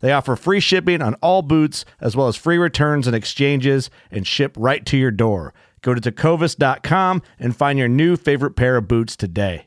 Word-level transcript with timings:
They 0.00 0.12
offer 0.12 0.36
free 0.36 0.60
shipping 0.60 1.02
on 1.02 1.14
all 1.14 1.42
boots, 1.42 1.84
as 2.00 2.16
well 2.16 2.28
as 2.28 2.36
free 2.36 2.58
returns 2.58 3.06
and 3.06 3.16
exchanges, 3.16 3.90
and 4.10 4.26
ship 4.26 4.54
right 4.56 4.84
to 4.86 4.96
your 4.96 5.10
door. 5.10 5.54
Go 5.82 5.94
to 5.94 6.00
tecovas.com 6.00 7.22
and 7.38 7.56
find 7.56 7.78
your 7.78 7.88
new 7.88 8.16
favorite 8.16 8.56
pair 8.56 8.76
of 8.76 8.88
boots 8.88 9.16
today. 9.16 9.66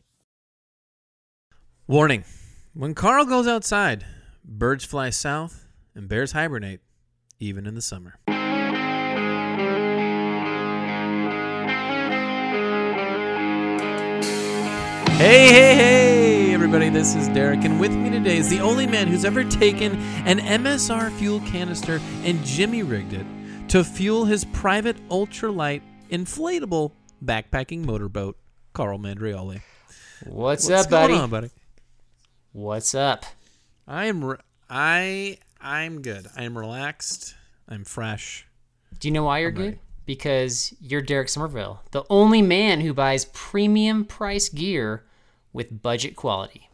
Warning 1.88 2.24
When 2.74 2.94
Carl 2.94 3.26
goes 3.26 3.48
outside, 3.48 4.06
birds 4.46 4.86
fly 4.86 5.10
south 5.10 5.68
and 5.96 6.08
bears 6.08 6.32
hibernate, 6.32 6.82
even 7.40 7.66
in 7.66 7.76
the 7.76 7.82
summer. 7.82 8.16
Hey, 15.22 15.48
hey, 15.48 15.54
hey, 15.54 15.61
everybody, 16.74 16.90
this 16.90 17.16
is 17.16 17.28
Derek, 17.28 17.66
and 17.66 17.82
with 17.82 17.92
me 17.92 18.10
today 18.10 18.38
is 18.38 18.50
the 18.50 18.62
only 18.62 18.88
man 18.88 19.06
who's 19.06 19.26
ever 19.26 19.44
taken 19.44 19.92
an 20.26 20.40
MSR 20.40 21.12
fuel 21.18 21.42
canister 21.42 22.00
and 22.24 22.42
Jimmy 22.46 22.82
rigged 22.82 23.12
it 23.12 23.26
to 23.68 23.84
fuel 23.84 24.24
his 24.24 24.46
private 24.46 24.96
ultralight 25.10 25.82
inflatable 26.10 26.94
backpacking 27.26 27.84
motorboat, 27.84 28.38
Carl 28.72 29.00
Mandrioli. 29.00 29.62
What's, 30.24 30.70
What's 30.70 30.86
up, 30.86 30.90
buddy? 30.90 31.14
on, 31.14 31.30
buddy? 31.30 31.50
What's 32.54 32.96
up? 32.96 33.26
I 33.86 34.06
am 34.06 34.24
re- 34.24 34.38
I 34.70 35.40
I'm 35.60 36.02
good. 36.02 36.28
I 36.38 36.44
am 36.46 36.58
relaxed. 36.58 37.36
I'm 37.68 37.84
fresh. 37.84 38.48
Do 38.98 39.10
you 39.10 39.14
know 39.14 39.26
why 39.26 39.40
you're 39.40 39.50
I'm 39.50 39.56
good? 39.56 39.66
ready. 39.66 39.80
Because 40.06 40.74
you're 40.80 41.02
Derek 41.02 41.28
Somerville, 41.28 41.82
the 41.92 42.06
only 42.10 42.42
man 42.42 42.80
who 42.80 42.94
buys 42.94 43.26
premium 43.26 44.06
price 44.06 44.48
gear 44.48 45.04
with 45.54 45.82
budget 45.82 46.16
quality. 46.16 46.70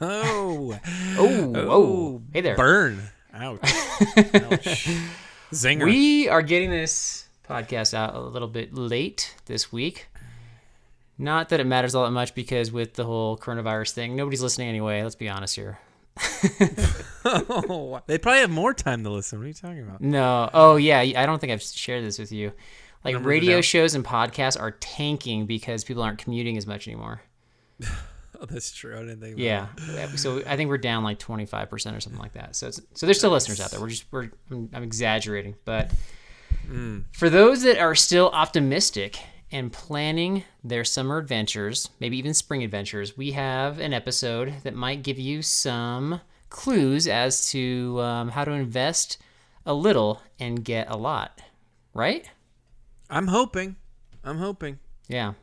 Oh, 0.00 0.78
Oh, 1.16 1.52
oh, 1.56 2.22
hey 2.32 2.40
there. 2.40 2.56
burn! 2.56 3.00
Ouch! 3.32 3.60
Ouch! 3.62 4.88
Zinger! 5.52 5.84
We 5.84 6.28
are 6.28 6.42
getting 6.42 6.70
this 6.70 7.28
podcast 7.48 7.94
out 7.94 8.14
a 8.14 8.20
little 8.20 8.48
bit 8.48 8.74
late 8.74 9.34
this 9.46 9.72
week. 9.72 10.08
Not 11.18 11.50
that 11.50 11.60
it 11.60 11.66
matters 11.66 11.94
all 11.94 12.04
that 12.04 12.10
much 12.12 12.34
because 12.34 12.72
with 12.72 12.94
the 12.94 13.04
whole 13.04 13.36
coronavirus 13.36 13.90
thing, 13.92 14.16
nobody's 14.16 14.42
listening 14.42 14.68
anyway. 14.68 15.02
Let's 15.02 15.14
be 15.16 15.28
honest 15.28 15.54
here. 15.54 15.78
oh, 17.24 18.00
they 18.06 18.18
probably 18.18 18.40
have 18.40 18.50
more 18.50 18.74
time 18.74 19.04
to 19.04 19.10
listen. 19.10 19.38
What 19.38 19.44
are 19.44 19.48
you 19.48 19.54
talking 19.54 19.82
about? 19.82 20.00
No. 20.00 20.48
Oh 20.52 20.76
yeah, 20.76 20.98
I 20.98 21.26
don't 21.26 21.38
think 21.38 21.52
I've 21.52 21.62
shared 21.62 22.04
this 22.04 22.18
with 22.18 22.32
you. 22.32 22.52
Like 23.04 23.16
are 23.16 23.20
radio 23.20 23.60
shows 23.60 23.94
and 23.94 24.04
podcasts 24.04 24.60
are 24.60 24.72
tanking 24.72 25.46
because 25.46 25.84
people 25.84 26.02
aren't 26.02 26.18
commuting 26.18 26.56
as 26.56 26.66
much 26.66 26.88
anymore. 26.88 27.22
Oh, 28.42 28.46
that's 28.46 28.72
true. 28.72 28.96
I 28.96 29.00
didn't 29.00 29.20
think. 29.20 29.36
Yeah. 29.36 29.66
So 30.16 30.38
I 30.46 30.56
think 30.56 30.70
we're 30.70 30.78
down 30.78 31.04
like 31.04 31.18
25% 31.18 31.70
or 31.94 32.00
something 32.00 32.18
like 32.18 32.32
that. 32.32 32.56
So 32.56 32.68
it's, 32.68 32.80
so 32.94 33.04
there's 33.04 33.18
still 33.18 33.32
listeners 33.32 33.60
out 33.60 33.70
there. 33.70 33.78
We're 33.80 33.88
just 33.90 34.06
we're 34.10 34.30
I'm, 34.50 34.70
I'm 34.72 34.82
exaggerating, 34.82 35.56
but 35.64 35.92
Mm. 36.70 37.04
for 37.12 37.28
those 37.28 37.62
that 37.62 37.78
are 37.78 37.94
still 37.94 38.30
optimistic 38.30 39.18
and 39.52 39.70
planning 39.72 40.44
their 40.64 40.84
summer 40.84 41.18
adventures, 41.18 41.90
maybe 42.00 42.16
even 42.16 42.32
spring 42.32 42.62
adventures, 42.62 43.16
we 43.16 43.32
have 43.32 43.78
an 43.78 43.92
episode 43.92 44.54
that 44.62 44.74
might 44.74 45.02
give 45.02 45.18
you 45.18 45.42
some 45.42 46.20
clues 46.48 47.06
as 47.08 47.50
to 47.50 48.00
um, 48.00 48.28
how 48.30 48.44
to 48.44 48.52
invest 48.52 49.18
a 49.66 49.74
little 49.74 50.22
and 50.38 50.64
get 50.64 50.88
a 50.90 50.96
lot. 50.96 51.40
Right? 51.92 52.30
I'm 53.10 53.26
hoping. 53.26 53.76
I'm 54.24 54.38
hoping. 54.38 54.78
Yeah. 55.08 55.34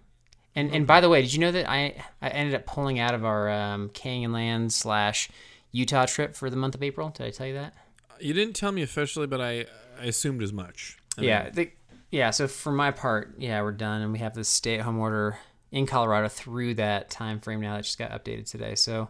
And 0.58 0.74
and 0.74 0.88
by 0.88 1.02
the 1.02 1.08
way, 1.08 1.22
did 1.22 1.32
you 1.32 1.40
know 1.40 1.52
that 1.52 1.70
I 1.70 2.04
I 2.20 2.30
ended 2.30 2.56
up 2.56 2.66
pulling 2.66 2.98
out 2.98 3.14
of 3.14 3.24
our 3.24 3.48
um, 3.48 3.90
Canyonland 3.90 4.72
slash 4.72 5.30
Utah 5.72 6.08
trip 6.08 6.36
for 6.36 6.50
the 6.50 6.56
month 6.56 6.74
of 6.74 6.82
April? 6.82 7.10
Did 7.10 7.28
I 7.28 7.30
tell 7.30 7.46
you 7.46 7.54
that? 7.54 7.76
You 8.20 8.34
didn't 8.34 8.56
tell 8.56 8.72
me 8.72 8.82
officially, 8.82 9.28
but 9.28 9.40
I, 9.40 9.68
I 10.02 10.06
assumed 10.06 10.42
as 10.42 10.52
much. 10.52 10.98
I 11.16 11.22
yeah. 11.22 11.44
mean, 11.44 11.54
The, 11.54 11.72
yeah. 12.10 12.32
So 12.32 12.48
for 12.48 12.72
my 12.72 12.90
part, 12.90 13.36
yeah, 13.38 13.62
we're 13.62 13.72
done, 13.72 14.02
and 14.02 14.12
we 14.12 14.18
have 14.18 14.34
this 14.34 14.50
stay-at-home 14.50 14.98
order 14.98 15.38
in 15.72 15.86
Colorado 15.86 16.28
through 16.28 16.74
that 16.76 17.12
time 17.12 17.40
frame 17.40 17.62
now 17.62 17.76
that 17.76 17.84
just 17.84 18.00
got 18.00 18.10
updated 18.10 18.50
today. 18.50 18.74
So 18.74 19.10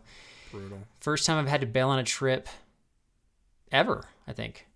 brutal. 0.51 0.79
first 0.99 1.25
time 1.25 1.37
I've 1.37 1.49
had 1.49 1.61
to 1.61 1.67
bail 1.67 1.87
on 1.87 1.99
a 1.99 2.03
trip 2.03 2.49
ever. 3.71 4.03
I 4.27 4.33
think. 4.33 4.67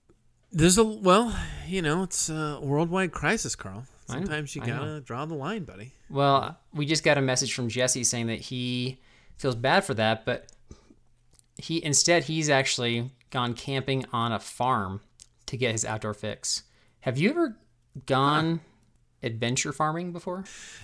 There's 0.53 0.78
a 0.78 0.86
well, 0.86 1.38
you 1.68 1.82
know, 1.82 2.03
it's 2.03 2.30
a 2.30 2.59
worldwide 2.62 3.12
crisis, 3.12 3.58
Carl. 3.58 3.84
Sometimes 4.12 4.56
you 4.56 4.62
gotta 4.62 5.02
draw 5.02 5.26
the 5.26 5.36
line, 5.36 5.64
buddy. 5.64 5.92
Well, 6.10 6.58
we 6.74 6.86
just 6.86 7.04
got 7.04 7.18
a 7.18 7.22
message 7.22 7.54
from 7.54 7.70
Jesse 7.70 8.04
saying 8.04 8.28
that 8.28 8.40
he 8.40 9.00
feels 9.38 9.56
bad 9.56 9.84
for 9.86 9.94
that, 9.96 10.26
but 10.26 10.52
he 11.58 11.84
instead 11.84 12.26
he's 12.26 12.50
actually 12.50 13.12
gone 13.30 13.54
camping 13.54 14.06
on 14.12 14.32
a 14.32 14.40
farm 14.40 15.02
to 15.48 15.58
get 15.58 15.72
his 15.72 15.86
outdoor 15.86 16.14
fix. 16.14 16.64
Have 17.02 17.18
you 17.18 17.30
ever 17.30 17.58
gone 18.06 18.62
adventure 19.24 19.72
farming 19.72 20.12
before? 20.12 20.44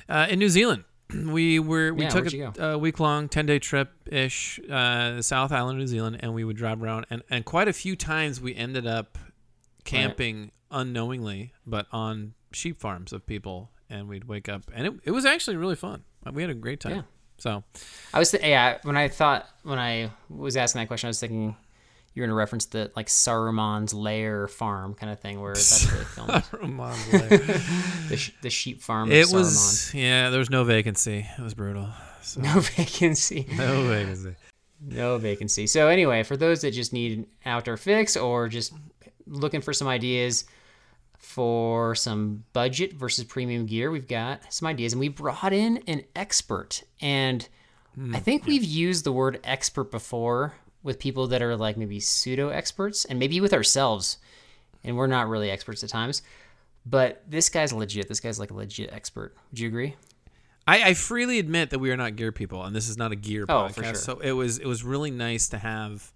Uh, 0.09 0.27
in 0.29 0.39
New 0.39 0.49
Zealand, 0.49 0.83
we 1.25 1.59
were 1.59 1.93
we 1.93 2.03
Yeah, 2.03 2.09
took 2.09 2.33
a, 2.33 2.71
a 2.71 2.77
week 2.77 2.99
long, 2.99 3.29
ten 3.29 3.45
day 3.45 3.59
trip 3.59 3.91
ish, 4.07 4.59
uh, 4.69 5.21
South 5.21 5.51
Island, 5.51 5.79
New 5.79 5.87
Zealand, 5.87 6.17
and 6.21 6.33
we 6.33 6.43
would 6.43 6.57
drive 6.57 6.81
around, 6.81 7.05
and 7.09 7.23
and 7.29 7.45
quite 7.45 7.67
a 7.67 7.73
few 7.73 7.95
times 7.95 8.41
we 8.41 8.55
ended 8.55 8.87
up 8.87 9.17
camping 9.83 10.51
unknowingly, 10.69 11.53
but 11.65 11.87
on 11.91 12.33
sheep 12.51 12.79
farms 12.79 13.13
of 13.13 13.25
people, 13.25 13.69
and 13.89 14.07
we'd 14.07 14.25
wake 14.25 14.49
up, 14.49 14.63
and 14.73 14.87
it 14.87 14.93
it 15.05 15.11
was 15.11 15.25
actually 15.25 15.57
really 15.57 15.75
fun. 15.75 16.03
Uh, 16.25 16.31
we 16.33 16.41
had 16.41 16.49
a 16.49 16.55
great 16.55 16.79
time. 16.79 16.95
Yeah. 16.95 17.01
So 17.39 17.63
I 18.13 18.19
was 18.19 18.31
th- 18.31 18.43
yeah, 18.43 18.79
when 18.83 18.97
I 18.97 19.07
thought 19.07 19.47
when 19.63 19.79
I 19.79 20.11
was 20.29 20.57
asking 20.57 20.81
that 20.81 20.87
question, 20.87 21.07
I 21.07 21.09
was 21.09 21.19
thinking 21.19 21.55
you're 22.13 22.25
going 22.25 22.33
to 22.33 22.35
reference 22.35 22.65
the 22.65 22.91
like 22.95 23.07
Saruman's 23.07 23.93
lair 23.93 24.47
farm 24.47 24.95
kind 24.95 25.11
of 25.11 25.19
thing 25.19 25.39
where 25.39 25.53
that's 25.53 25.85
where 25.85 25.99
they 25.99 26.41
filmed 26.49 26.71
the, 28.09 28.17
sh- 28.17 28.31
the 28.41 28.49
sheep 28.49 28.81
farm. 28.81 29.11
it 29.11 29.27
of 29.27 29.33
was 29.33 29.93
yeah. 29.93 30.31
There 30.31 30.39
was 30.39 30.49
no 30.49 30.63
vacancy. 30.63 31.27
It 31.37 31.41
was 31.41 31.53
brutal. 31.53 31.89
So, 32.23 32.41
no 32.41 32.59
vacancy. 32.75 33.45
no 33.55 33.83
vacancy. 33.83 34.35
No 34.81 35.17
vacancy. 35.19 35.67
So 35.67 35.87
anyway, 35.87 36.23
for 36.23 36.35
those 36.37 36.61
that 36.61 36.71
just 36.71 36.91
need 36.91 37.19
an 37.19 37.27
outdoor 37.45 37.77
fix 37.77 38.17
or 38.17 38.47
just 38.47 38.73
looking 39.27 39.61
for 39.61 39.73
some 39.73 39.87
ideas 39.87 40.45
for 41.17 41.95
some 41.95 42.43
budget 42.53 42.93
versus 42.93 43.25
premium 43.25 43.65
gear, 43.65 43.91
we've 43.91 44.07
got 44.07 44.53
some 44.53 44.67
ideas, 44.67 44.93
and 44.93 44.99
we 44.99 45.09
brought 45.09 45.53
in 45.53 45.77
an 45.87 46.03
expert. 46.15 46.83
And 47.01 47.47
hmm. 47.95 48.15
I 48.15 48.19
think 48.19 48.45
we've 48.45 48.63
used 48.63 49.03
the 49.03 49.11
word 49.11 49.39
expert 49.43 49.91
before 49.91 50.53
with 50.83 50.99
people 50.99 51.27
that 51.27 51.41
are 51.41 51.55
like 51.55 51.77
maybe 51.77 51.99
pseudo 51.99 52.49
experts, 52.49 53.05
and 53.05 53.19
maybe 53.19 53.41
with 53.41 53.53
ourselves, 53.53 54.17
and 54.83 54.95
we're 54.95 55.07
not 55.07 55.27
really 55.27 55.49
experts 55.49 55.83
at 55.83 55.89
times. 55.89 56.21
But 56.85 57.23
this 57.27 57.49
guy's 57.49 57.73
legit. 57.73 58.07
This 58.07 58.21
guy's 58.21 58.39
like 58.39 58.51
a 58.51 58.53
legit 58.53 58.93
expert. 58.93 59.35
Would 59.51 59.59
you 59.59 59.67
agree? 59.67 59.95
I, 60.65 60.89
I 60.89 60.93
freely 60.93 61.39
admit 61.39 61.69
that 61.69 61.79
we 61.79 61.91
are 61.91 61.97
not 61.97 62.15
gear 62.15 62.31
people, 62.31 62.63
and 62.63 62.75
this 62.75 62.89
is 62.89 62.97
not 62.97 63.11
a 63.11 63.15
gear 63.15 63.45
Oh, 63.47 63.53
podcast. 63.53 63.73
for 63.73 63.83
sure. 63.83 63.95
So 63.95 64.19
it 64.19 64.31
was 64.33 64.59
it 64.59 64.65
was 64.65 64.83
really 64.83 65.11
nice 65.11 65.49
to 65.49 65.57
have. 65.57 66.13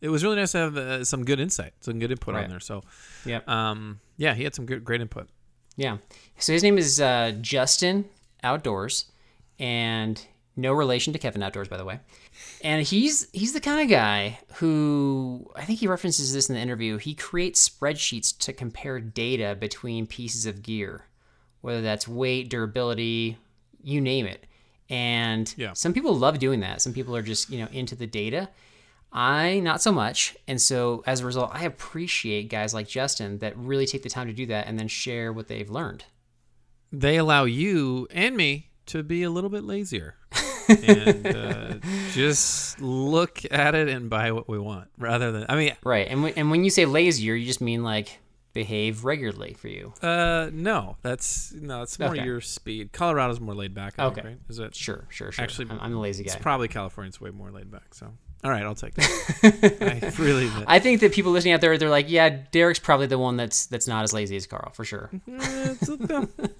It 0.00 0.08
was 0.08 0.22
really 0.22 0.36
nice 0.36 0.52
to 0.52 0.58
have 0.58 0.76
uh, 0.76 1.04
some 1.04 1.24
good 1.24 1.40
insight, 1.40 1.72
some 1.80 1.98
good 1.98 2.10
input 2.10 2.34
Right. 2.34 2.44
on 2.44 2.50
there. 2.50 2.60
So, 2.60 2.82
Yep. 3.24 3.48
um, 3.48 4.00
yeah, 4.16 4.34
he 4.34 4.44
had 4.44 4.54
some 4.54 4.66
good, 4.66 4.84
great 4.84 5.00
input. 5.00 5.28
Yeah. 5.76 5.96
So 6.38 6.52
his 6.52 6.62
name 6.62 6.76
is 6.78 7.00
uh, 7.00 7.32
Justin 7.40 8.04
Outdoors, 8.42 9.06
and 9.58 10.24
no 10.56 10.72
relation 10.72 11.12
to 11.12 11.18
Kevin 11.18 11.42
Outdoors, 11.42 11.68
by 11.68 11.76
the 11.76 11.84
way. 11.84 12.00
And 12.62 12.86
he's 12.86 13.28
he's 13.32 13.52
the 13.52 13.60
kind 13.60 13.80
of 13.80 13.88
guy 13.88 14.38
who 14.56 15.50
I 15.56 15.64
think 15.64 15.78
he 15.80 15.86
references 15.88 16.32
this 16.32 16.48
in 16.48 16.54
the 16.54 16.60
interview. 16.60 16.98
He 16.98 17.14
creates 17.14 17.66
spreadsheets 17.68 18.36
to 18.38 18.52
compare 18.52 19.00
data 19.00 19.56
between 19.58 20.06
pieces 20.06 20.46
of 20.46 20.62
gear, 20.62 21.06
whether 21.60 21.80
that's 21.82 22.06
weight, 22.06 22.50
durability, 22.50 23.36
you 23.82 24.00
name 24.00 24.26
it. 24.26 24.46
And 24.90 25.52
Yeah. 25.56 25.72
some 25.72 25.92
people 25.92 26.14
love 26.14 26.38
doing 26.38 26.60
that. 26.60 26.82
Some 26.82 26.92
people 26.92 27.16
are 27.16 27.22
just 27.22 27.50
you 27.50 27.58
know 27.58 27.68
into 27.72 27.94
the 27.96 28.06
data. 28.06 28.48
I 29.16 29.60
not 29.60 29.80
so 29.80 29.92
much. 29.92 30.36
And 30.48 30.60
so 30.60 31.04
as 31.06 31.20
a 31.20 31.26
result, 31.26 31.50
I 31.54 31.64
appreciate 31.64 32.48
guys 32.50 32.74
like 32.74 32.88
Justin 32.88 33.38
that 33.38 33.56
really 33.56 33.86
take 33.86 34.02
the 34.02 34.08
time 34.08 34.26
to 34.26 34.32
do 34.32 34.46
that 34.46 34.66
and 34.66 34.78
then 34.78 34.88
share 34.88 35.32
what 35.32 35.46
they've 35.48 35.70
learned. 35.70 36.04
They 36.92 37.16
allow 37.16 37.44
you 37.44 38.08
and 38.10 38.36
me 38.36 38.70
to 38.86 39.02
be 39.02 39.22
a 39.22 39.30
little 39.30 39.50
bit 39.50 39.62
lazier 39.64 40.16
and 40.68 41.26
uh, 41.26 41.74
just 42.12 42.80
look 42.80 43.40
at 43.50 43.74
it 43.74 43.88
and 43.88 44.10
buy 44.10 44.32
what 44.32 44.48
we 44.48 44.58
want, 44.58 44.88
rather 44.98 45.30
than. 45.32 45.46
I 45.48 45.56
mean, 45.56 45.76
Right. 45.84 46.06
And 46.08 46.22
when, 46.22 46.32
and 46.34 46.50
when 46.50 46.64
you 46.64 46.70
say 46.70 46.84
lazier, 46.84 47.34
you 47.34 47.46
just 47.46 47.60
mean 47.60 47.82
like 47.84 48.18
behave 48.52 49.04
regularly 49.04 49.54
for 49.54 49.68
you. 49.68 49.92
uh, 50.02 50.48
no, 50.52 50.96
that's 51.02 51.52
no, 51.52 51.82
it's 51.82 51.98
more 51.98 52.10
Okay. 52.10 52.24
your 52.24 52.40
speed. 52.40 52.92
Colorado's 52.92 53.40
more 53.40 53.54
laid 53.54 53.74
back. 53.74 53.94
I 53.98 54.04
Okay. 54.06 54.14
think, 54.14 54.26
right? 54.26 54.38
Is 54.48 54.58
it? 54.58 54.74
Sure, 54.74 55.04
sure, 55.08 55.32
sure. 55.32 55.42
Actually, 55.42 55.70
I'm, 55.70 55.80
I'm 55.80 55.92
the 55.92 55.98
lazy 55.98 56.22
guy. 56.24 56.32
It's 56.32 56.40
probably 56.42 56.68
California's 56.68 57.20
way 57.20 57.30
more 57.30 57.50
laid 57.50 57.70
back. 57.70 57.94
So, 57.94 58.12
all 58.44 58.50
right, 58.50 58.62
I'll 58.62 58.74
take 58.74 58.94
that. 58.94 60.12
I 60.18 60.22
really 60.22 60.48
admit. 60.48 60.64
I 60.66 60.78
think 60.78 61.00
that 61.00 61.12
people 61.12 61.32
listening 61.32 61.54
out 61.54 61.62
there, 61.62 61.78
they're 61.78 61.88
like, 61.88 62.10
yeah, 62.10 62.28
Derek's 62.28 62.78
probably 62.78 63.06
the 63.06 63.18
one 63.18 63.38
that's 63.38 63.64
that's 63.66 63.88
not 63.88 64.04
as 64.04 64.12
lazy 64.12 64.36
as 64.36 64.46
Carl, 64.46 64.70
for 64.74 64.84
sure. 64.84 65.08
Eh, 65.14 65.74
it's, 65.80 65.88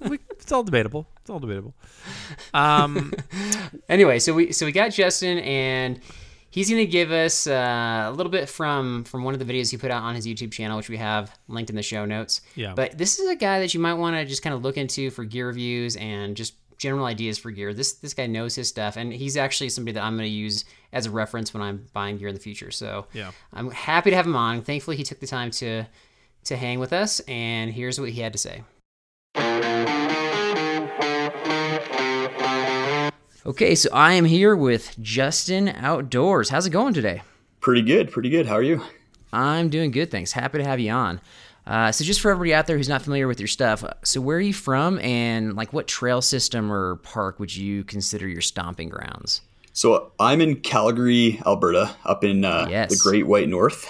we, 0.01 0.19
it's 0.31 0.51
all 0.51 0.63
debatable. 0.63 1.07
It's 1.21 1.29
all 1.29 1.41
debatable. 1.41 1.75
Um, 2.55 3.13
anyway, 3.91 4.19
so 4.19 4.33
we 4.33 4.53
so 4.53 4.65
we 4.65 4.73
got 4.73 4.93
Justin, 4.93 5.39
and 5.41 6.01
he's 6.49 6.71
gonna 6.71 6.87
give 6.87 7.13
us 7.13 7.47
uh, 7.47 8.07
a 8.09 8.13
little 8.13 8.33
bit 8.33 8.49
from 8.49 9.05
from 9.05 9.23
one 9.23 9.35
of 9.35 9.47
the 9.47 9.53
videos 9.53 9.71
he 9.71 9.77
put 9.77 9.91
out 9.91 10.03
on 10.03 10.15
his 10.15 10.27
YouTube 10.27 10.53
channel, 10.53 10.79
which 10.79 10.89
we 10.89 10.97
have 10.97 11.39
linked 11.49 11.69
in 11.69 11.77
the 11.77 11.83
show 11.83 12.07
notes. 12.07 12.41
Yeah. 12.55 12.73
But 12.75 12.97
this 12.97 13.19
is 13.19 13.29
a 13.29 13.37
guy 13.37 13.61
that 13.61 13.75
you 13.75 13.81
might 13.81 13.95
want 13.95 14.17
to 14.17 14.25
just 14.25 14.43
kind 14.43 14.55
of 14.55 14.63
look 14.63 14.79
into 14.79 15.11
for 15.11 15.25
gear 15.25 15.49
reviews 15.49 15.97
and 15.97 16.35
just 16.35 16.55
general 16.79 17.05
ideas 17.07 17.39
for 17.39 17.51
gear. 17.51 17.73
This 17.75 17.93
this 17.95 18.15
guy 18.15 18.27
knows 18.27 18.55
his 18.55 18.69
stuff, 18.69 18.97
and 18.97 19.13
he's 19.13 19.37
actually 19.37 19.69
somebody 19.69 19.93
that 19.95 20.03
I'm 20.05 20.17
gonna 20.17 20.29
use 20.29 20.65
as 20.93 21.07
a 21.07 21.11
reference 21.11 21.53
when 21.55 21.63
I'm 21.63 21.87
buying 21.93 22.19
gear 22.19 22.29
in 22.29 22.35
the 22.35 22.41
future. 22.41 22.71
So 22.71 23.07
Yeah. 23.13 23.31
I'm 23.53 23.71
happy 23.71 24.11
to 24.11 24.17
have 24.17 24.27
him 24.27 24.37
on. 24.37 24.63
Thankfully, 24.63 24.97
he 24.97 25.03
took 25.03 25.21
the 25.21 25.27
time 25.27 25.51
to 25.53 25.85
to 26.45 26.57
hang 26.57 26.79
with 26.79 26.93
us, 26.93 27.21
and 27.21 27.73
here's 27.73 27.99
what 27.99 28.11
he 28.11 28.21
had 28.21 28.33
to 28.35 28.39
say. 28.39 28.63
Okay, 33.47 33.75
so 33.75 33.91
I 33.93 34.15
am 34.15 34.25
here 34.25 34.57
with 34.57 34.97
Justin 35.03 35.69
Outdoors. 35.69 36.49
How's 36.49 36.67
it 36.67 36.71
going 36.71 36.95
today? 36.95 37.23
Pretty 37.61 37.83
good, 37.83 38.11
pretty 38.11 38.31
good. 38.31 38.47
How 38.47 38.55
are 38.55 38.63
you? 38.63 38.83
I'm 39.35 39.69
doing 39.69 39.91
good, 39.91 40.11
thanks. 40.11 40.33
Happy 40.33 40.59
to 40.59 40.65
have 40.65 40.81
you 40.81 40.91
on. 40.93 41.21
Uh, 41.67 41.91
so, 41.91 42.05
just 42.05 42.21
for 42.21 42.31
everybody 42.31 42.53
out 42.55 42.67
there 42.67 42.77
who's 42.77 42.89
not 42.89 43.01
familiar 43.03 43.27
with 43.27 43.41
your 43.41 43.47
stuff, 43.49 43.83
so 44.03 44.21
where 44.21 44.37
are 44.37 44.41
you 44.41 44.53
from, 44.53 44.99
and 44.99 45.55
like 45.57 45.73
what 45.73 45.87
trail 45.89 46.21
system 46.21 46.71
or 46.71 46.97
park 46.97 47.41
would 47.41 47.55
you 47.55 47.85
consider 47.85 48.29
your 48.29 48.43
stomping 48.43 48.89
grounds? 48.91 49.41
So 49.73 50.13
I'm 50.21 50.41
in 50.41 50.61
Calgary, 50.61 51.41
Alberta, 51.45 51.97
up 52.05 52.23
in 52.23 52.45
uh, 52.45 52.67
Yes. 52.71 52.91
the 52.91 53.11
Great 53.11 53.27
White 53.27 53.49
North, 53.49 53.89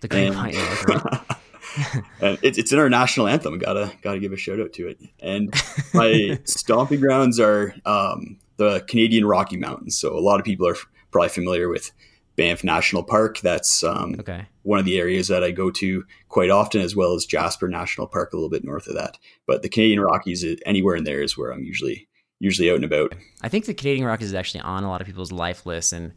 The 0.00 0.08
Great 0.08 0.26
And- 0.26 0.36
White 0.36 0.54
North, 0.54 0.84
right? 0.88 2.02
and 2.20 2.38
it's 2.42 2.58
it's 2.58 2.72
in 2.72 2.78
our 2.80 2.90
national 2.90 3.28
anthem. 3.28 3.58
Gotta 3.58 3.92
gotta 4.02 4.18
give 4.18 4.32
a 4.32 4.36
shout 4.36 4.58
out 4.60 4.72
to 4.74 4.88
it. 4.88 4.98
And 5.20 5.54
my 5.94 6.38
stomping 6.44 6.98
grounds 7.00 7.38
are 7.38 7.74
um, 7.86 8.38
the 8.56 8.80
Canadian 8.88 9.24
Rocky 9.24 9.56
Mountains. 9.56 9.96
So 9.96 10.16
a 10.16 10.20
lot 10.20 10.40
of 10.40 10.44
people 10.44 10.66
are 10.66 10.76
probably 11.12 11.28
familiar 11.28 11.68
with 11.68 11.92
Banff 12.38 12.64
National 12.64 13.02
Park. 13.02 13.40
That's 13.40 13.82
um, 13.82 14.16
Okay. 14.20 14.46
one 14.62 14.78
of 14.78 14.86
the 14.86 14.98
areas 14.98 15.28
that 15.28 15.44
I 15.44 15.50
go 15.50 15.70
to 15.72 16.04
quite 16.28 16.48
often, 16.48 16.80
as 16.80 16.96
well 16.96 17.12
as 17.12 17.26
Jasper 17.26 17.68
National 17.68 18.06
Park, 18.06 18.32
a 18.32 18.36
little 18.36 18.48
bit 18.48 18.64
north 18.64 18.86
of 18.86 18.94
that. 18.94 19.18
But 19.46 19.60
the 19.62 19.68
Canadian 19.68 20.00
Rockies, 20.00 20.44
uh, 20.44 20.54
anywhere 20.64 20.96
in 20.96 21.04
there, 21.04 21.20
is 21.20 21.36
where 21.36 21.50
I'm 21.52 21.64
usually 21.64 22.08
usually 22.40 22.70
out 22.70 22.76
and 22.76 22.84
about. 22.84 23.14
I 23.42 23.48
think 23.48 23.66
the 23.66 23.74
Canadian 23.74 24.06
Rockies 24.06 24.28
is 24.28 24.34
actually 24.34 24.60
on 24.60 24.84
a 24.84 24.88
lot 24.88 25.00
of 25.02 25.06
people's 25.06 25.32
life 25.32 25.66
lists, 25.66 25.92
and 25.92 26.14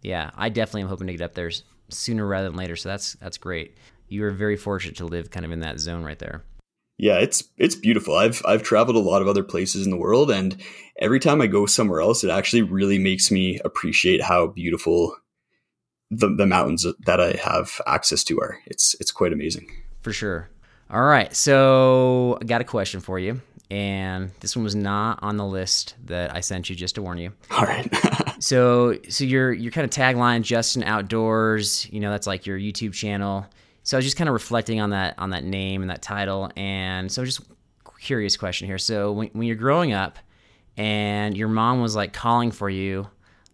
yeah, 0.00 0.30
I 0.36 0.48
definitely 0.48 0.82
am 0.82 0.88
hoping 0.88 1.08
to 1.08 1.12
get 1.14 1.22
up 1.24 1.34
there 1.34 1.50
sooner 1.88 2.24
rather 2.26 2.48
than 2.48 2.56
later. 2.56 2.76
So 2.76 2.88
that's 2.88 3.14
that's 3.14 3.36
great. 3.36 3.76
You 4.08 4.24
are 4.24 4.30
very 4.30 4.56
fortunate 4.56 4.96
to 4.98 5.06
live 5.06 5.30
kind 5.30 5.44
of 5.44 5.52
in 5.52 5.60
that 5.60 5.80
zone 5.80 6.04
right 6.04 6.18
there. 6.18 6.44
Yeah, 6.96 7.18
it's 7.18 7.42
it's 7.56 7.74
beautiful. 7.74 8.14
I've 8.14 8.40
I've 8.46 8.62
traveled 8.62 8.96
a 8.96 9.00
lot 9.00 9.20
of 9.22 9.26
other 9.28 9.42
places 9.42 9.84
in 9.84 9.90
the 9.90 9.96
world, 9.96 10.30
and 10.30 10.56
every 11.00 11.18
time 11.18 11.40
I 11.40 11.48
go 11.48 11.66
somewhere 11.66 12.00
else, 12.00 12.22
it 12.22 12.30
actually 12.30 12.62
really 12.62 12.98
makes 12.98 13.30
me 13.32 13.58
appreciate 13.64 14.22
how 14.22 14.46
beautiful 14.46 15.16
the 16.10 16.28
the 16.28 16.46
mountains 16.46 16.86
that 17.06 17.20
I 17.20 17.38
have 17.42 17.80
access 17.86 18.24
to 18.24 18.40
are. 18.40 18.58
It's 18.66 18.94
it's 19.00 19.12
quite 19.12 19.32
amazing. 19.32 19.70
For 20.02 20.12
sure. 20.12 20.50
All 20.90 21.04
right. 21.04 21.34
So 21.34 22.38
I 22.40 22.44
got 22.44 22.60
a 22.60 22.64
question 22.64 23.00
for 23.00 23.18
you. 23.18 23.40
And 23.70 24.32
this 24.40 24.56
one 24.56 24.64
was 24.64 24.74
not 24.74 25.20
on 25.22 25.36
the 25.36 25.46
list 25.46 25.94
that 26.06 26.34
I 26.34 26.40
sent 26.40 26.68
you 26.68 26.74
just 26.74 26.96
to 26.96 27.02
warn 27.02 27.18
you. 27.18 27.32
All 27.50 27.62
right. 27.62 27.88
So 28.40 28.96
so 29.10 29.24
your 29.24 29.52
your 29.52 29.70
kind 29.70 29.84
of 29.84 29.90
tagline, 29.90 30.40
Justin 30.40 30.82
Outdoors, 30.82 31.86
you 31.92 32.00
know, 32.00 32.10
that's 32.10 32.26
like 32.26 32.46
your 32.46 32.58
YouTube 32.58 32.94
channel. 32.94 33.44
So 33.82 33.96
I 33.96 33.98
was 33.98 34.06
just 34.06 34.16
kind 34.16 34.28
of 34.28 34.32
reflecting 34.32 34.80
on 34.80 34.90
that 34.90 35.14
on 35.18 35.28
that 35.30 35.44
name 35.44 35.82
and 35.82 35.90
that 35.90 36.00
title. 36.00 36.50
And 36.56 37.12
so 37.12 37.22
just 37.22 37.42
curious 38.00 38.38
question 38.38 38.66
here. 38.66 38.78
So 38.78 39.12
when 39.12 39.28
when 39.34 39.46
you're 39.46 39.56
growing 39.56 39.92
up 39.92 40.18
and 40.78 41.36
your 41.36 41.48
mom 41.48 41.82
was 41.82 41.94
like 41.94 42.14
calling 42.14 42.50
for 42.50 42.70
you, 42.70 43.08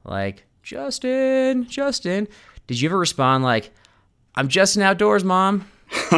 like, 0.05 0.45
Justin, 0.67 1.69
Justin, 1.69 2.27
did 2.67 2.81
you 2.81 2.89
ever 2.89 2.99
respond 2.99 3.45
like, 3.45 3.71
I'm 4.35 4.49
Justin 4.49 4.83
Outdoors, 4.83 5.23
mom? 5.23 5.71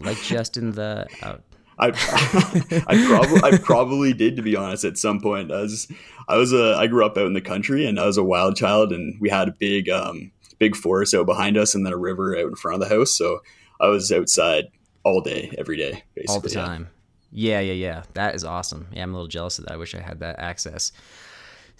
like 0.00 0.20
Justin 0.24 0.72
the 0.72 1.06
out. 1.22 1.44
I 1.78 1.86
I 2.88 3.06
probably 3.06 3.42
I 3.44 3.58
probably 3.58 4.12
did 4.12 4.34
to 4.34 4.42
be 4.42 4.56
honest 4.56 4.84
at 4.84 4.98
some 4.98 5.20
point. 5.20 5.52
I 5.52 5.60
was 5.60 5.86
I 6.26 6.36
was 6.36 6.52
a 6.52 6.74
I 6.78 6.88
grew 6.88 7.06
up 7.06 7.16
out 7.16 7.28
in 7.28 7.32
the 7.32 7.40
country 7.40 7.86
and 7.86 8.00
I 8.00 8.06
was 8.06 8.16
a 8.16 8.24
wild 8.24 8.56
child 8.56 8.92
and 8.92 9.16
we 9.20 9.28
had 9.28 9.46
a 9.46 9.52
big 9.52 9.88
um 9.88 10.32
big 10.58 10.74
forest 10.74 11.14
out 11.14 11.26
behind 11.26 11.56
us 11.56 11.76
and 11.76 11.86
then 11.86 11.92
a 11.92 11.96
river 11.96 12.36
out 12.36 12.46
in 12.46 12.56
front 12.56 12.82
of 12.82 12.88
the 12.88 12.92
house. 12.92 13.12
So 13.12 13.38
I 13.80 13.86
was 13.86 14.10
outside 14.10 14.64
all 15.04 15.20
day, 15.20 15.54
every 15.56 15.76
day, 15.76 16.02
basically. 16.16 16.34
all 16.34 16.40
the 16.40 16.50
yeah. 16.50 16.66
time. 16.66 16.88
Yeah, 17.30 17.60
yeah, 17.60 17.74
yeah. 17.74 18.02
That 18.14 18.34
is 18.34 18.42
awesome. 18.42 18.88
Yeah, 18.92 19.04
I'm 19.04 19.10
a 19.10 19.14
little 19.14 19.28
jealous 19.28 19.60
of 19.60 19.66
that. 19.66 19.74
I 19.74 19.76
wish 19.76 19.94
I 19.94 20.00
had 20.00 20.18
that 20.20 20.40
access. 20.40 20.90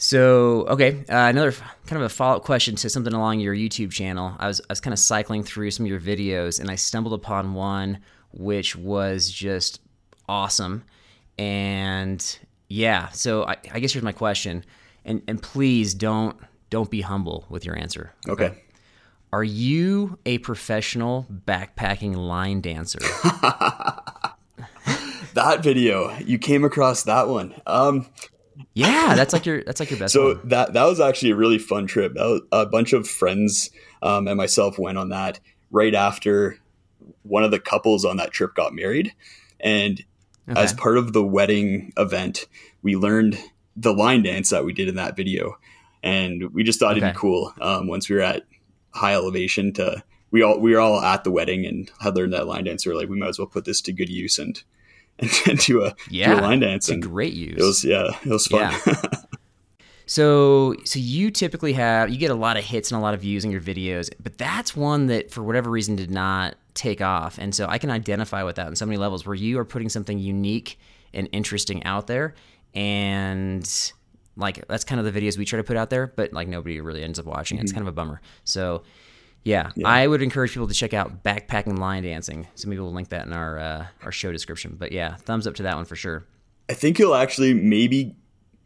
So, 0.00 0.64
okay, 0.68 1.04
uh, 1.08 1.26
another 1.28 1.48
f- 1.48 1.60
kind 1.86 2.00
of 2.00 2.06
a 2.06 2.08
follow 2.08 2.36
up 2.36 2.44
question 2.44 2.76
to 2.76 2.88
something 2.88 3.12
along 3.12 3.40
your 3.40 3.54
YouTube 3.54 3.90
channel. 3.90 4.34
I 4.38 4.46
was 4.46 4.60
I 4.60 4.66
was 4.70 4.80
kind 4.80 4.92
of 4.92 4.98
cycling 5.00 5.42
through 5.42 5.72
some 5.72 5.84
of 5.84 5.90
your 5.90 6.00
videos, 6.00 6.60
and 6.60 6.70
I 6.70 6.76
stumbled 6.76 7.14
upon 7.14 7.54
one 7.54 7.98
which 8.32 8.76
was 8.76 9.30
just 9.30 9.80
awesome. 10.28 10.84
And 11.38 12.38
yeah, 12.68 13.08
so 13.08 13.44
I, 13.44 13.56
I 13.72 13.80
guess 13.80 13.92
here's 13.92 14.04
my 14.04 14.12
question, 14.12 14.64
and 15.04 15.20
and 15.26 15.42
please 15.42 15.94
don't 15.94 16.36
don't 16.70 16.90
be 16.90 17.00
humble 17.00 17.44
with 17.48 17.64
your 17.64 17.76
answer. 17.76 18.12
Okay. 18.28 18.62
Are 19.32 19.44
you 19.44 20.18
a 20.24 20.38
professional 20.38 21.26
backpacking 21.44 22.14
line 22.14 22.60
dancer? 22.60 23.00
That 25.34 25.62
video, 25.62 26.16
you 26.18 26.36
came 26.36 26.64
across 26.64 27.04
that 27.04 27.28
one. 27.28 27.54
Um, 27.64 28.06
Yeah, 28.74 29.14
that's 29.14 29.32
like 29.32 29.46
your 29.46 29.62
that's 29.62 29.80
like 29.80 29.90
your 29.90 29.98
best 29.98 30.12
so 30.12 30.34
one. 30.34 30.48
that 30.48 30.72
that 30.72 30.84
was 30.84 31.00
actually 31.00 31.30
a 31.32 31.36
really 31.36 31.58
fun 31.58 31.86
trip. 31.86 32.14
That 32.14 32.24
was, 32.26 32.40
a 32.52 32.66
bunch 32.66 32.92
of 32.92 33.08
friends 33.08 33.70
um, 34.02 34.26
and 34.28 34.36
myself 34.36 34.78
went 34.78 34.98
on 34.98 35.10
that 35.10 35.40
right 35.70 35.94
after 35.94 36.58
one 37.22 37.44
of 37.44 37.50
the 37.50 37.60
couples 37.60 38.04
on 38.04 38.16
that 38.16 38.30
trip 38.32 38.54
got 38.54 38.74
married, 38.74 39.14
and 39.60 40.04
Okay. 40.50 40.62
as 40.62 40.72
part 40.72 40.96
of 40.96 41.12
the 41.12 41.22
wedding 41.22 41.92
event, 41.98 42.46
we 42.82 42.96
learned 42.96 43.38
the 43.76 43.92
line 43.92 44.22
dance 44.22 44.48
that 44.48 44.64
we 44.64 44.72
did 44.72 44.88
in 44.88 44.94
that 44.94 45.14
video, 45.14 45.58
and 46.02 46.54
we 46.54 46.62
just 46.64 46.80
thought 46.80 46.96
it'd 46.96 47.12
be 47.12 47.18
cool. 47.18 47.52
Um, 47.60 47.86
once 47.86 48.08
we 48.08 48.16
were 48.16 48.22
at 48.22 48.44
high 48.94 49.12
elevation, 49.12 49.74
to 49.74 50.02
we 50.30 50.42
all 50.42 50.58
we 50.58 50.72
were 50.72 50.80
all 50.80 51.00
at 51.02 51.22
the 51.22 51.30
wedding 51.30 51.66
and 51.66 51.90
had 52.00 52.16
learned 52.16 52.32
that 52.32 52.46
line 52.46 52.64
dance. 52.64 52.86
We 52.86 52.92
were 52.92 52.98
like, 52.98 53.10
we 53.10 53.18
might 53.18 53.28
as 53.28 53.38
well 53.38 53.46
put 53.46 53.66
this 53.66 53.82
to 53.82 53.92
good 53.92 54.08
use 54.08 54.38
and 54.38 54.62
and, 55.46 55.58
do 55.58 55.84
a 55.84 55.90
do 55.90 55.96
Yeah, 56.10 56.40
a 56.40 56.42
line 56.42 56.60
dance. 56.60 56.88
It's 56.88 57.04
a 57.04 57.08
great 57.08 57.32
use. 57.32 57.58
it 57.58 57.64
was 57.64 57.84
yeah, 57.84 58.10
it 58.24 58.30
was 58.30 58.46
fun. 58.46 58.74
so 60.06 60.74
so 60.84 60.98
you 60.98 61.30
typically 61.30 61.72
have 61.72 62.10
you 62.10 62.18
get 62.18 62.30
a 62.30 62.34
lot 62.34 62.56
of 62.56 62.64
hits 62.64 62.90
and 62.92 62.98
a 62.98 63.02
lot 63.02 63.14
of 63.14 63.20
views 63.20 63.44
in 63.44 63.50
your 63.50 63.60
videos, 63.60 64.10
but 64.22 64.38
that's 64.38 64.76
one 64.76 65.06
that 65.06 65.30
for 65.30 65.42
whatever 65.42 65.70
reason 65.70 65.96
did 65.96 66.10
not 66.10 66.54
take 66.74 67.00
off. 67.00 67.38
And 67.38 67.54
so 67.54 67.66
I 67.68 67.78
can 67.78 67.90
identify 67.90 68.42
with 68.44 68.56
that 68.56 68.68
on 68.68 68.76
so 68.76 68.86
many 68.86 68.96
levels 68.96 69.26
where 69.26 69.34
you 69.34 69.58
are 69.58 69.64
putting 69.64 69.88
something 69.88 70.18
unique 70.18 70.78
and 71.12 71.28
interesting 71.32 71.82
out 71.84 72.06
there. 72.06 72.34
And 72.74 73.68
like 74.36 74.66
that's 74.68 74.84
kind 74.84 75.04
of 75.04 75.12
the 75.12 75.20
videos 75.20 75.36
we 75.36 75.44
try 75.44 75.56
to 75.56 75.64
put 75.64 75.76
out 75.76 75.90
there, 75.90 76.06
but 76.06 76.32
like 76.32 76.46
nobody 76.46 76.80
really 76.80 77.02
ends 77.02 77.18
up 77.18 77.26
watching. 77.26 77.58
Mm-hmm. 77.58 77.64
It's 77.64 77.72
kind 77.72 77.82
of 77.82 77.88
a 77.88 77.92
bummer. 77.92 78.20
So 78.44 78.84
yeah, 79.44 79.70
yeah, 79.76 79.88
I 79.88 80.06
would 80.06 80.22
encourage 80.22 80.52
people 80.52 80.68
to 80.68 80.74
check 80.74 80.92
out 80.92 81.22
backpacking 81.22 81.78
line 81.78 82.02
dancing. 82.02 82.46
So 82.54 82.68
maybe 82.68 82.80
we'll 82.80 82.92
link 82.92 83.08
that 83.10 83.26
in 83.26 83.32
our 83.32 83.58
uh, 83.58 83.86
our 84.02 84.12
show 84.12 84.32
description. 84.32 84.76
But 84.78 84.92
yeah, 84.92 85.16
thumbs 85.16 85.46
up 85.46 85.54
to 85.56 85.62
that 85.64 85.76
one 85.76 85.84
for 85.84 85.96
sure. 85.96 86.26
I 86.68 86.74
think 86.74 86.98
you'll 86.98 87.14
actually 87.14 87.54
maybe 87.54 88.14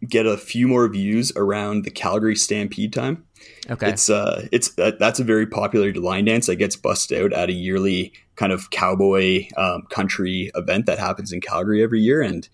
get 0.09 0.27
a 0.27 0.37
few 0.37 0.67
more 0.67 0.89
views 0.89 1.33
around 1.37 1.85
the 1.85 1.91
Calgary 1.91 2.35
Stampede 2.35 2.93
time. 2.93 3.25
Okay, 3.71 3.91
it's 3.91 4.11
uh, 4.11 4.47
it's 4.51 4.71
that, 4.75 4.99
that's 4.99 5.21
a 5.21 5.25
very 5.25 5.47
popular 5.47 5.93
line 5.95 6.25
dance 6.25 6.47
that 6.47 6.57
gets 6.57 6.77
busted 6.77 7.23
out 7.23 7.33
at 7.33 7.49
a 7.49 7.53
yearly 7.53 8.13
kind 8.37 8.53
of 8.53 8.71
cowboy 8.71 9.47
um, 9.57 9.83
country 9.91 10.51
event 10.55 10.87
that 10.87 10.99
happens 10.99 11.33
in 11.33 11.41
Calgary 11.41 11.83
every 11.83 12.01
year, 12.01 12.23
and 12.23 12.49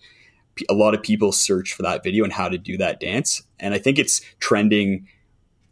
a 0.69 0.73
lot 0.73 0.93
of 0.93 1.01
people 1.01 1.31
search 1.31 1.73
for 1.73 1.83
that 1.83 2.03
video 2.03 2.23
and 2.23 2.33
how 2.33 2.49
to 2.49 2.57
do 2.57 2.77
that 2.77 2.99
dance. 2.99 3.41
And 3.59 3.73
I 3.73 3.77
think 3.77 3.97
it's 3.97 4.21
trending 4.39 5.07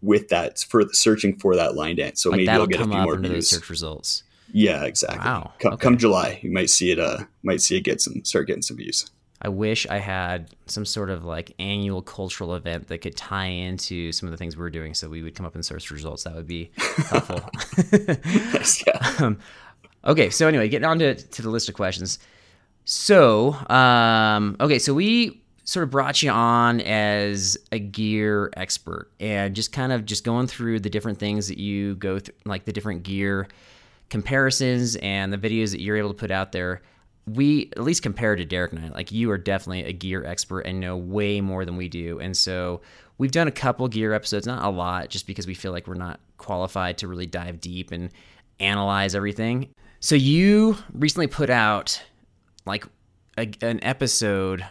with 0.01 0.29
that 0.29 0.59
for 0.59 0.87
searching 0.91 1.37
for 1.37 1.55
that 1.55 1.75
line 1.75 1.95
dance. 1.95 2.21
So 2.21 2.29
like 2.29 2.37
maybe 2.37 2.51
you'll 2.51 2.67
get 2.67 2.81
a 2.81 2.85
few 2.85 2.93
more 2.93 3.17
views. 3.17 3.49
search 3.49 3.69
results. 3.69 4.23
Yeah, 4.51 4.83
exactly. 4.85 5.19
Wow. 5.19 5.53
Come, 5.59 5.73
okay. 5.73 5.81
come, 5.81 5.97
July, 5.97 6.39
you 6.41 6.51
might 6.51 6.69
see 6.69 6.91
it. 6.91 6.99
Uh, 6.99 7.25
might 7.43 7.61
see 7.61 7.77
it 7.77 7.81
get 7.81 8.01
some 8.01 8.23
start 8.23 8.47
getting 8.47 8.61
some 8.61 8.77
views. 8.77 9.09
I 9.41 9.49
wish 9.49 9.85
I 9.87 9.97
had 9.97 10.55
some 10.65 10.83
sort 10.83 11.09
of 11.09 11.23
like 11.23 11.53
annual 11.59 12.01
cultural 12.01 12.55
event 12.55 12.87
that 12.87 12.99
could 12.99 13.15
tie 13.15 13.45
into 13.45 14.11
some 14.11 14.27
of 14.27 14.31
the 14.31 14.37
things 14.37 14.57
we 14.57 14.63
are 14.65 14.69
doing, 14.69 14.93
so 14.93 15.09
we 15.09 15.21
would 15.21 15.35
come 15.35 15.45
up 15.45 15.55
in 15.55 15.61
search 15.61 15.91
results. 15.91 16.23
That 16.23 16.35
would 16.35 16.47
be 16.47 16.71
helpful. 17.09 17.41
nice, 18.53 18.83
yeah. 18.87 19.13
um, 19.19 19.37
okay, 20.05 20.31
so 20.31 20.47
anyway, 20.47 20.69
getting 20.69 20.87
on 20.87 20.97
to, 20.99 21.13
to 21.13 21.41
the 21.41 21.49
list 21.49 21.69
of 21.69 21.75
questions. 21.75 22.17
So, 22.85 23.53
um, 23.69 24.55
okay, 24.59 24.79
so 24.79 24.93
we 24.93 25.43
sort 25.67 25.83
of 25.83 25.89
brought 25.89 26.23
you 26.23 26.31
on 26.31 26.79
as 26.81 27.57
a 27.73 27.79
gear 27.79 28.49
expert 28.55 29.11
and 29.19 29.53
just 29.53 29.73
kind 29.73 29.91
of 29.91 30.05
just 30.05 30.23
going 30.23 30.47
through 30.47 30.79
the 30.79 30.89
different 30.89 31.19
things 31.19 31.49
that 31.49 31.57
you 31.57 31.95
go 31.95 32.19
through, 32.19 32.33
like 32.45 32.63
the 32.63 32.71
different 32.71 33.03
gear 33.03 33.49
comparisons 34.09 34.95
and 34.97 35.31
the 35.33 35.37
videos 35.37 35.71
that 35.71 35.81
you're 35.81 35.97
able 35.97 36.07
to 36.07 36.15
put 36.15 36.31
out 36.31 36.53
there. 36.53 36.81
We, 37.25 37.69
at 37.75 37.83
least 37.83 38.01
compared 38.01 38.37
to 38.37 38.45
Derek 38.45 38.71
and 38.71 38.85
I, 38.85 38.87
like 38.89 39.11
you 39.11 39.29
are 39.29 39.37
definitely 39.37 39.83
a 39.83 39.91
gear 39.91 40.23
expert 40.25 40.61
and 40.61 40.79
know 40.79 40.95
way 40.95 41.41
more 41.41 41.65
than 41.65 41.75
we 41.75 41.89
do. 41.89 42.17
And 42.21 42.35
so 42.35 42.79
we've 43.17 43.33
done 43.33 43.49
a 43.49 43.51
couple 43.51 43.85
gear 43.89 44.13
episodes, 44.13 44.47
not 44.47 44.63
a 44.63 44.69
lot, 44.69 45.09
just 45.09 45.27
because 45.27 45.45
we 45.45 45.53
feel 45.53 45.73
like 45.73 45.85
we're 45.85 45.95
not 45.95 46.21
qualified 46.37 46.97
to 46.99 47.09
really 47.09 47.25
dive 47.25 47.59
deep 47.59 47.91
and 47.91 48.09
analyze 48.61 49.15
everything. 49.15 49.67
So 49.99 50.15
you 50.15 50.77
recently 50.93 51.27
put 51.27 51.49
out 51.49 52.01
like 52.65 52.85
a, 53.37 53.51
an 53.61 53.83
episode 53.83 54.65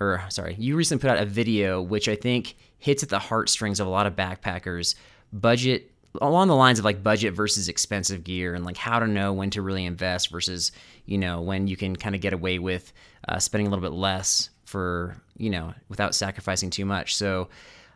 or 0.00 0.22
sorry, 0.28 0.54
you 0.58 0.76
recently 0.76 1.00
put 1.00 1.10
out 1.10 1.22
a 1.22 1.26
video 1.26 1.82
which 1.82 2.08
I 2.08 2.16
think 2.16 2.56
hits 2.78 3.02
at 3.02 3.08
the 3.08 3.18
heartstrings 3.18 3.80
of 3.80 3.86
a 3.86 3.90
lot 3.90 4.06
of 4.06 4.14
backpackers. 4.14 4.94
Budget 5.32 5.90
along 6.22 6.48
the 6.48 6.56
lines 6.56 6.78
of 6.78 6.84
like 6.84 7.02
budget 7.02 7.34
versus 7.34 7.68
expensive 7.68 8.24
gear 8.24 8.54
and 8.54 8.64
like 8.64 8.76
how 8.76 8.98
to 8.98 9.06
know 9.06 9.32
when 9.32 9.50
to 9.50 9.62
really 9.62 9.84
invest 9.84 10.30
versus 10.30 10.72
you 11.06 11.18
know 11.18 11.40
when 11.40 11.66
you 11.66 11.76
can 11.76 11.94
kind 11.94 12.14
of 12.14 12.20
get 12.20 12.32
away 12.32 12.58
with 12.58 12.92
uh, 13.28 13.38
spending 13.38 13.66
a 13.66 13.70
little 13.70 13.82
bit 13.82 13.96
less 13.96 14.50
for 14.64 15.16
you 15.36 15.50
know 15.50 15.72
without 15.88 16.14
sacrificing 16.14 16.70
too 16.70 16.84
much. 16.84 17.16
So. 17.16 17.48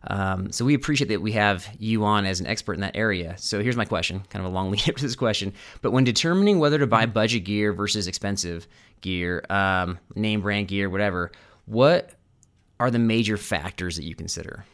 Um, 0.05 0.51
so 0.51 0.65
we 0.65 0.75
appreciate 0.75 1.07
that 1.11 1.23
we 1.23 1.31
have 1.31 1.65
you 1.79 2.05
on 2.05 2.27
as 2.27 2.41
an 2.41 2.49
expert 2.49 2.73
in 2.73 2.81
that 2.81 2.97
area. 2.97 3.37
So 3.39 3.63
here's 3.63 3.77
my 3.77 3.85
question, 3.85 4.25
kind 4.31 4.45
of 4.45 4.51
a 4.51 4.53
long 4.53 4.69
lead 4.73 4.89
up 4.89 4.97
to 4.97 5.03
this 5.03 5.15
question. 5.15 5.53
But 5.81 5.93
when 5.93 6.03
determining 6.03 6.59
whether 6.59 6.77
to 6.77 6.89
buy 6.89 7.07
budget 7.07 7.45
gear 7.45 7.73
versus 7.73 8.09
expensive 8.09 8.67
gear, 9.01 9.45
um, 9.49 10.01
name 10.17 10.41
brand 10.41 10.67
gear, 10.67 10.91
whatever, 10.91 11.31
what 11.67 12.11
are 12.81 12.91
the 12.91 12.99
major 12.99 13.37
factors 13.37 13.97
that 13.97 14.05
you 14.05 14.15
consider? 14.15 14.65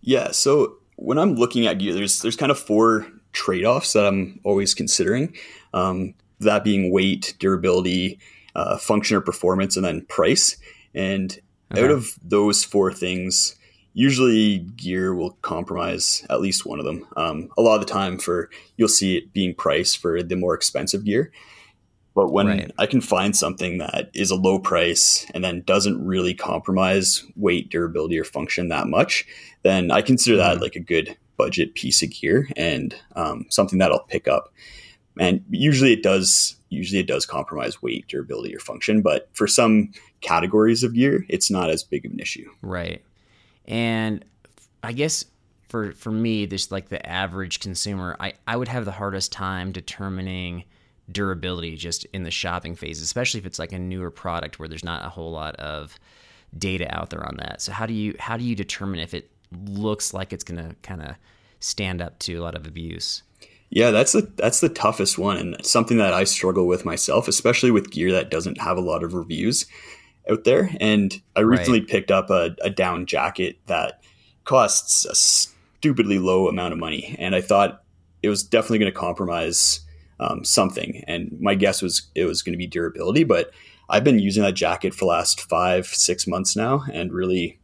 Yeah, 0.00 0.30
so 0.30 0.76
when 0.96 1.18
I'm 1.18 1.34
looking 1.34 1.66
at 1.66 1.78
gear, 1.78 1.94
there's 1.94 2.22
there's 2.22 2.36
kind 2.36 2.50
of 2.50 2.58
four 2.58 3.06
trade-offs 3.32 3.92
that 3.92 4.06
I'm 4.06 4.40
always 4.44 4.74
considering. 4.74 5.36
Um, 5.72 6.14
that 6.40 6.64
being 6.64 6.90
weight, 6.90 7.34
durability, 7.38 8.18
uh, 8.54 8.78
function 8.78 9.16
or 9.16 9.20
performance, 9.20 9.76
and 9.76 9.84
then 9.84 10.06
price. 10.06 10.56
And 10.94 11.38
okay. 11.72 11.84
out 11.84 11.90
of 11.90 12.18
those 12.22 12.64
four 12.64 12.92
things, 12.92 13.56
usually 13.92 14.58
gear 14.58 15.14
will 15.14 15.32
compromise 15.42 16.24
at 16.30 16.40
least 16.40 16.66
one 16.66 16.78
of 16.78 16.84
them. 16.84 17.06
Um, 17.16 17.50
a 17.56 17.62
lot 17.62 17.74
of 17.74 17.86
the 17.86 17.92
time, 17.92 18.18
for 18.18 18.50
you'll 18.76 18.88
see 18.88 19.18
it 19.18 19.32
being 19.32 19.54
price 19.54 19.94
for 19.94 20.22
the 20.22 20.36
more 20.36 20.54
expensive 20.54 21.04
gear. 21.04 21.30
But 22.20 22.32
when 22.32 22.48
right. 22.48 22.70
I 22.76 22.84
can 22.84 23.00
find 23.00 23.34
something 23.34 23.78
that 23.78 24.10
is 24.12 24.30
a 24.30 24.36
low 24.36 24.58
price 24.58 25.24
and 25.32 25.42
then 25.42 25.62
doesn't 25.62 26.04
really 26.04 26.34
compromise 26.34 27.24
weight, 27.34 27.70
durability, 27.70 28.18
or 28.18 28.24
function 28.24 28.68
that 28.68 28.88
much, 28.88 29.24
then 29.62 29.90
I 29.90 30.02
consider 30.02 30.36
that 30.36 30.56
mm-hmm. 30.56 30.62
like 30.62 30.76
a 30.76 30.80
good 30.80 31.16
budget 31.38 31.74
piece 31.74 32.02
of 32.02 32.10
gear 32.10 32.46
and 32.58 32.94
um, 33.16 33.46
something 33.48 33.78
that 33.78 33.90
I'll 33.90 34.04
pick 34.04 34.28
up. 34.28 34.52
And 35.18 35.42
usually 35.48 35.94
it 35.94 36.02
does. 36.02 36.56
Usually 36.68 37.00
it 37.00 37.06
does 37.06 37.24
compromise 37.24 37.80
weight, 37.80 38.06
durability, 38.06 38.54
or 38.54 38.60
function. 38.60 39.00
But 39.00 39.30
for 39.32 39.46
some 39.46 39.90
categories 40.20 40.82
of 40.82 40.92
gear, 40.92 41.24
it's 41.30 41.50
not 41.50 41.70
as 41.70 41.82
big 41.82 42.04
of 42.04 42.12
an 42.12 42.20
issue. 42.20 42.50
Right. 42.60 43.02
And 43.64 44.26
I 44.82 44.92
guess 44.92 45.24
for 45.70 45.92
for 45.92 46.10
me, 46.10 46.44
this 46.44 46.70
like 46.70 46.90
the 46.90 47.04
average 47.08 47.60
consumer, 47.60 48.14
I 48.20 48.34
I 48.46 48.58
would 48.58 48.68
have 48.68 48.84
the 48.84 48.92
hardest 48.92 49.32
time 49.32 49.72
determining 49.72 50.64
durability 51.12 51.76
just 51.76 52.04
in 52.06 52.22
the 52.22 52.30
shopping 52.30 52.74
phase, 52.74 53.00
especially 53.00 53.40
if 53.40 53.46
it's 53.46 53.58
like 53.58 53.72
a 53.72 53.78
newer 53.78 54.10
product 54.10 54.58
where 54.58 54.68
there's 54.68 54.84
not 54.84 55.04
a 55.04 55.08
whole 55.08 55.32
lot 55.32 55.56
of 55.56 55.98
data 56.56 56.92
out 56.94 57.10
there 57.10 57.26
on 57.26 57.36
that. 57.38 57.60
So 57.60 57.72
how 57.72 57.86
do 57.86 57.94
you 57.94 58.14
how 58.18 58.36
do 58.36 58.44
you 58.44 58.54
determine 58.54 59.00
if 59.00 59.14
it 59.14 59.30
looks 59.66 60.14
like 60.14 60.32
it's 60.32 60.44
going 60.44 60.68
to 60.68 60.74
kind 60.82 61.02
of 61.02 61.14
stand 61.60 62.00
up 62.00 62.18
to 62.20 62.34
a 62.34 62.42
lot 62.42 62.54
of 62.54 62.66
abuse? 62.66 63.22
Yeah, 63.70 63.92
that's 63.92 64.12
the 64.12 64.30
that's 64.36 64.60
the 64.60 64.68
toughest 64.68 65.16
one 65.16 65.36
and 65.36 65.64
something 65.64 65.98
that 65.98 66.12
I 66.12 66.24
struggle 66.24 66.66
with 66.66 66.84
myself, 66.84 67.28
especially 67.28 67.70
with 67.70 67.90
gear 67.90 68.10
that 68.12 68.30
doesn't 68.30 68.60
have 68.60 68.76
a 68.76 68.82
lot 68.82 69.04
of 69.04 69.14
reviews 69.14 69.66
out 70.28 70.44
there. 70.44 70.70
And 70.80 71.20
I 71.36 71.40
recently 71.40 71.80
right. 71.80 71.88
picked 71.88 72.10
up 72.10 72.30
a, 72.30 72.56
a 72.62 72.70
down 72.70 73.06
jacket 73.06 73.58
that 73.66 74.02
costs 74.44 75.04
a 75.04 75.14
stupidly 75.14 76.18
low 76.18 76.48
amount 76.48 76.72
of 76.72 76.80
money, 76.80 77.14
and 77.18 77.34
I 77.34 77.40
thought 77.40 77.84
it 78.22 78.28
was 78.28 78.42
definitely 78.42 78.80
going 78.80 78.92
to 78.92 78.98
compromise 78.98 79.80
um, 80.20 80.44
something. 80.44 81.02
And 81.08 81.36
my 81.40 81.54
guess 81.54 81.82
was 81.82 82.08
it 82.14 82.26
was 82.26 82.42
going 82.42 82.52
to 82.52 82.58
be 82.58 82.66
durability, 82.66 83.24
but 83.24 83.50
I've 83.88 84.04
been 84.04 84.20
using 84.20 84.44
that 84.44 84.54
jacket 84.54 84.94
for 84.94 85.00
the 85.00 85.06
last 85.06 85.40
five, 85.40 85.86
six 85.86 86.26
months 86.26 86.54
now 86.54 86.84
and 86.92 87.12
really 87.12 87.58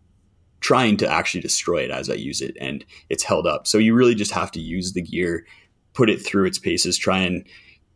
trying 0.60 0.96
to 0.96 1.08
actually 1.08 1.42
destroy 1.42 1.84
it 1.84 1.90
as 1.90 2.10
I 2.10 2.14
use 2.14 2.40
it. 2.40 2.56
And 2.60 2.84
it's 3.08 3.22
held 3.22 3.46
up. 3.46 3.68
So 3.68 3.78
you 3.78 3.94
really 3.94 4.14
just 4.14 4.32
have 4.32 4.50
to 4.52 4.60
use 4.60 4.92
the 4.92 5.02
gear, 5.02 5.46
put 5.92 6.10
it 6.10 6.24
through 6.24 6.46
its 6.46 6.58
paces, 6.58 6.98
try 6.98 7.18
and 7.18 7.46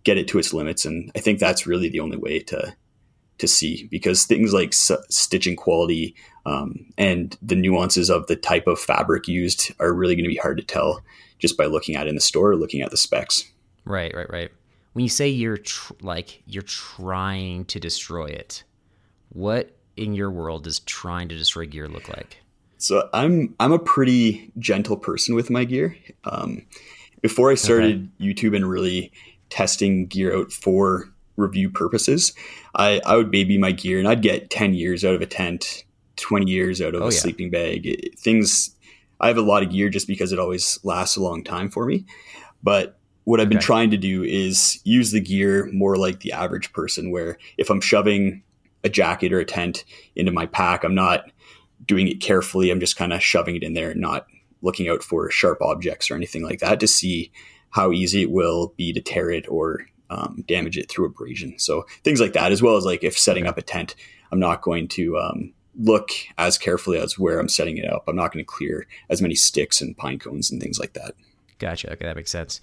get 0.04 0.18
it 0.18 0.28
to 0.28 0.38
its 0.38 0.52
limits. 0.52 0.84
And 0.84 1.10
I 1.16 1.20
think 1.20 1.40
that's 1.40 1.66
really 1.66 1.88
the 1.88 2.00
only 2.00 2.18
way 2.18 2.38
to 2.40 2.74
to 3.38 3.48
see 3.48 3.88
because 3.90 4.24
things 4.24 4.52
like 4.52 4.68
s- 4.68 4.92
stitching 5.08 5.56
quality 5.56 6.14
um, 6.44 6.84
and 6.98 7.38
the 7.40 7.54
nuances 7.54 8.10
of 8.10 8.26
the 8.26 8.36
type 8.36 8.66
of 8.66 8.78
fabric 8.78 9.26
used 9.26 9.72
are 9.80 9.94
really 9.94 10.14
going 10.14 10.24
to 10.24 10.30
be 10.30 10.36
hard 10.36 10.58
to 10.58 10.62
tell 10.62 11.02
just 11.38 11.56
by 11.56 11.64
looking 11.64 11.96
at 11.96 12.06
it 12.06 12.10
in 12.10 12.14
the 12.14 12.20
store 12.20 12.50
or 12.50 12.56
looking 12.56 12.82
at 12.82 12.90
the 12.90 12.98
specs. 12.98 13.50
Right, 13.90 14.14
right, 14.14 14.30
right. 14.30 14.50
When 14.92 15.02
you 15.02 15.08
say 15.08 15.28
you're 15.28 15.56
tr- 15.56 15.94
like 16.00 16.42
you're 16.46 16.62
trying 16.62 17.64
to 17.66 17.80
destroy 17.80 18.26
it, 18.26 18.62
what 19.30 19.76
in 19.96 20.14
your 20.14 20.30
world 20.30 20.64
does 20.64 20.78
trying 20.80 21.28
to 21.28 21.36
destroy 21.36 21.66
gear 21.66 21.88
look 21.88 22.08
like? 22.08 22.38
So 22.78 23.08
I'm 23.12 23.54
I'm 23.58 23.72
a 23.72 23.78
pretty 23.80 24.52
gentle 24.58 24.96
person 24.96 25.34
with 25.34 25.50
my 25.50 25.64
gear. 25.64 25.96
Um, 26.22 26.66
before 27.20 27.50
I 27.50 27.54
started 27.56 28.08
okay. 28.20 28.32
YouTube 28.32 28.54
and 28.54 28.68
really 28.68 29.12
testing 29.50 30.06
gear 30.06 30.36
out 30.36 30.52
for 30.52 31.12
review 31.36 31.68
purposes, 31.68 32.32
I, 32.76 33.00
I 33.04 33.16
would 33.16 33.30
baby 33.30 33.58
my 33.58 33.72
gear 33.72 33.98
and 33.98 34.06
I'd 34.06 34.22
get 34.22 34.50
10 34.50 34.74
years 34.74 35.04
out 35.04 35.14
of 35.14 35.20
a 35.20 35.26
tent, 35.26 35.84
20 36.16 36.50
years 36.50 36.80
out 36.80 36.94
of 36.94 37.02
oh, 37.02 37.08
a 37.08 37.12
yeah. 37.12 37.18
sleeping 37.18 37.50
bag. 37.50 37.86
It, 37.86 38.18
things 38.18 38.74
I 39.20 39.28
have 39.28 39.36
a 39.36 39.42
lot 39.42 39.62
of 39.62 39.70
gear 39.70 39.88
just 39.88 40.06
because 40.06 40.32
it 40.32 40.38
always 40.38 40.78
lasts 40.84 41.16
a 41.16 41.22
long 41.22 41.42
time 41.42 41.70
for 41.70 41.84
me. 41.86 42.06
But 42.62 42.99
what 43.30 43.40
I've 43.40 43.48
been 43.48 43.60
trying 43.60 43.92
to 43.92 43.96
do 43.96 44.24
is 44.24 44.80
use 44.82 45.12
the 45.12 45.20
gear 45.20 45.70
more 45.72 45.96
like 45.96 46.18
the 46.18 46.32
average 46.32 46.72
person, 46.72 47.12
where 47.12 47.38
if 47.56 47.70
I'm 47.70 47.80
shoving 47.80 48.42
a 48.82 48.88
jacket 48.88 49.32
or 49.32 49.38
a 49.38 49.44
tent 49.44 49.84
into 50.16 50.32
my 50.32 50.46
pack, 50.46 50.82
I'm 50.82 50.96
not 50.96 51.30
doing 51.86 52.08
it 52.08 52.20
carefully. 52.20 52.72
I'm 52.72 52.80
just 52.80 52.96
kind 52.96 53.12
of 53.12 53.22
shoving 53.22 53.54
it 53.54 53.62
in 53.62 53.74
there, 53.74 53.94
not 53.94 54.26
looking 54.62 54.88
out 54.88 55.04
for 55.04 55.30
sharp 55.30 55.62
objects 55.62 56.10
or 56.10 56.16
anything 56.16 56.42
like 56.42 56.58
that 56.58 56.80
to 56.80 56.88
see 56.88 57.30
how 57.70 57.92
easy 57.92 58.22
it 58.22 58.32
will 58.32 58.74
be 58.76 58.92
to 58.92 59.00
tear 59.00 59.30
it 59.30 59.48
or 59.48 59.86
um, 60.10 60.42
damage 60.48 60.76
it 60.76 60.90
through 60.90 61.06
abrasion. 61.06 61.56
So 61.56 61.86
things 62.02 62.20
like 62.20 62.32
that, 62.32 62.50
as 62.50 62.60
well 62.60 62.76
as 62.76 62.84
like 62.84 63.04
if 63.04 63.16
setting 63.16 63.46
up 63.46 63.58
a 63.58 63.62
tent, 63.62 63.94
I'm 64.32 64.40
not 64.40 64.60
going 64.60 64.88
to 64.88 65.16
um, 65.18 65.52
look 65.78 66.10
as 66.36 66.58
carefully 66.58 66.98
as 66.98 67.16
where 67.16 67.38
I'm 67.38 67.48
setting 67.48 67.78
it 67.78 67.88
up. 67.88 68.02
I'm 68.08 68.16
not 68.16 68.32
going 68.32 68.44
to 68.44 68.50
clear 68.50 68.88
as 69.08 69.22
many 69.22 69.36
sticks 69.36 69.80
and 69.80 69.96
pine 69.96 70.18
cones 70.18 70.50
and 70.50 70.60
things 70.60 70.80
like 70.80 70.94
that. 70.94 71.14
Gotcha. 71.60 71.92
Okay, 71.92 72.06
that 72.06 72.16
makes 72.16 72.32
sense 72.32 72.60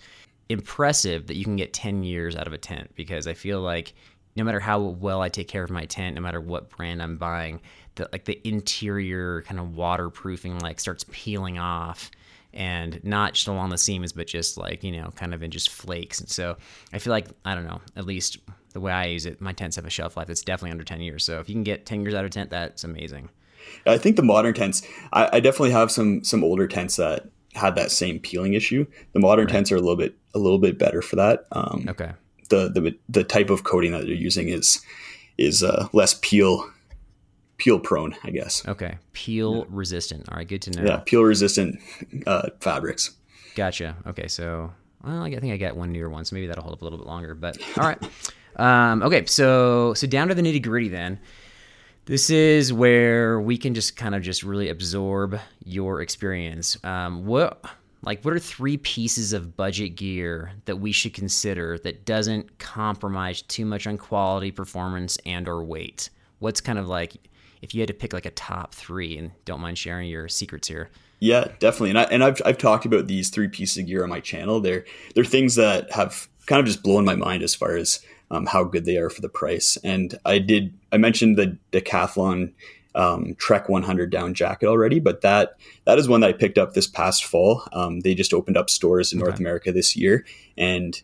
impressive 0.50 1.28
that 1.28 1.36
you 1.36 1.44
can 1.44 1.56
get 1.56 1.74
10 1.74 2.04
years 2.04 2.36
out 2.36 2.48
of 2.48 2.54
a 2.54 2.58
tent 2.58 2.92
because 2.96 3.28
I 3.28 3.34
feel 3.34 3.62
like 3.62 3.94
no 4.36 4.44
matter 4.44 4.60
how 4.60 4.80
well 4.80 5.22
I 5.22 5.30
take 5.30 5.48
care 5.48 5.64
of 5.64 5.72
my 5.72 5.86
tent, 5.86 6.16
no 6.16 6.22
matter 6.22 6.40
what 6.40 6.70
brand 6.70 7.02
I'm 7.02 7.18
buying, 7.18 7.60
the 7.96 8.08
like 8.12 8.26
the 8.26 8.40
interior 8.48 9.42
kind 9.44 9.60
of 9.60 9.76
waterproofing 9.76 10.60
like 10.60 10.80
starts 10.80 11.06
peeling 11.10 11.58
off 11.58 12.12
and 12.54 13.04
not 13.04 13.34
just 13.34 13.48
along 13.48 13.70
the 13.70 13.78
seams, 13.78 14.14
but 14.14 14.28
just 14.28 14.58
like, 14.58 14.84
you 14.84 14.92
know, 14.92 15.10
kind 15.16 15.34
of 15.34 15.44
in 15.44 15.52
just 15.52 15.70
flakes. 15.70 16.20
And 16.20 16.30
so 16.30 16.58
I 16.94 17.00
feel 17.00 17.12
like, 17.12 17.28
I 17.46 17.56
don't 17.56 17.66
know, 17.66 17.82
at 17.96 18.06
least 18.06 18.38
the 18.74 18.80
way 18.80 18.92
I 18.92 19.06
use 19.06 19.26
it, 19.26 19.42
my 19.42 19.54
tents 19.54 19.76
have 19.76 19.86
a 19.86 19.90
shelf 19.90 20.16
life 20.16 20.28
that's 20.28 20.44
definitely 20.44 20.72
under 20.72 20.84
10 20.84 21.02
years. 21.02 21.24
So 21.24 21.40
if 21.40 21.50
you 21.50 21.56
can 21.56 21.64
get 21.64 21.86
10 21.86 22.02
years 22.02 22.14
out 22.14 22.24
of 22.24 22.28
a 22.28 22.34
tent, 22.34 22.50
that's 22.50 22.84
amazing. 22.84 23.30
I 23.86 23.98
think 23.98 24.16
the 24.16 24.24
modern 24.24 24.54
tents, 24.54 24.82
I, 25.12 25.30
I 25.34 25.40
definitely 25.40 25.72
have 25.72 25.92
some 25.92 26.24
some 26.24 26.44
older 26.44 26.68
tents 26.68 26.96
that 26.96 27.28
had 27.58 27.76
that 27.76 27.92
same 27.92 28.20
peeling 28.20 28.54
issue. 28.54 28.86
The 29.14 29.20
modern 29.20 29.46
right. 29.46 29.52
tents 29.52 29.72
are 29.72 29.76
a 29.76 29.82
little 29.82 29.96
bit 29.96 30.16
a 30.34 30.40
little 30.40 30.60
bit 30.60 30.78
better 30.78 31.02
for 31.02 31.16
that. 31.18 31.46
Um, 31.52 31.86
okay. 31.90 32.12
The, 32.50 32.70
the 32.70 32.98
the 33.10 33.24
type 33.24 33.50
of 33.50 33.64
coating 33.64 33.92
that 33.92 34.06
they're 34.06 34.14
using 34.14 34.48
is 34.48 34.82
is 35.38 35.64
uh, 35.64 35.88
less 35.92 36.18
peel 36.22 36.70
peel 37.58 37.80
prone, 37.80 38.16
I 38.24 38.30
guess. 38.30 38.66
Okay, 38.68 38.98
peel 39.14 39.58
yeah. 39.58 39.64
resistant. 39.70 40.30
All 40.30 40.38
right, 40.38 40.48
good 40.48 40.62
to 40.64 40.72
know. 40.72 40.84
Yeah, 40.84 41.02
peel 41.06 41.24
resistant 41.24 41.80
uh, 42.26 42.50
fabrics. 42.62 43.12
Gotcha. 43.56 43.98
Okay, 44.06 44.28
so 44.28 44.72
well, 45.04 45.24
I 45.24 45.30
think 45.40 45.54
I 45.54 45.58
got 45.58 45.76
one 45.76 45.92
newer 45.92 46.10
one, 46.10 46.26
so 46.26 46.36
maybe 46.36 46.48
that'll 46.48 46.64
hold 46.64 46.74
up 46.74 46.82
a 46.82 46.86
little 46.86 47.00
bit 47.00 47.08
longer. 47.08 47.36
But 47.36 47.58
all 47.78 47.84
right. 47.84 48.02
Um, 48.56 49.04
okay, 49.04 49.26
so 49.26 49.94
so 49.94 50.08
down 50.08 50.30
to 50.30 50.36
the 50.36 50.42
nitty 50.42 50.62
gritty 50.62 50.90
then. 50.90 51.20
This 52.08 52.30
is 52.30 52.72
where 52.72 53.42
we 53.42 53.58
can 53.58 53.74
just 53.74 53.98
kind 53.98 54.16
of 54.16 54.22
just 54.22 54.42
really 54.42 54.70
absorb 54.70 55.38
your 55.66 56.02
experience. 56.02 56.82
Um, 56.86 57.26
what 57.26 57.62
like 58.02 58.24
what 58.24 58.34
are 58.34 58.40
three 58.40 58.78
pieces 58.78 59.34
of 59.34 59.58
budget 59.58 59.98
gear 59.98 60.54
that 60.66 60.78
we 60.78 60.94
should 60.94 61.14
consider 61.14 61.78
that 61.80 62.06
doesn't 62.06 62.60
compromise 62.60 63.42
too 63.42 63.66
much 63.66 63.88
on 63.88 63.98
quality, 63.98 64.52
performance, 64.52 65.18
and 65.26 65.50
or 65.50 65.62
weight? 65.66 66.10
What's 66.40 66.62
kind 66.62 66.80
of 66.80 66.88
like 66.88 67.18
if 67.62 67.76
you 67.76 67.82
had 67.82 67.90
to 67.90 67.94
pick 67.94 68.14
like 68.14 68.26
a 68.26 68.32
top 68.32 68.74
three, 68.74 69.18
and 69.18 69.32
don't 69.44 69.60
mind 69.60 69.78
sharing 69.78 70.10
your 70.10 70.30
secrets 70.30 70.70
here. 70.70 70.90
Yeah, 71.20 71.50
definitely. 71.60 71.90
And 71.90 72.00
I 72.00 72.04
and 72.04 72.24
I've 72.24 72.42
I've 72.46 72.58
talked 72.58 72.86
about 72.86 73.08
these 73.08 73.30
three 73.30 73.50
pieces 73.50 73.80
of 73.80 73.88
gear 73.88 74.04
on 74.04 74.10
my 74.10 74.22
channel. 74.22 74.62
They're 74.62 74.86
they're 75.14 75.26
things 75.26 75.56
that 75.56 75.92
have 75.92 76.30
kind 76.46 76.62
of 76.62 76.68
just 76.68 76.84
blown 76.84 77.04
my 77.04 77.16
mind 77.16 77.44
as 77.44 77.54
far 77.54 77.76
as 77.76 78.00
um, 78.32 78.46
how 78.46 78.64
good 78.64 78.86
they 78.86 78.98
are 78.98 79.10
for 79.10 79.22
the 79.22 79.30
price. 79.30 79.78
And 79.84 80.18
I 80.26 80.40
did 80.40 80.74
I 80.92 80.98
mentioned 80.98 81.38
the 81.38 81.58
Decathlon 81.72 82.54
um, 82.96 83.36
Trek 83.38 83.70
100 83.70 84.10
down 84.10 84.34
jacket 84.34 84.68
already, 84.68 85.00
but 85.00 85.22
that 85.22 85.58
that 85.86 86.00
is 86.00 86.10
one 86.10 86.22
that 86.22 86.30
I 86.30 86.34
picked 86.34 86.58
up 86.58 86.74
this 86.74 86.88
past 86.88 87.26
fall. 87.26 87.64
Um, 87.72 88.02
they 88.02 88.16
just 88.16 88.34
opened 88.34 88.58
up 88.58 88.70
stores 88.70 89.14
in 89.14 89.20
okay. 89.20 89.28
North 89.28 89.40
America 89.40 89.72
this 89.72 89.96
year, 89.96 90.26
and 90.58 91.00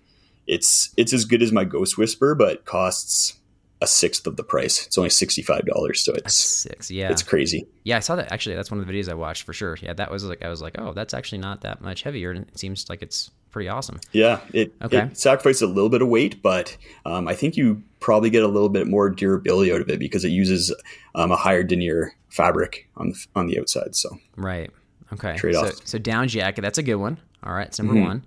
it's 0.47 0.91
it's 0.97 1.13
as 1.13 1.25
good 1.25 1.41
as 1.41 1.51
my 1.51 1.63
Ghost 1.63 1.97
Whisper, 1.97 2.35
but 2.35 2.65
costs 2.65 3.35
a 3.79 3.87
sixth 3.87 4.25
of 4.25 4.37
the 4.37 4.43
price. 4.43 4.87
It's 4.87 4.97
only 4.97 5.11
sixty 5.11 5.43
five 5.43 5.65
dollars, 5.67 6.01
so 6.01 6.13
it's 6.13 6.33
six. 6.33 6.89
Yeah, 6.89 7.11
it's 7.11 7.21
crazy. 7.21 7.67
Yeah, 7.83 7.97
I 7.97 7.99
saw 7.99 8.15
that 8.15 8.31
actually. 8.31 8.55
That's 8.55 8.71
one 8.71 8.79
of 8.79 8.87
the 8.87 8.91
videos 8.91 9.09
I 9.09 9.13
watched 9.13 9.43
for 9.43 9.53
sure. 9.53 9.77
Yeah, 9.79 9.93
that 9.93 10.09
was 10.09 10.23
like 10.23 10.43
I 10.43 10.49
was 10.49 10.61
like, 10.61 10.75
oh, 10.79 10.93
that's 10.93 11.13
actually 11.13 11.39
not 11.39 11.61
that 11.61 11.81
much 11.81 12.01
heavier, 12.01 12.31
and 12.31 12.47
it 12.47 12.57
seems 12.57 12.89
like 12.89 13.03
it's 13.03 13.29
pretty 13.53 13.69
awesome. 13.69 14.01
Yeah, 14.11 14.41
it, 14.51 14.73
okay. 14.81 15.03
it 15.03 15.17
sacrifices 15.17 15.61
a 15.61 15.67
little 15.67 15.89
bit 15.89 16.01
of 16.01 16.09
weight, 16.09 16.41
but 16.41 16.75
um, 17.05 17.27
I 17.27 17.35
think 17.35 17.55
you 17.55 17.81
probably 18.01 18.29
get 18.29 18.43
a 18.43 18.47
little 18.47 18.67
bit 18.67 18.87
more 18.87 19.09
durability 19.09 19.71
out 19.71 19.79
of 19.79 19.89
it 19.89 19.99
because 19.99 20.25
it 20.25 20.29
uses 20.29 20.75
um, 21.15 21.31
a 21.31 21.37
higher 21.37 21.63
denier 21.63 22.13
fabric 22.29 22.89
on 22.97 23.09
the, 23.09 23.25
on 23.35 23.47
the 23.47 23.59
outside. 23.59 23.95
So 23.95 24.17
right, 24.35 24.69
okay. 25.13 25.37
Trade 25.37 25.55
off. 25.55 25.67
So, 25.67 25.81
so, 25.85 25.97
down 25.99 26.27
jacket, 26.27 26.61
that's 26.61 26.77
a 26.77 26.83
good 26.83 26.95
one. 26.95 27.17
All 27.43 27.53
right, 27.53 27.67
it's 27.67 27.79
number 27.79 27.93
mm-hmm. 27.93 28.07
one. 28.07 28.25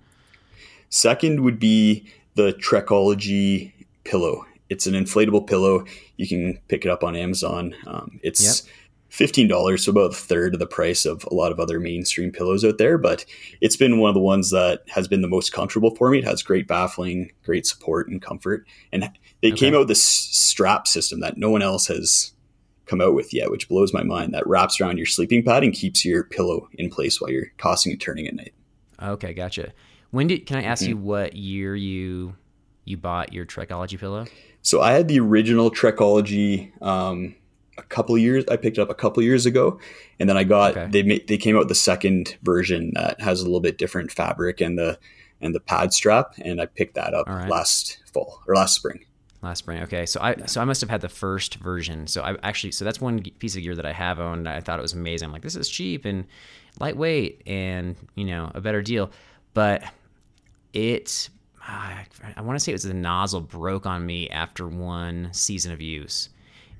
Second 0.89 1.41
would 1.41 1.59
be 1.59 2.09
the 2.35 2.53
Trekology 2.53 3.73
pillow 4.03 4.45
it's 4.69 4.87
an 4.87 4.93
inflatable 4.93 5.47
pillow. 5.47 5.85
You 6.17 6.27
can 6.27 6.59
pick 6.67 6.85
it 6.85 6.89
up 6.89 7.03
on 7.03 7.15
Amazon. 7.15 7.75
Um, 7.85 8.19
it's 8.23 8.65
yep. 8.65 8.73
Fifteen 9.09 9.47
dollars, 9.47 9.85
so 9.85 9.91
about 9.91 10.11
a 10.11 10.15
third 10.15 10.53
of 10.53 10.59
the 10.59 10.67
price 10.67 11.05
of 11.05 11.23
a 11.25 11.33
lot 11.33 11.51
of 11.51 11.59
other 11.59 11.79
mainstream 11.79 12.31
pillows 12.31 12.63
out 12.65 12.77
there. 12.77 12.97
But 12.97 13.25
it's 13.61 13.75
been 13.75 13.99
one 13.99 14.09
of 14.09 14.15
the 14.15 14.19
ones 14.19 14.51
that 14.51 14.83
has 14.89 15.07
been 15.07 15.21
the 15.21 15.27
most 15.27 15.51
comfortable 15.51 15.95
for 15.95 16.09
me. 16.09 16.19
It 16.19 16.25
has 16.25 16.43
great 16.43 16.67
baffling, 16.67 17.31
great 17.43 17.65
support 17.65 18.07
and 18.09 18.21
comfort, 18.21 18.65
and 18.91 19.09
they 19.41 19.49
okay. 19.49 19.57
came 19.57 19.73
out 19.73 19.79
with 19.79 19.87
this 19.89 20.03
strap 20.03 20.87
system 20.87 21.19
that 21.21 21.37
no 21.37 21.49
one 21.49 21.61
else 21.61 21.87
has 21.87 22.31
come 22.85 23.01
out 23.01 23.13
with 23.13 23.33
yet, 23.33 23.51
which 23.51 23.69
blows 23.69 23.93
my 23.93 24.03
mind. 24.03 24.33
That 24.33 24.47
wraps 24.47 24.79
around 24.79 24.97
your 24.97 25.05
sleeping 25.05 25.43
pad 25.43 25.63
and 25.63 25.73
keeps 25.73 26.05
your 26.05 26.23
pillow 26.23 26.69
in 26.73 26.89
place 26.89 27.21
while 27.21 27.29
you're 27.29 27.51
tossing 27.57 27.91
and 27.91 28.01
turning 28.01 28.27
at 28.27 28.35
night. 28.35 28.53
Okay, 29.01 29.33
gotcha. 29.33 29.73
When 30.11 30.27
did 30.27 30.45
can 30.45 30.57
I 30.57 30.63
ask 30.63 30.83
mm-hmm. 30.83 30.91
you 30.91 30.97
what 30.97 31.35
year 31.35 31.75
you 31.75 32.35
you 32.85 32.97
bought 32.97 33.33
your 33.33 33.45
Trekology 33.45 33.99
pillow? 33.99 34.25
So 34.61 34.81
I 34.81 34.93
had 34.93 35.07
the 35.07 35.19
original 35.19 35.69
Trekology 35.69 36.71
um, 36.81 37.35
a 37.77 37.83
couple 37.83 38.17
years. 38.17 38.43
I 38.49 38.57
picked 38.57 38.77
it 38.77 38.81
up 38.81 38.89
a 38.89 38.95
couple 38.95 39.23
years 39.23 39.45
ago, 39.45 39.79
and 40.19 40.29
then 40.29 40.37
I 40.37 40.43
got 40.43 40.77
okay. 40.77 40.87
they 40.89 41.03
made, 41.03 41.27
they 41.27 41.37
came 41.37 41.55
out 41.55 41.59
with 41.59 41.67
the 41.69 41.75
second 41.75 42.37
version 42.43 42.91
that 42.95 43.21
has 43.21 43.41
a 43.41 43.45
little 43.45 43.59
bit 43.59 43.77
different 43.77 44.11
fabric 44.11 44.61
and 44.61 44.77
the 44.77 44.99
and 45.41 45.53
the 45.53 45.59
pad 45.59 45.93
strap, 45.93 46.33
and 46.39 46.59
I 46.61 46.65
picked 46.65 46.95
that 46.95 47.13
up 47.13 47.27
right. 47.27 47.49
last 47.49 47.99
fall 48.11 48.41
or 48.47 48.55
last 48.55 48.75
spring. 48.75 49.05
Last 49.41 49.59
spring, 49.59 49.83
okay. 49.83 50.05
So 50.05 50.19
I 50.21 50.35
so 50.45 50.61
I 50.61 50.65
must 50.65 50.81
have 50.81 50.89
had 50.89 51.01
the 51.01 51.09
first 51.09 51.55
version. 51.55 52.07
So 52.07 52.23
I 52.23 52.35
actually 52.43 52.71
so 52.71 52.83
that's 52.83 52.99
one 52.99 53.21
piece 53.21 53.55
of 53.55 53.61
gear 53.61 53.75
that 53.75 53.85
I 53.85 53.93
have 53.93 54.19
owned. 54.19 54.49
I 54.49 54.61
thought 54.61 54.79
it 54.79 54.81
was 54.81 54.93
amazing. 54.93 55.27
I'm 55.27 55.31
like, 55.31 55.43
this 55.43 55.55
is 55.55 55.69
cheap 55.69 56.05
and 56.05 56.25
lightweight, 56.79 57.43
and 57.45 57.95
you 58.15 58.25
know 58.25 58.51
a 58.55 58.61
better 58.61 58.81
deal, 58.81 59.11
but 59.53 59.83
it 60.73 61.29
I, 61.67 62.05
I 62.35 62.41
want 62.41 62.57
to 62.57 62.63
say 62.63 62.71
it 62.71 62.75
was 62.75 62.83
the 62.83 62.93
nozzle 62.93 63.41
broke 63.41 63.85
on 63.85 64.05
me 64.05 64.29
after 64.29 64.67
one 64.67 65.29
season 65.33 65.71
of 65.71 65.81
use, 65.81 66.29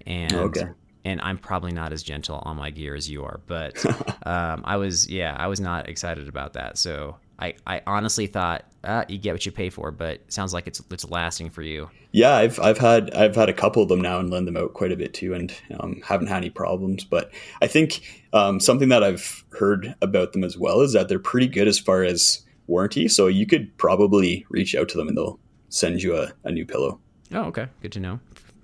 and 0.06 0.34
okay. 0.34 0.70
And 1.08 1.22
I'm 1.22 1.38
probably 1.38 1.72
not 1.72 1.94
as 1.94 2.04
gentle 2.04 2.44
on 2.44 2.58
my 2.58 2.70
gear 2.70 2.94
as 2.94 3.10
you 3.10 3.24
are, 3.24 3.40
but 3.48 3.84
um, 4.26 4.62
I 4.66 4.76
was 4.76 5.10
yeah 5.10 5.36
I 5.38 5.48
was 5.48 5.62
not 5.62 5.88
excited 5.88 6.28
about 6.28 6.54
that. 6.54 6.78
So 6.78 7.16
I, 7.40 7.54
I 7.66 7.82
honestly 7.88 8.28
thought 8.28 8.66
uh, 8.84 9.06
you 9.08 9.18
get 9.18 9.32
what 9.32 9.46
you 9.46 9.52
pay 9.54 9.70
for, 9.70 9.92
but 9.92 10.22
sounds 10.32 10.54
like 10.54 10.68
it's 10.68 10.82
it's 10.92 11.10
lasting 11.10 11.50
for 11.50 11.62
you. 11.62 11.90
Yeah, 12.12 12.36
I've 12.36 12.60
I've 12.60 12.78
had 12.78 13.14
I've 13.14 13.36
had 13.36 13.48
a 13.48 13.54
couple 13.54 13.82
of 13.82 13.88
them 13.88 14.02
now 14.02 14.20
and 14.20 14.30
lend 14.30 14.48
them 14.48 14.58
out 14.58 14.74
quite 14.74 14.92
a 14.92 14.98
bit 14.98 15.14
too, 15.14 15.34
and 15.34 15.54
um, 15.80 16.02
haven't 16.04 16.28
had 16.28 16.38
any 16.38 16.50
problems. 16.50 17.06
But 17.06 17.32
I 17.62 17.68
think 17.68 18.02
um, 18.34 18.60
something 18.60 18.90
that 18.90 19.04
I've 19.04 19.46
heard 19.52 19.96
about 20.02 20.34
them 20.34 20.44
as 20.44 20.58
well 20.58 20.82
is 20.82 20.92
that 20.92 21.08
they're 21.08 21.20
pretty 21.20 21.48
good 21.48 21.70
as 21.70 21.80
far 21.80 22.04
as 22.04 22.44
warranty. 22.68 23.08
So 23.08 23.28
you 23.28 23.46
could 23.46 23.76
probably 23.78 24.46
reach 24.50 24.76
out 24.76 24.90
to 24.90 24.98
them 24.98 25.08
and 25.08 25.16
they'll 25.16 25.40
send 25.70 26.04
you 26.04 26.18
a, 26.18 26.34
a 26.44 26.52
new 26.52 26.66
pillow. 26.66 27.00
Oh, 27.32 27.44
okay. 27.46 27.68
Good 27.82 27.94
to 27.94 28.02
know 28.02 28.20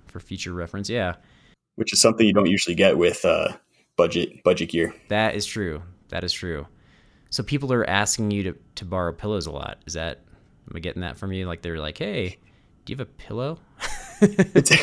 for 0.08 0.20
future 0.20 0.52
reference. 0.52 0.90
Yeah. 0.90 1.14
Which 1.76 1.92
is 1.92 2.00
something 2.00 2.26
you 2.26 2.32
don't 2.32 2.48
usually 2.48 2.76
get 2.76 2.96
with 2.98 3.24
uh, 3.24 3.52
budget 3.96 4.42
budget 4.44 4.70
gear. 4.70 4.94
That 5.08 5.34
is 5.34 5.46
true. 5.46 5.82
That 6.08 6.24
is 6.24 6.32
true. 6.32 6.66
So 7.30 7.42
people 7.42 7.72
are 7.72 7.88
asking 7.88 8.30
you 8.30 8.44
to, 8.44 8.56
to 8.76 8.84
borrow 8.84 9.12
pillows 9.12 9.46
a 9.46 9.50
lot. 9.50 9.78
Is 9.86 9.94
that 9.94 10.20
am 10.70 10.76
I 10.76 10.80
getting 10.80 11.02
that 11.02 11.16
from 11.16 11.32
you? 11.32 11.46
Like 11.46 11.62
they're 11.62 11.78
like, 11.78 11.98
hey, 11.98 12.38
do 12.84 12.92
you 12.92 12.96
have 12.96 13.06
a 13.06 13.10
pillow? 13.10 13.58
it's, 14.20 14.70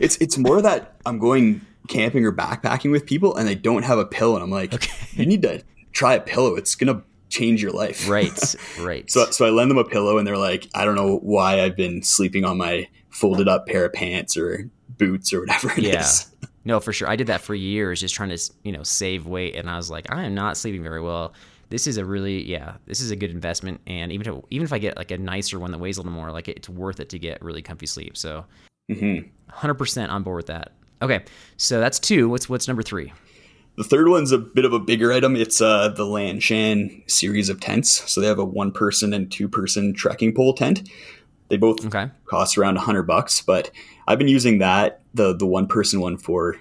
it's 0.00 0.16
it's 0.16 0.38
more 0.38 0.62
that 0.62 0.96
I'm 1.04 1.18
going 1.18 1.60
camping 1.88 2.24
or 2.24 2.32
backpacking 2.32 2.90
with 2.90 3.04
people 3.04 3.36
and 3.36 3.46
they 3.46 3.54
don't 3.54 3.84
have 3.84 3.98
a 3.98 4.06
pillow 4.06 4.34
and 4.34 4.42
I'm 4.42 4.50
like, 4.50 4.72
okay. 4.72 4.92
you 5.12 5.26
need 5.26 5.42
to 5.42 5.62
try 5.92 6.14
a 6.14 6.20
pillow. 6.20 6.54
It's 6.54 6.74
gonna 6.74 7.02
change 7.28 7.62
your 7.62 7.72
life. 7.72 8.08
Right, 8.08 8.54
right. 8.80 9.10
so, 9.10 9.30
so 9.30 9.46
I 9.46 9.50
lend 9.50 9.70
them 9.70 9.78
a 9.78 9.84
pillow 9.84 10.18
and 10.18 10.26
they're 10.26 10.36
like, 10.36 10.68
I 10.74 10.84
don't 10.84 10.94
know 10.94 11.18
why 11.18 11.60
I've 11.60 11.76
been 11.76 12.02
sleeping 12.02 12.44
on 12.44 12.58
my 12.58 12.88
folded 13.10 13.48
up 13.48 13.66
pair 13.66 13.84
of 13.84 13.92
pants 13.92 14.36
or 14.36 14.70
boots 14.88 15.32
or 15.32 15.40
whatever 15.40 15.70
it 15.72 15.78
yeah. 15.80 16.00
is. 16.00 16.29
No, 16.70 16.78
for 16.78 16.92
sure. 16.92 17.10
I 17.10 17.16
did 17.16 17.26
that 17.26 17.40
for 17.40 17.52
years, 17.52 18.00
just 18.00 18.14
trying 18.14 18.28
to, 18.28 18.38
you 18.62 18.70
know, 18.70 18.84
save 18.84 19.26
weight. 19.26 19.56
And 19.56 19.68
I 19.68 19.76
was 19.76 19.90
like, 19.90 20.06
I 20.14 20.22
am 20.22 20.36
not 20.36 20.56
sleeping 20.56 20.84
very 20.84 21.00
well. 21.00 21.34
This 21.68 21.88
is 21.88 21.96
a 21.96 22.04
really, 22.04 22.48
yeah, 22.48 22.74
this 22.86 23.00
is 23.00 23.10
a 23.10 23.16
good 23.16 23.32
investment. 23.32 23.80
And 23.88 24.12
even 24.12 24.32
if, 24.32 24.44
even 24.50 24.64
if 24.66 24.72
I 24.72 24.78
get 24.78 24.96
like 24.96 25.10
a 25.10 25.18
nicer 25.18 25.58
one 25.58 25.72
that 25.72 25.78
weighs 25.78 25.96
a 25.96 26.00
little 26.00 26.12
more, 26.12 26.30
like 26.30 26.46
it's 26.46 26.68
worth 26.68 27.00
it 27.00 27.08
to 27.08 27.18
get 27.18 27.42
really 27.42 27.60
comfy 27.60 27.86
sleep. 27.86 28.16
So, 28.16 28.44
mm-hmm. 28.88 29.26
100% 29.52 30.10
on 30.10 30.22
board 30.22 30.36
with 30.36 30.46
that. 30.46 30.70
Okay, 31.02 31.24
so 31.56 31.80
that's 31.80 31.98
two. 31.98 32.28
What's 32.28 32.48
what's 32.48 32.68
number 32.68 32.84
three? 32.84 33.12
The 33.76 33.82
third 33.82 34.08
one's 34.08 34.30
a 34.30 34.38
bit 34.38 34.64
of 34.64 34.72
a 34.72 34.78
bigger 34.78 35.12
item. 35.12 35.34
It's 35.34 35.60
uh, 35.60 35.88
the 35.88 36.04
Lanshan 36.04 37.10
series 37.10 37.48
of 37.48 37.58
tents. 37.58 38.08
So 38.08 38.20
they 38.20 38.28
have 38.28 38.38
a 38.38 38.44
one 38.44 38.70
person 38.70 39.12
and 39.12 39.28
two 39.28 39.48
person 39.48 39.92
trekking 39.92 40.36
pole 40.36 40.54
tent. 40.54 40.88
They 41.48 41.56
both 41.56 41.84
okay. 41.84 42.12
cost 42.26 42.56
around 42.56 42.76
a 42.76 42.80
hundred 42.80 43.08
bucks, 43.08 43.42
but 43.42 43.72
I've 44.06 44.18
been 44.18 44.28
using 44.28 44.58
that 44.58 44.99
the 45.14 45.34
the 45.34 45.46
one 45.46 45.66
person 45.66 46.00
one 46.00 46.16
for 46.16 46.56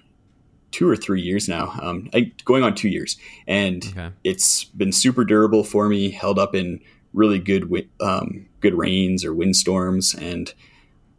two 0.72 0.88
or 0.88 0.96
three 0.96 1.22
years 1.22 1.50
now, 1.50 1.74
um, 1.82 2.10
I, 2.14 2.32
going 2.46 2.64
on 2.64 2.76
two 2.76 2.90
years, 2.90 3.18
and 3.48 3.84
okay. 3.86 4.10
it's 4.24 4.66
been 4.66 4.92
super 4.92 5.24
durable 5.24 5.64
for 5.64 5.90
me. 5.90 6.10
Held 6.12 6.40
up 6.40 6.56
in 6.56 6.80
really 7.14 7.40
good 7.40 7.70
um, 8.02 8.48
good 8.60 8.76
rains 8.76 9.26
or 9.26 9.34
windstorms, 9.34 10.14
and 10.14 10.54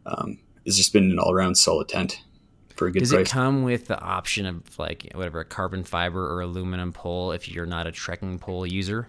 um, 0.05 0.39
it's 0.65 0.77
just 0.77 0.93
been 0.93 1.11
an 1.11 1.19
all 1.19 1.31
around 1.31 1.55
solid 1.55 1.89
tent 1.89 2.21
for 2.75 2.87
a 2.87 2.91
good 2.91 2.99
price. 2.99 3.09
Does 3.09 3.15
price. 3.15 3.27
it 3.27 3.31
come 3.31 3.63
with 3.63 3.87
the 3.87 3.99
option 3.99 4.45
of 4.45 4.79
like 4.79 5.11
whatever 5.13 5.39
a 5.39 5.45
carbon 5.45 5.83
fiber 5.83 6.33
or 6.33 6.41
aluminum 6.41 6.93
pole 6.93 7.31
if 7.31 7.49
you're 7.49 7.65
not 7.65 7.87
a 7.87 7.91
trekking 7.91 8.39
pole 8.39 8.65
user? 8.65 9.07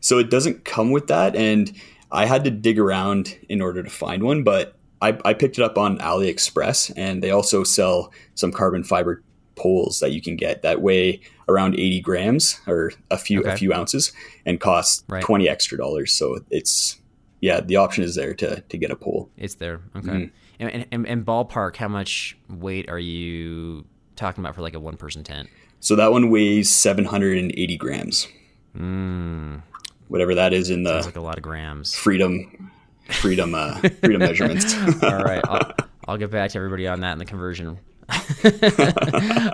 So 0.00 0.18
it 0.18 0.30
doesn't 0.30 0.64
come 0.64 0.90
with 0.90 1.08
that, 1.08 1.36
and 1.36 1.72
I 2.10 2.26
had 2.26 2.44
to 2.44 2.50
dig 2.50 2.78
around 2.78 3.36
in 3.48 3.60
order 3.60 3.82
to 3.82 3.90
find 3.90 4.22
one, 4.22 4.42
but 4.42 4.74
I, 5.02 5.18
I 5.24 5.34
picked 5.34 5.58
it 5.58 5.62
up 5.62 5.78
on 5.78 5.98
AliExpress, 5.98 6.92
and 6.96 7.22
they 7.22 7.30
also 7.30 7.64
sell 7.64 8.12
some 8.34 8.52
carbon 8.52 8.84
fiber 8.84 9.22
poles 9.56 10.00
that 10.00 10.12
you 10.12 10.22
can 10.22 10.36
get 10.36 10.62
that 10.62 10.80
weigh 10.82 11.20
around 11.48 11.74
80 11.74 12.00
grams 12.00 12.60
or 12.66 12.92
a 13.10 13.18
few 13.18 13.40
Okay. 13.40 13.52
a 13.52 13.56
few 13.56 13.72
ounces 13.72 14.12
and 14.46 14.60
cost 14.60 15.04
Right. 15.08 15.22
20 15.22 15.48
extra 15.48 15.76
dollars. 15.78 16.12
So 16.12 16.38
it's 16.50 16.98
yeah, 17.40 17.60
the 17.60 17.76
option 17.76 18.04
is 18.04 18.14
there 18.14 18.34
to 18.34 18.60
to 18.60 18.78
get 18.78 18.90
a 18.90 18.96
pole. 18.96 19.28
It's 19.36 19.54
there. 19.56 19.80
Okay. 19.96 20.08
Mm-hmm. 20.08 20.24
And, 20.66 20.86
and, 20.92 21.06
and 21.06 21.24
ballpark, 21.26 21.76
how 21.76 21.88
much 21.88 22.36
weight 22.50 22.90
are 22.90 22.98
you 22.98 23.86
talking 24.16 24.44
about 24.44 24.54
for 24.54 24.60
like 24.60 24.74
a 24.74 24.80
one 24.80 24.96
person 24.98 25.24
tent? 25.24 25.48
So 25.80 25.96
that 25.96 26.12
one 26.12 26.28
weighs 26.30 26.68
780 26.68 27.76
grams, 27.78 28.28
Mm, 28.76 29.62
whatever 30.08 30.34
that 30.34 30.52
is 30.52 30.70
in 30.70 30.84
sounds 30.86 31.04
the 31.04 31.08
like 31.08 31.16
a 31.16 31.20
lot 31.20 31.36
of 31.38 31.42
grams. 31.42 31.94
freedom 31.94 32.59
freedom 33.12 33.54
uh, 33.54 33.76
freedom 34.02 34.18
measurements. 34.20 34.74
All 35.02 35.22
right, 35.22 35.40
I'll, 35.44 35.72
I'll 36.08 36.16
get 36.16 36.30
back 36.30 36.50
to 36.52 36.58
everybody 36.58 36.86
on 36.86 37.00
that 37.00 37.12
in 37.12 37.18
the 37.18 37.24
conversion. 37.24 37.78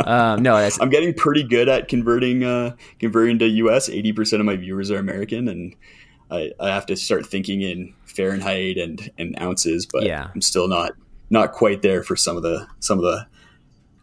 um, 0.07 0.43
no, 0.43 0.57
I'm 0.81 0.89
getting 0.89 1.13
pretty 1.15 1.43
good 1.43 1.69
at 1.69 1.89
converting 1.89 2.45
uh, 2.45 2.77
converting 2.99 3.39
to 3.41 3.47
US. 3.47 3.89
80% 3.89 4.41
of 4.41 4.47
my 4.47 4.57
viewers 4.57 4.91
are 4.91 4.99
American, 4.99 5.49
and 5.49 5.75
I, 6.31 6.53
I 6.59 6.69
have 6.71 6.87
to 6.87 6.97
start 6.97 7.27
thinking 7.27 7.63
in 7.63 7.95
Fahrenheit 8.05 8.79
and, 8.79 9.11
and 9.19 9.39
ounces. 9.41 9.87
But 9.87 10.05
Yeah. 10.05 10.29
I'm 10.35 10.41
still 10.41 10.69
not 10.69 10.93
not 11.31 11.53
quite 11.53 11.83
there 11.83 12.03
for 12.03 12.17
some 12.17 12.37
of 12.37 12.43
the 12.43 12.67
some 12.81 12.99
of 12.99 13.05
the 13.05 13.27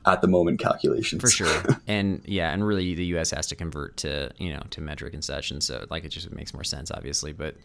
at 0.05 0.21
the 0.21 0.27
moment 0.27 0.59
calculations. 0.59 1.21
for 1.21 1.29
sure. 1.29 1.63
And 1.87 2.21
yeah, 2.25 2.51
and 2.51 2.65
really 2.65 2.93
the 2.95 3.05
U.S. 3.07 3.31
has 3.31 3.47
to 3.47 3.55
convert 3.55 3.97
to 3.97 4.31
you 4.37 4.53
know 4.53 4.63
to 4.71 4.81
metric 4.81 5.13
and 5.13 5.23
such, 5.23 5.51
and 5.51 5.63
so 5.63 5.85
like 5.89 6.03
it 6.05 6.09
just 6.09 6.31
makes 6.31 6.53
more 6.53 6.63
sense, 6.63 6.91
obviously. 6.91 7.33
But 7.33 7.55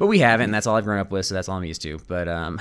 but 0.00 0.06
we 0.06 0.18
haven't, 0.18 0.44
and 0.44 0.54
that's 0.54 0.66
all 0.66 0.76
I've 0.76 0.84
grown 0.84 0.98
up 0.98 1.10
with, 1.10 1.26
so 1.26 1.34
that's 1.34 1.46
all 1.46 1.58
I'm 1.58 1.64
used 1.64 1.82
to. 1.82 1.98
But 2.08 2.26
um, 2.26 2.58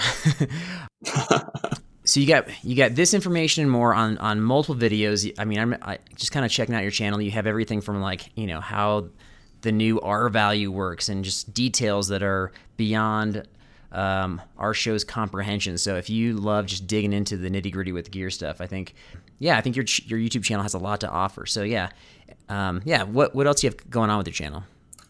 so 2.03 2.19
you 2.19 2.27
got 2.27 2.49
you 2.65 2.75
got 2.75 2.95
this 2.95 3.13
information 3.13 3.61
and 3.63 3.71
more 3.71 3.93
on 3.93 4.17
on 4.17 4.41
multiple 4.41 4.75
videos. 4.75 5.33
I 5.39 5.45
mean, 5.45 5.57
I'm 5.57 5.73
I, 5.81 5.99
just 6.17 6.33
kind 6.33 6.45
of 6.45 6.51
checking 6.51 6.75
out 6.75 6.81
your 6.81 6.91
channel. 6.91 7.21
You 7.21 7.31
have 7.31 7.47
everything 7.47 7.79
from 7.79 8.01
like 8.01 8.29
you 8.35 8.45
know 8.45 8.59
how 8.59 9.07
the 9.61 9.71
new 9.71 10.01
R 10.01 10.27
value 10.27 10.69
works 10.69 11.07
and 11.07 11.23
just 11.23 11.53
details 11.53 12.09
that 12.09 12.23
are 12.23 12.51
beyond 12.75 13.47
um, 13.93 14.41
our 14.57 14.73
show's 14.73 15.05
comprehension. 15.05 15.77
So 15.77 15.95
if 15.95 16.09
you 16.09 16.33
love 16.33 16.65
just 16.65 16.87
digging 16.87 17.13
into 17.13 17.37
the 17.37 17.49
nitty 17.49 17.71
gritty 17.71 17.93
with 17.93 18.11
gear 18.11 18.29
stuff, 18.31 18.59
I 18.59 18.67
think, 18.67 18.95
yeah, 19.39 19.57
I 19.57 19.61
think 19.61 19.77
your 19.77 19.85
your 20.07 20.19
YouTube 20.19 20.43
channel 20.43 20.63
has 20.63 20.73
a 20.73 20.77
lot 20.77 20.99
to 20.99 21.09
offer. 21.09 21.45
So 21.45 21.63
yeah, 21.63 21.91
um, 22.49 22.81
yeah. 22.83 23.03
What 23.03 23.33
what 23.33 23.47
else 23.47 23.61
do 23.61 23.67
you 23.67 23.71
have 23.71 23.89
going 23.89 24.09
on 24.09 24.17
with 24.17 24.27
your 24.27 24.33
channel? 24.33 24.65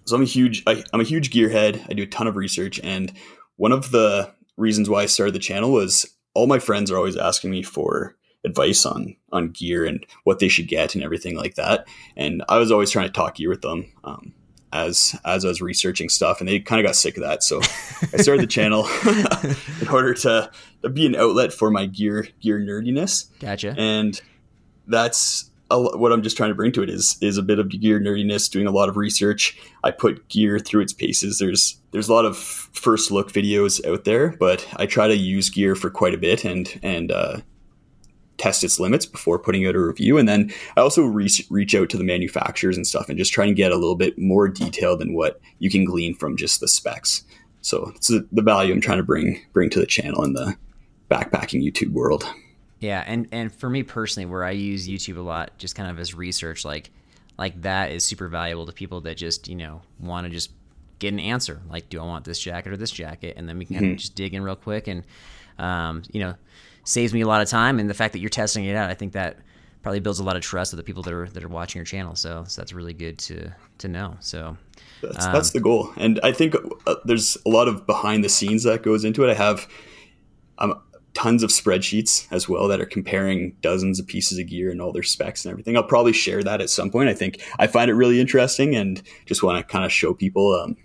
So 0.10 0.15
I'm 0.15 0.24
a 0.24 0.26
huge 0.26 0.63
I, 0.65 0.84
I'm 0.91 1.02
a 1.02 1.06
huge 1.06 1.30
gearhead. 1.30 1.86
I 1.89 1.93
do 1.93 2.04
a 2.04 2.08
ton 2.08 2.28
of 2.28 2.36
research, 2.36 2.80
and 2.84 3.13
one 3.58 3.72
of 3.72 3.91
the 3.91 4.34
reasons 4.58 4.89
why 4.89 5.04
I 5.04 5.06
started 5.06 5.36
the 5.36 5.39
channel 5.39 5.72
was 5.72 6.06
all 6.34 6.48
my 6.48 6.60
friends 6.60 6.91
are 6.91 6.98
always 6.98 7.15
asking 7.15 7.52
me 7.52 7.62
for 7.62 8.15
advice 8.43 8.86
on 8.86 9.15
on 9.32 9.50
gear 9.50 9.86
and 9.86 10.06
what 10.24 10.39
they 10.39 10.48
should 10.48 10.67
get 10.67 10.95
and 10.95 11.04
everything 11.04 11.38
like 11.38 11.56
that. 11.56 11.88
And 12.15 12.43
I 12.50 12.58
was 12.58 12.72
always 12.72 12.89
trying 12.89 13.08
to 13.08 13.13
talk 13.13 13.36
gear 13.36 13.50
with 13.50 13.62
them 13.62 13.91
um, 14.04 14.34
as 14.74 15.15
as 15.26 15.45
I 15.45 15.48
was 15.48 15.62
researching 15.62 16.10
stuff, 16.10 16.39
and 16.39 16.50
they 16.50 16.60
kind 16.60 16.80
of 16.80 16.88
got 16.88 16.95
sick 16.95 17.15
of 17.15 17.24
that. 17.24 17.43
So 17.43 17.60
I 18.12 18.17
started 18.17 18.41
the 18.41 18.48
channel 18.48 18.88
in 19.82 19.88
order 19.89 20.15
to, 20.15 20.50
to 20.82 20.89
be 20.89 21.06
an 21.06 21.15
outlet 21.15 21.54
for 21.54 21.69
my 21.69 21.86
gear 21.86 22.28
gear 22.41 22.60
nerdiness 22.60 23.26
Gotcha. 23.39 23.76
and 23.78 24.19
that's 24.88 25.49
a, 25.71 25.97
what 25.97 26.12
I'm 26.12 26.23
just 26.23 26.38
trying 26.38 26.49
to 26.49 26.55
bring 26.55 26.71
to 26.73 26.84
it 26.84 26.89
is 26.89 27.17
is 27.21 27.38
a 27.38 27.43
bit 27.43 27.60
of 27.60 27.69
gear 27.69 27.99
nerdiness, 27.99 28.49
doing 28.49 28.67
a 28.67 28.71
lot 28.71 28.89
of 28.89 28.97
research. 28.97 29.58
I 29.84 29.91
put 29.91 30.27
gear 30.29 30.60
through 30.60 30.82
its 30.82 30.93
paces. 30.93 31.39
There's 31.39 31.79
there's 31.91 32.10
a 32.10 32.13
lot 32.13 32.25
of 32.25 32.38
first 32.38 33.12
look 33.12 33.32
videos 33.32 33.86
out 33.88 34.05
there, 34.05 34.36
but 34.39 34.67
I 34.75 34.86
try 34.86 35.08
to 35.08 35.15
use 35.15 35.49
gear 35.49 35.75
for 35.75 35.89
quite 35.89 36.13
a 36.13 36.17
bit 36.17 36.45
and 36.45 36.79
and 36.82 37.12
uh, 37.12 37.41
test 38.38 38.63
its 38.63 38.79
limits 38.79 39.05
before 39.05 39.38
putting 39.38 39.67
out 39.67 39.75
a 39.75 39.79
review. 39.79 40.17
And 40.17 40.27
then 40.27 40.51
I 40.75 40.82
also 40.82 41.03
reach 41.03 41.45
reach 41.49 41.75
out 41.75 41.89
to 41.89 41.97
the 41.97 42.03
manufacturers 42.03 42.77
and 42.77 42.88
stuff 42.88 43.10
and 43.10 43.17
just 43.17 43.34
try 43.34 43.45
and 43.45 43.55
get 43.55 43.71
a 43.71 43.77
little 43.77 43.95
bit 43.95 44.17
more 44.17 44.47
detail 44.47 44.97
than 44.97 45.13
what 45.13 45.39
you 45.60 45.69
can 45.69 45.86
glean 45.86 46.15
from 46.15 46.38
just 46.38 46.60
the 46.60 46.67
specs. 46.67 47.23
So 47.62 47.91
it's 47.95 48.08
the 48.08 48.25
value 48.32 48.73
I'm 48.73 48.82
trying 48.82 48.97
to 48.97 49.03
bring 49.03 49.41
bring 49.53 49.69
to 49.71 49.79
the 49.79 49.86
channel 49.86 50.23
in 50.23 50.34
the 50.34 50.55
backpacking 51.12 51.63
YouTube 51.63 51.91
world. 51.91 52.25
Yeah, 52.80 53.04
and 53.06 53.28
and 53.32 53.54
for 53.54 53.70
me 53.70 53.84
personally, 53.84 54.26
where 54.26 54.44
I 54.44 54.52
use 54.52 54.88
YouTube 54.88 55.18
a 55.18 55.22
lot, 55.22 55.58
just 55.58 55.76
kind 55.76 55.89
of 55.89 56.00
as 56.00 56.13
research, 56.13 56.63
like 56.63 56.92
like 57.38 57.62
that 57.62 57.92
is 57.92 58.04
super 58.04 58.28
valuable 58.28 58.65
to 58.65 58.72
people 58.72 59.02
that 59.02 59.18
just 59.18 59.48
you 59.48 59.56
know 59.56 59.82
want 60.00 60.26
to 60.26 60.30
just 60.30 60.52
get 61.00 61.13
an 61.13 61.20
answer. 61.20 61.62
Like, 61.70 61.89
do 61.89 62.00
I 62.00 62.06
want 62.06 62.26
this 62.26 62.39
jacket 62.39 62.72
or 62.72 62.78
this 62.78 62.92
jacket? 62.92 63.36
And 63.38 63.48
then 63.48 63.58
we 63.58 63.65
can 63.65 63.78
kind 63.78 63.92
of 63.92 63.98
just 63.98 64.15
dig 64.15 64.34
in 64.34 64.44
real 64.44 64.56
quick, 64.56 64.88
and 64.88 65.04
um, 65.58 66.04
you 66.12 66.20
know, 66.20 66.36
saves 66.84 67.13
me 67.13 67.22
a 67.22 67.28
lot 67.28 67.42
of 67.42 67.50
time. 67.50 67.80
And 67.80 67.89
the 67.89 67.94
fact 67.94 68.13
that 68.13 68.20
you're 68.20 68.30
testing 68.30 68.65
it 68.65 68.76
out, 68.76 68.89
I 68.89 68.94
think 68.94 69.13
that 69.13 69.38
probably 69.82 70.00
builds 70.00 70.20
a 70.20 70.24
lot 70.24 70.36
of 70.36 70.42
trust 70.42 70.74
with 70.74 70.78
the 70.78 70.84
people 70.84 71.04
that 71.04 71.13
are 71.13 71.28
that 71.28 71.44
are 71.44 71.50
watching 71.50 71.80
your 71.80 71.86
channel. 71.86 72.15
So, 72.15 72.44
so 72.48 72.62
that's 72.62 72.74
really 72.74 72.94
good 72.94 73.18
to 73.20 73.52
to 73.80 73.88
know. 73.88 74.15
So 74.20 74.58
That's, 75.02 75.26
that's 75.28 75.52
the 75.52 75.60
goal, 75.60 75.92
and 75.98 76.20
I 76.24 76.32
think 76.32 76.56
uh, 76.88 76.96
there's 77.06 77.38
a 77.46 77.50
lot 77.50 77.68
of 77.68 77.86
behind 77.86 78.24
the 78.24 78.30
scenes 78.30 78.63
that 78.63 78.84
goes 78.84 79.06
into 79.06 79.24
it. 79.26 79.32
I 79.32 79.34
have 79.34 79.68
um, 80.58 80.82
tons 81.13 81.41
of 81.43 81.50
spreadsheets 81.50 82.28
as 82.32 82.48
well 82.48 82.67
that 82.67 82.80
are 82.80 82.86
comparing 82.86 83.56
dozens 83.62 84.00
of 84.00 84.06
pieces 84.08 84.38
of 84.38 84.48
gear 84.48 84.69
and 84.69 84.82
all 84.82 84.91
their 84.91 85.04
specs 85.04 85.43
and 85.43 85.52
everything. 85.52 85.76
I'll 85.76 85.84
probably 85.84 86.13
share 86.13 86.43
that 86.43 86.62
at 86.62 86.69
some 86.69 86.91
point. 86.91 87.10
I 87.10 87.13
think 87.13 87.41
I 87.58 87.67
find 87.67 87.89
it 87.89 87.95
really 87.95 88.19
interesting, 88.22 88.76
and 88.76 89.02
just 89.26 89.41
want 89.43 89.58
to 89.58 89.72
kind 89.72 89.84
of 89.86 89.91
show 89.91 90.13
people 90.13 90.54
um, 90.54 90.78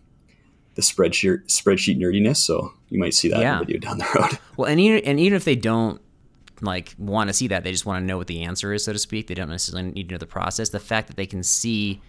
the 0.77 0.83
spreadsheet 0.83 1.47
spreadsheet 1.47 1.99
nerdiness. 1.99 2.39
So 2.39 2.73
you 2.89 2.99
might 2.99 3.15
see 3.15 3.29
that 3.29 3.41
Yeah. 3.41 3.57
in 3.59 3.63
a 3.63 3.65
video 3.67 3.79
down 3.81 3.99
the 3.99 4.07
road. 4.15 4.39
Well, 4.57 4.69
and 4.69 4.81
even, 4.81 5.05
and 5.05 5.21
even 5.21 5.37
if 5.37 5.45
they 5.45 5.57
don't 5.57 6.01
like 6.61 6.95
want 6.99 7.29
to 7.29 7.35
see 7.35 7.49
that, 7.49 7.63
they 7.65 7.73
just 7.73 7.85
want 7.85 8.03
to 8.03 8.07
know 8.07 8.17
what 8.17 8.29
the 8.29 8.43
answer 8.45 8.73
is, 8.73 8.85
so 8.85 8.93
to 8.93 8.99
speak. 8.99 9.27
They 9.27 9.35
don't 9.35 9.51
necessarily 9.51 9.91
need 9.91 10.09
to 10.09 10.15
know 10.15 10.19
the 10.19 10.27
process. 10.27 10.71
The 10.71 10.81
fact 10.81 11.09
that 11.09 11.17
they 11.17 11.27
can 11.27 11.43
see 11.43 12.01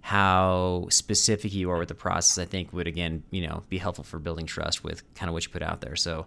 how 0.00 0.86
specific 0.90 1.54
you 1.54 1.70
are 1.70 1.78
with 1.78 1.88
the 1.88 1.94
process, 1.94 2.36
I 2.36 2.44
think, 2.44 2.72
would 2.72 2.86
again, 2.88 3.22
you 3.30 3.46
know, 3.46 3.62
be 3.68 3.78
helpful 3.78 4.02
for 4.04 4.18
building 4.18 4.46
trust 4.46 4.82
with 4.82 5.02
kind 5.14 5.28
of 5.28 5.32
what 5.32 5.44
you 5.44 5.50
put 5.50 5.62
out 5.62 5.80
there. 5.80 5.94
So, 5.96 6.26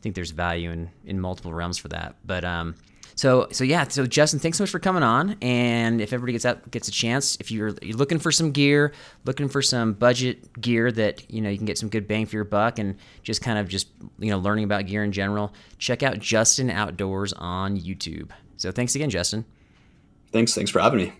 I 0.00 0.02
think 0.02 0.14
there's 0.14 0.30
value 0.30 0.70
in 0.70 0.90
in 1.04 1.20
multiple 1.20 1.52
realms 1.52 1.76
for 1.76 1.88
that. 1.88 2.14
But 2.24 2.42
um, 2.42 2.74
so 3.14 3.48
so 3.52 3.64
yeah, 3.64 3.86
so 3.86 4.06
Justin, 4.06 4.40
thanks 4.40 4.56
so 4.56 4.64
much 4.64 4.70
for 4.70 4.78
coming 4.78 5.02
on. 5.02 5.36
And 5.42 6.00
if 6.00 6.14
everybody 6.14 6.32
gets 6.32 6.46
out 6.46 6.70
gets 6.70 6.88
a 6.88 6.90
chance, 6.90 7.36
if 7.38 7.50
you're, 7.50 7.74
you're 7.82 7.98
looking 7.98 8.18
for 8.18 8.32
some 8.32 8.50
gear, 8.50 8.94
looking 9.26 9.46
for 9.50 9.60
some 9.60 9.92
budget 9.92 10.58
gear 10.58 10.90
that 10.92 11.30
you 11.30 11.42
know 11.42 11.50
you 11.50 11.58
can 11.58 11.66
get 11.66 11.76
some 11.76 11.90
good 11.90 12.08
bang 12.08 12.24
for 12.24 12.36
your 12.36 12.46
buck, 12.46 12.78
and 12.78 12.96
just 13.22 13.42
kind 13.42 13.58
of 13.58 13.68
just 13.68 13.88
you 14.18 14.30
know 14.30 14.38
learning 14.38 14.64
about 14.64 14.86
gear 14.86 15.04
in 15.04 15.12
general, 15.12 15.52
check 15.76 16.02
out 16.02 16.18
Justin 16.18 16.70
Outdoors 16.70 17.34
on 17.34 17.76
YouTube. 17.78 18.30
So 18.56 18.72
thanks 18.72 18.94
again, 18.94 19.10
Justin. 19.10 19.44
Thanks, 20.32 20.54
thanks 20.54 20.70
for 20.70 20.80
having 20.80 20.98
me. 20.98 21.12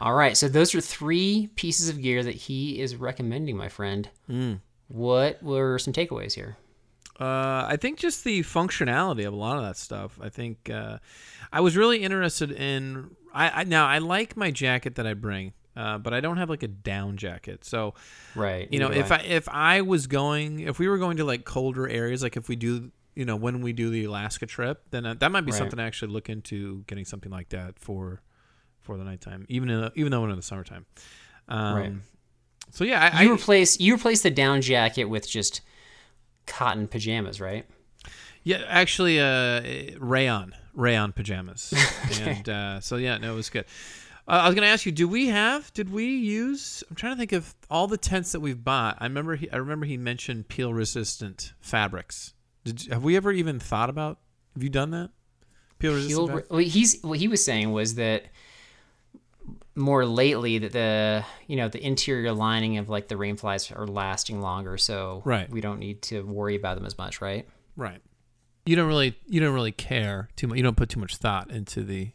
All 0.00 0.14
right, 0.14 0.36
so 0.36 0.48
those 0.48 0.74
are 0.74 0.80
three 0.80 1.50
pieces 1.56 1.88
of 1.88 2.00
gear 2.00 2.22
that 2.22 2.34
he 2.34 2.80
is 2.80 2.94
recommending, 2.96 3.56
my 3.56 3.68
friend. 3.68 4.08
What 4.88 5.42
were 5.42 5.78
some 5.78 5.92
takeaways 5.92 6.34
here? 6.34 6.56
Uh, 7.20 7.66
I 7.68 7.76
think 7.80 7.98
just 7.98 8.22
the 8.22 8.40
functionality 8.42 9.26
of 9.26 9.32
a 9.34 9.36
lot 9.36 9.56
of 9.58 9.64
that 9.64 9.76
stuff. 9.76 10.18
I 10.22 10.28
think 10.28 10.70
uh, 10.70 10.98
I 11.52 11.60
was 11.60 11.76
really 11.76 12.02
interested 12.04 12.52
in. 12.52 13.10
I, 13.34 13.62
I 13.62 13.64
now 13.64 13.86
I 13.88 13.98
like 13.98 14.36
my 14.36 14.52
jacket 14.52 14.94
that 14.94 15.06
I 15.06 15.14
bring, 15.14 15.52
uh, 15.76 15.98
but 15.98 16.14
I 16.14 16.20
don't 16.20 16.36
have 16.36 16.48
like 16.48 16.62
a 16.62 16.68
down 16.68 17.16
jacket. 17.16 17.64
So 17.64 17.94
Right. 18.36 18.68
you 18.70 18.78
know, 18.78 18.92
if 18.92 19.08
do 19.08 19.14
I 19.14 19.18
if 19.18 19.48
I 19.48 19.80
was 19.80 20.06
going, 20.06 20.60
if 20.60 20.78
we 20.78 20.86
were 20.88 20.98
going 20.98 21.16
to 21.16 21.24
like 21.24 21.44
colder 21.44 21.88
areas, 21.88 22.22
like 22.22 22.36
if 22.36 22.48
we 22.48 22.54
do, 22.54 22.92
you 23.16 23.24
know, 23.24 23.34
when 23.34 23.62
we 23.62 23.72
do 23.72 23.90
the 23.90 24.04
Alaska 24.04 24.46
trip, 24.46 24.82
then 24.92 25.04
uh, 25.04 25.14
that 25.14 25.32
might 25.32 25.40
be 25.44 25.50
Right. 25.50 25.58
something 25.58 25.80
I 25.80 25.86
actually 25.86 26.12
look 26.12 26.28
into 26.28 26.84
getting 26.86 27.04
something 27.04 27.32
like 27.32 27.48
that 27.48 27.80
for 27.80 28.22
for 28.88 28.96
the 28.96 29.04
nighttime, 29.04 29.44
even 29.50 29.68
in 29.68 29.90
even 29.96 30.10
though 30.10 30.22
we're 30.22 30.30
in 30.30 30.36
the 30.36 30.42
summertime. 30.42 30.86
Um, 31.46 31.76
Right. 31.76 31.92
So 32.70 32.84
yeah, 32.84 33.10
I, 33.12 33.22
you 33.24 33.34
replace 33.34 33.78
you 33.78 33.94
replace 33.94 34.22
the 34.22 34.30
down 34.30 34.62
jacket 34.62 35.04
with 35.04 35.28
just 35.28 35.60
cotton 36.46 36.88
pajamas, 36.88 37.38
right? 37.38 37.66
Yeah, 38.44 38.62
actually, 38.66 39.20
uh, 39.20 39.98
rayon, 39.98 40.54
rayon 40.72 41.12
pajamas, 41.12 41.74
and 42.22 42.48
uh, 42.48 42.80
so 42.80 42.96
yeah, 42.96 43.18
no, 43.18 43.34
it 43.34 43.36
was 43.36 43.50
good. 43.50 43.66
Uh, 44.26 44.40
I 44.42 44.46
was 44.46 44.54
gonna 44.54 44.68
ask 44.68 44.86
you, 44.86 44.92
do 44.92 45.06
we 45.06 45.26
have? 45.26 45.70
Did 45.74 45.90
we 45.92 46.06
use? 46.06 46.82
I'm 46.88 46.96
trying 46.96 47.12
to 47.12 47.18
think 47.18 47.32
of 47.32 47.54
all 47.70 47.88
the 47.88 47.98
tents 47.98 48.32
that 48.32 48.40
we've 48.40 48.62
bought. 48.64 48.96
I 49.00 49.04
remember. 49.04 49.36
He, 49.36 49.50
I 49.50 49.56
remember 49.56 49.84
he 49.84 49.98
mentioned 49.98 50.48
peel 50.48 50.72
resistant 50.72 51.52
fabrics. 51.60 52.32
Did 52.64 52.88
have 52.90 53.04
we 53.04 53.16
ever 53.18 53.32
even 53.32 53.60
thought 53.60 53.90
about? 53.90 54.18
Have 54.54 54.62
you 54.62 54.70
done 54.70 54.92
that? 54.92 55.10
Peel 55.78 55.92
resistant. 55.94 56.30
He'll, 56.30 56.42
well, 56.48 56.58
he's 56.60 57.00
what 57.02 57.18
he 57.18 57.28
was 57.28 57.44
saying 57.44 57.72
was 57.72 57.94
that 57.96 58.24
more 59.78 60.04
lately 60.04 60.58
that 60.58 60.72
the 60.72 61.24
you 61.46 61.56
know 61.56 61.68
the 61.68 61.82
interior 61.84 62.32
lining 62.32 62.76
of 62.78 62.88
like 62.88 63.08
the 63.08 63.16
rain 63.16 63.36
flies 63.36 63.70
are 63.72 63.86
lasting 63.86 64.40
longer, 64.40 64.76
so 64.76 65.22
Right. 65.24 65.48
we 65.48 65.60
don't 65.60 65.78
need 65.78 66.02
to 66.02 66.22
worry 66.22 66.56
about 66.56 66.76
them 66.76 66.84
as 66.84 66.98
much, 66.98 67.20
right? 67.20 67.48
Right. 67.76 68.00
You 68.66 68.76
don't 68.76 68.88
really. 68.88 69.16
You 69.26 69.40
don't 69.40 69.54
really 69.54 69.72
care 69.72 70.28
too 70.36 70.48
much. 70.48 70.56
You 70.58 70.62
don't 70.62 70.76
put 70.76 70.90
too 70.90 71.00
much 71.00 71.16
thought 71.16 71.50
into 71.50 71.82
the 71.82 72.10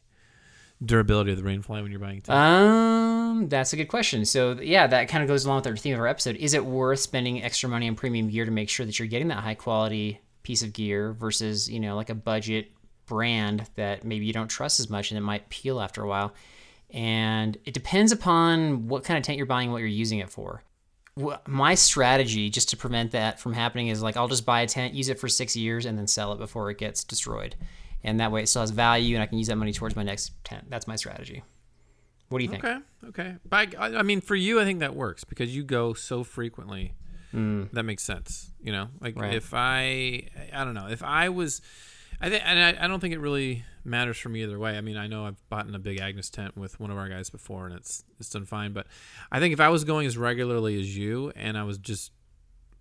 durability 0.86 1.32
of 1.32 1.38
the 1.38 1.44
rainfly 1.44 1.82
when 1.82 1.90
you're 1.92 2.00
buying? 2.00 2.22
Um, 2.30 3.48
that's 3.48 3.72
a 3.74 3.78
good 3.78 3.88
question. 3.88 4.26
So 4.26 4.58
yeah, 4.62 4.86
that 4.88 5.08
kind 5.08 5.24
of 5.24 5.28
goes 5.30 5.46
along 5.46 5.58
with 5.58 5.68
our 5.68 5.78
theme 5.78 5.94
of 5.94 6.00
our 6.02 6.08
episode. 6.08 6.36
Is 6.36 6.54
it 6.54 6.66
worth 6.66 7.00
spending 7.00 7.42
extra 7.42 7.70
money 7.70 7.88
on 7.88 7.96
premium 7.96 8.28
gear 8.30 8.46
to 8.46 8.52
make 8.52 8.70
sure 8.70 8.86
that 8.86 9.00
you're 9.00 9.08
getting 9.08 9.30
that 9.30 9.38
high 9.44 9.56
quality 9.56 10.20
piece 10.44 10.62
of 10.62 10.74
gear 10.74 11.14
versus 11.14 11.70
you 11.72 11.80
know 11.80 11.96
like 11.96 12.10
a 12.10 12.16
budget 12.16 12.70
brand 13.06 13.66
that 13.76 14.04
maybe 14.04 14.26
you 14.26 14.34
don't 14.34 14.50
trust 14.50 14.80
as 14.80 14.90
much 14.90 15.10
and 15.12 15.18
it 15.18 15.22
might 15.22 15.50
peel 15.50 15.80
after 15.80 16.04
a 16.04 16.08
while? 16.08 16.34
And 16.94 17.58
it 17.66 17.74
depends 17.74 18.12
upon 18.12 18.88
what 18.88 19.04
kind 19.04 19.18
of 19.18 19.24
tent 19.24 19.38
you're 19.38 19.48
buying, 19.48 19.72
what 19.72 19.80
you're 19.80 19.88
using 19.88 20.20
it 20.20 20.30
for. 20.30 20.64
My 21.48 21.76
strategy, 21.76 22.50
just 22.50 22.70
to 22.70 22.78
prevent 22.78 23.12
that 23.12 23.40
from 23.40 23.54
happening, 23.54 23.88
is 23.88 24.02
like 24.02 24.16
I'll 24.18 24.28
just 24.28 24.46
buy 24.46 24.62
a 24.62 24.68
tent, 24.68 24.94
use 24.94 25.10
it 25.10 25.20
for 25.20 25.28
six 25.28 25.56
years, 25.56 25.86
and 25.86 25.98
then 25.98 26.08
sell 26.08 26.34
it 26.34 26.38
before 26.38 26.70
it 26.72 26.78
gets 26.78 27.04
destroyed. 27.04 27.56
And 28.04 28.20
that 28.20 28.32
way, 28.32 28.44
it 28.44 28.48
still 28.50 28.62
has 28.64 28.72
value, 28.72 29.16
and 29.16 29.24
I 29.24 29.28
can 29.28 29.38
use 29.38 29.48
that 29.48 29.56
money 29.56 29.74
towards 29.74 29.96
my 29.96 30.04
next 30.04 30.32
tent. 30.44 30.66
That's 30.70 30.88
my 30.88 30.96
strategy. 30.96 31.44
What 32.30 32.40
do 32.40 32.46
you 32.46 32.50
think? 32.50 32.64
Okay, 32.66 32.78
okay. 33.10 33.36
But 33.48 33.76
I, 33.78 33.98
I 33.98 34.02
mean, 34.02 34.22
for 34.22 34.36
you, 34.36 34.60
I 34.60 34.64
think 34.64 34.80
that 34.80 34.96
works 34.96 35.24
because 35.24 35.56
you 35.56 35.64
go 35.64 35.94
so 35.94 36.24
frequently. 36.24 36.94
That 37.32 37.84
makes 37.84 38.04
sense. 38.04 38.52
You 38.62 38.72
know, 38.72 38.88
like 39.00 39.16
Mm. 39.16 39.22
Right. 39.22 39.34
if 39.36 39.54
I, 39.54 40.28
I 40.54 40.64
don't 40.64 40.74
know, 40.76 40.88
if 40.88 41.02
I 41.04 41.30
was, 41.30 41.62
I 42.24 42.30
think, 42.30 42.44
and 42.46 42.78
I, 42.80 42.86
I 42.86 42.88
don't 42.88 43.02
think 43.02 43.14
it 43.14 43.20
really 43.20 43.66
matters 43.84 44.18
for 44.18 44.30
me 44.30 44.44
either 44.44 44.58
way. 44.58 44.78
I 44.78 44.82
mean, 44.82 44.96
I 44.96 45.08
know 45.08 45.26
I've 45.26 45.50
bought 45.50 45.68
in 45.68 45.76
a 45.76 45.80
Big 45.80 46.00
Agnes 46.00 46.30
tent 46.30 46.56
with 46.56 46.80
one 46.80 46.90
of 46.90 46.98
our 46.98 47.10
guys 47.10 47.30
before, 47.30 47.66
and 47.68 47.76
it's 47.76 48.06
it's 48.18 48.30
done 48.30 48.46
fine. 48.46 48.72
But 48.72 48.88
I 49.30 49.40
think 49.42 49.52
if 49.54 49.60
I 49.60 49.68
was 49.68 49.84
going 49.84 50.08
as 50.08 50.18
regularly 50.18 50.80
as 50.80 50.98
you, 50.98 51.34
and 51.36 51.58
I 51.58 51.64
was 51.64 51.78
just 51.78 52.12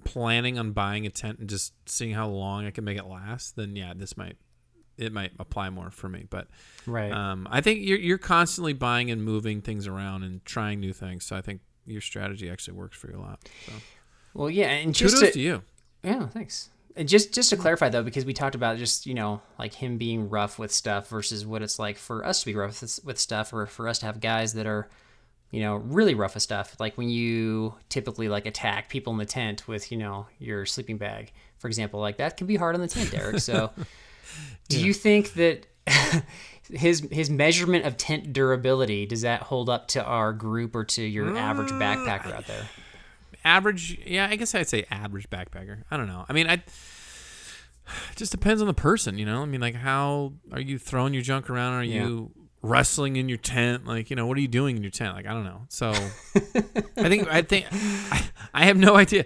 planning 0.05 0.59
on 0.59 0.71
buying 0.73 1.07
a 1.07 1.11
tent 1.11 1.41
and 1.41 1.49
just 1.49 1.73
seeing 1.87 2.13
how 2.15 2.29
long 2.29 2.67
I 2.67 2.71
can 2.71 2.85
make 2.85 2.99
it 2.99 3.05
last, 3.07 3.57
then 3.57 3.75
yeah, 3.75 3.93
this 3.97 4.17
might 4.17 4.37
it 4.97 5.13
might 5.13 5.33
apply 5.41 5.71
more 5.71 5.91
for 5.91 6.09
me. 6.09 6.27
But 6.31 6.47
Right. 6.87 7.11
um, 7.11 7.49
I 7.51 7.61
think 7.63 7.81
you're 7.83 7.99
you're 7.99 8.19
constantly 8.19 8.75
buying 8.75 9.11
and 9.11 9.25
moving 9.25 9.61
things 9.61 9.89
around 9.89 10.23
and 10.23 10.45
trying 10.45 10.79
new 10.79 10.93
things. 10.93 11.25
So 11.25 11.35
I 11.35 11.41
think 11.41 11.63
your 11.85 12.01
strategy 12.01 12.49
actually 12.49 12.75
works 12.75 12.97
for 12.97 13.11
you 13.11 13.19
a 13.19 13.21
lot. 13.21 13.41
So 13.67 13.73
well, 14.35 14.51
yeah, 14.51 14.69
and 14.69 14.95
just 14.95 15.17
kudos 15.17 15.31
to, 15.31 15.33
to 15.35 15.41
you. 15.41 15.63
Yeah, 16.05 16.29
thanks. 16.29 16.71
And 16.97 17.09
just 17.09 17.33
just 17.33 17.51
to 17.51 17.57
mm-hmm. 17.57 17.63
clarify 17.63 17.89
though, 17.89 18.03
because 18.03 18.25
we 18.25 18.33
talked 18.33 18.55
about 18.55 18.79
just 18.79 19.07
you 19.07 19.15
know 19.15 19.41
like 19.59 19.75
him 19.75 19.99
being 19.99 20.29
rough 20.29 20.59
with 20.59 20.73
stuff 20.73 21.09
versus 21.09 21.47
what 21.47 21.63
it's 21.63 21.79
like 21.79 21.97
for 21.97 22.25
us 22.25 22.41
to 22.41 22.47
be 22.47 22.55
rough 22.55 22.81
with, 22.81 23.01
with 23.05 23.19
stuff, 23.19 23.53
or 23.53 23.67
for 23.67 23.89
us 23.89 23.99
to 24.01 24.07
have 24.07 24.21
guys 24.21 24.55
that 24.55 24.67
are, 24.67 24.89
you 25.51 25.61
know, 25.61 25.77
really 25.77 26.15
rough 26.15 26.35
with 26.35 26.43
stuff. 26.43 26.77
Like 26.79 26.99
when 26.99 27.09
you 27.09 27.75
typically 27.89 28.29
like 28.29 28.47
attack 28.47 28.89
people 28.89 29.13
in 29.13 29.19
the 29.19 29.25
tent 29.25 29.67
with 29.67 29.91
you 29.91 29.99
know 29.99 30.27
your 30.39 30.67
sleeping 30.67 30.99
bag, 30.99 31.33
for 31.59 31.69
example, 31.69 32.01
like 32.01 32.19
that 32.19 32.37
can 32.37 32.47
be 32.47 32.57
hard 32.57 32.75
on 32.75 32.81
the 32.81 32.89
tent, 32.89 33.11
Derek. 33.11 33.41
So, 33.41 33.71
do 34.69 34.81
you 34.81 34.93
think 34.93 35.35
that? 35.35 35.67
His 36.71 37.07
his 37.11 37.29
measurement 37.29 37.85
of 37.85 37.99
tent 37.99 38.33
durability 38.33 39.05
does 39.05 39.23
that 39.23 39.43
hold 39.43 39.69
up 39.69 39.89
to 39.89 40.03
our 40.03 40.33
group 40.33 40.77
or 40.77 40.85
to 40.85 41.03
your 41.03 41.37
average 41.37 41.71
mm, 41.71 41.79
backpacker 41.79 42.33
out 42.33 42.47
there? 42.47 42.67
Average, 43.45 44.01
yeah, 44.07 44.29
I 44.31 44.37
guess 44.37 44.55
I'd 44.55 44.69
say 44.69 44.85
average 44.91 45.29
backpacker. 45.31 45.83
I 45.91 45.97
don't 45.97 46.07
know. 46.07 46.25
I 46.29 46.33
mean, 46.33 46.49
I 46.49 46.55
it 48.11 48.17
just 48.17 48.33
depends 48.33 48.61
on 48.61 48.69
the 48.69 48.75
person, 48.75 49.19
you 49.19 49.27
know. 49.27 49.43
I 49.43 49.47
mean, 49.47 49.61
like 49.61 49.75
how 49.75 50.33
are 50.53 50.61
you 50.61 50.79
throwing 50.79 51.15
your 51.15 51.23
junk 51.23 51.51
around? 51.51 51.75
Are 51.75 51.83
Yeah. 51.85 52.05
you 52.07 52.33
wrestling 52.63 53.17
in 53.17 53.29
your 53.29 53.39
tent? 53.39 53.87
Like, 53.87 54.09
you 54.11 54.17
know, 54.17 54.27
what 54.27 54.39
are 54.39 54.41
you 54.41 54.49
doing 54.49 54.77
in 54.77 54.83
your 54.83 54.91
tent? 54.91 55.15
Like, 55.15 55.27
I 55.27 55.33
don't 55.33 55.45
know. 55.45 55.63
So, 55.69 55.91
I 55.91 57.09
think 57.09 57.29
I 57.29 57.43
think 57.43 57.67
I, 57.73 58.25
I 58.55 58.65
have 58.67 58.77
no 58.77 58.97
idea. 58.97 59.25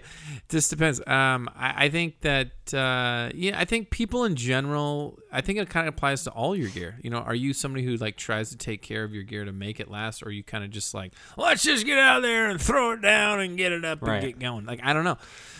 this 0.49 0.69
depends. 0.69 0.99
Um, 1.07 1.49
I, 1.55 1.85
I 1.85 1.89
think 1.89 2.21
that 2.21 2.47
uh, 2.73 3.29
yeah, 3.35 3.59
I 3.59 3.65
think 3.65 3.89
people 3.91 4.23
in 4.25 4.35
general. 4.35 5.19
I 5.31 5.41
think 5.41 5.59
it 5.59 5.69
kind 5.69 5.87
of 5.87 5.93
applies 5.93 6.23
to 6.23 6.31
all 6.31 6.55
your 6.55 6.69
gear. 6.69 6.97
You 7.03 7.09
know, 7.09 7.17
are 7.19 7.35
you 7.35 7.53
somebody 7.53 7.83
who 7.85 7.95
like 7.97 8.15
tries 8.17 8.49
to 8.49 8.57
take 8.57 8.81
care 8.81 9.03
of 9.03 9.13
your 9.13 9.23
gear 9.23 9.45
to 9.45 9.51
make 9.51 9.79
it 9.79 9.89
last, 9.89 10.23
or 10.23 10.27
are 10.27 10.31
you 10.31 10.43
kind 10.43 10.63
of 10.63 10.69
just 10.71 10.93
like 10.93 11.13
let's 11.37 11.63
just 11.63 11.85
get 11.85 11.99
out 11.99 12.21
there 12.21 12.49
and 12.49 12.59
throw 12.61 12.91
it 12.93 13.01
down 13.01 13.39
and 13.41 13.57
get 13.57 13.71
it 13.71 13.85
up 13.85 14.01
Right. 14.01 14.23
and 14.23 14.33
get 14.33 14.39
going? 14.39 14.65
Like, 14.65 14.79
I 14.83 14.93
don't 14.93 15.03
know. 15.03 15.17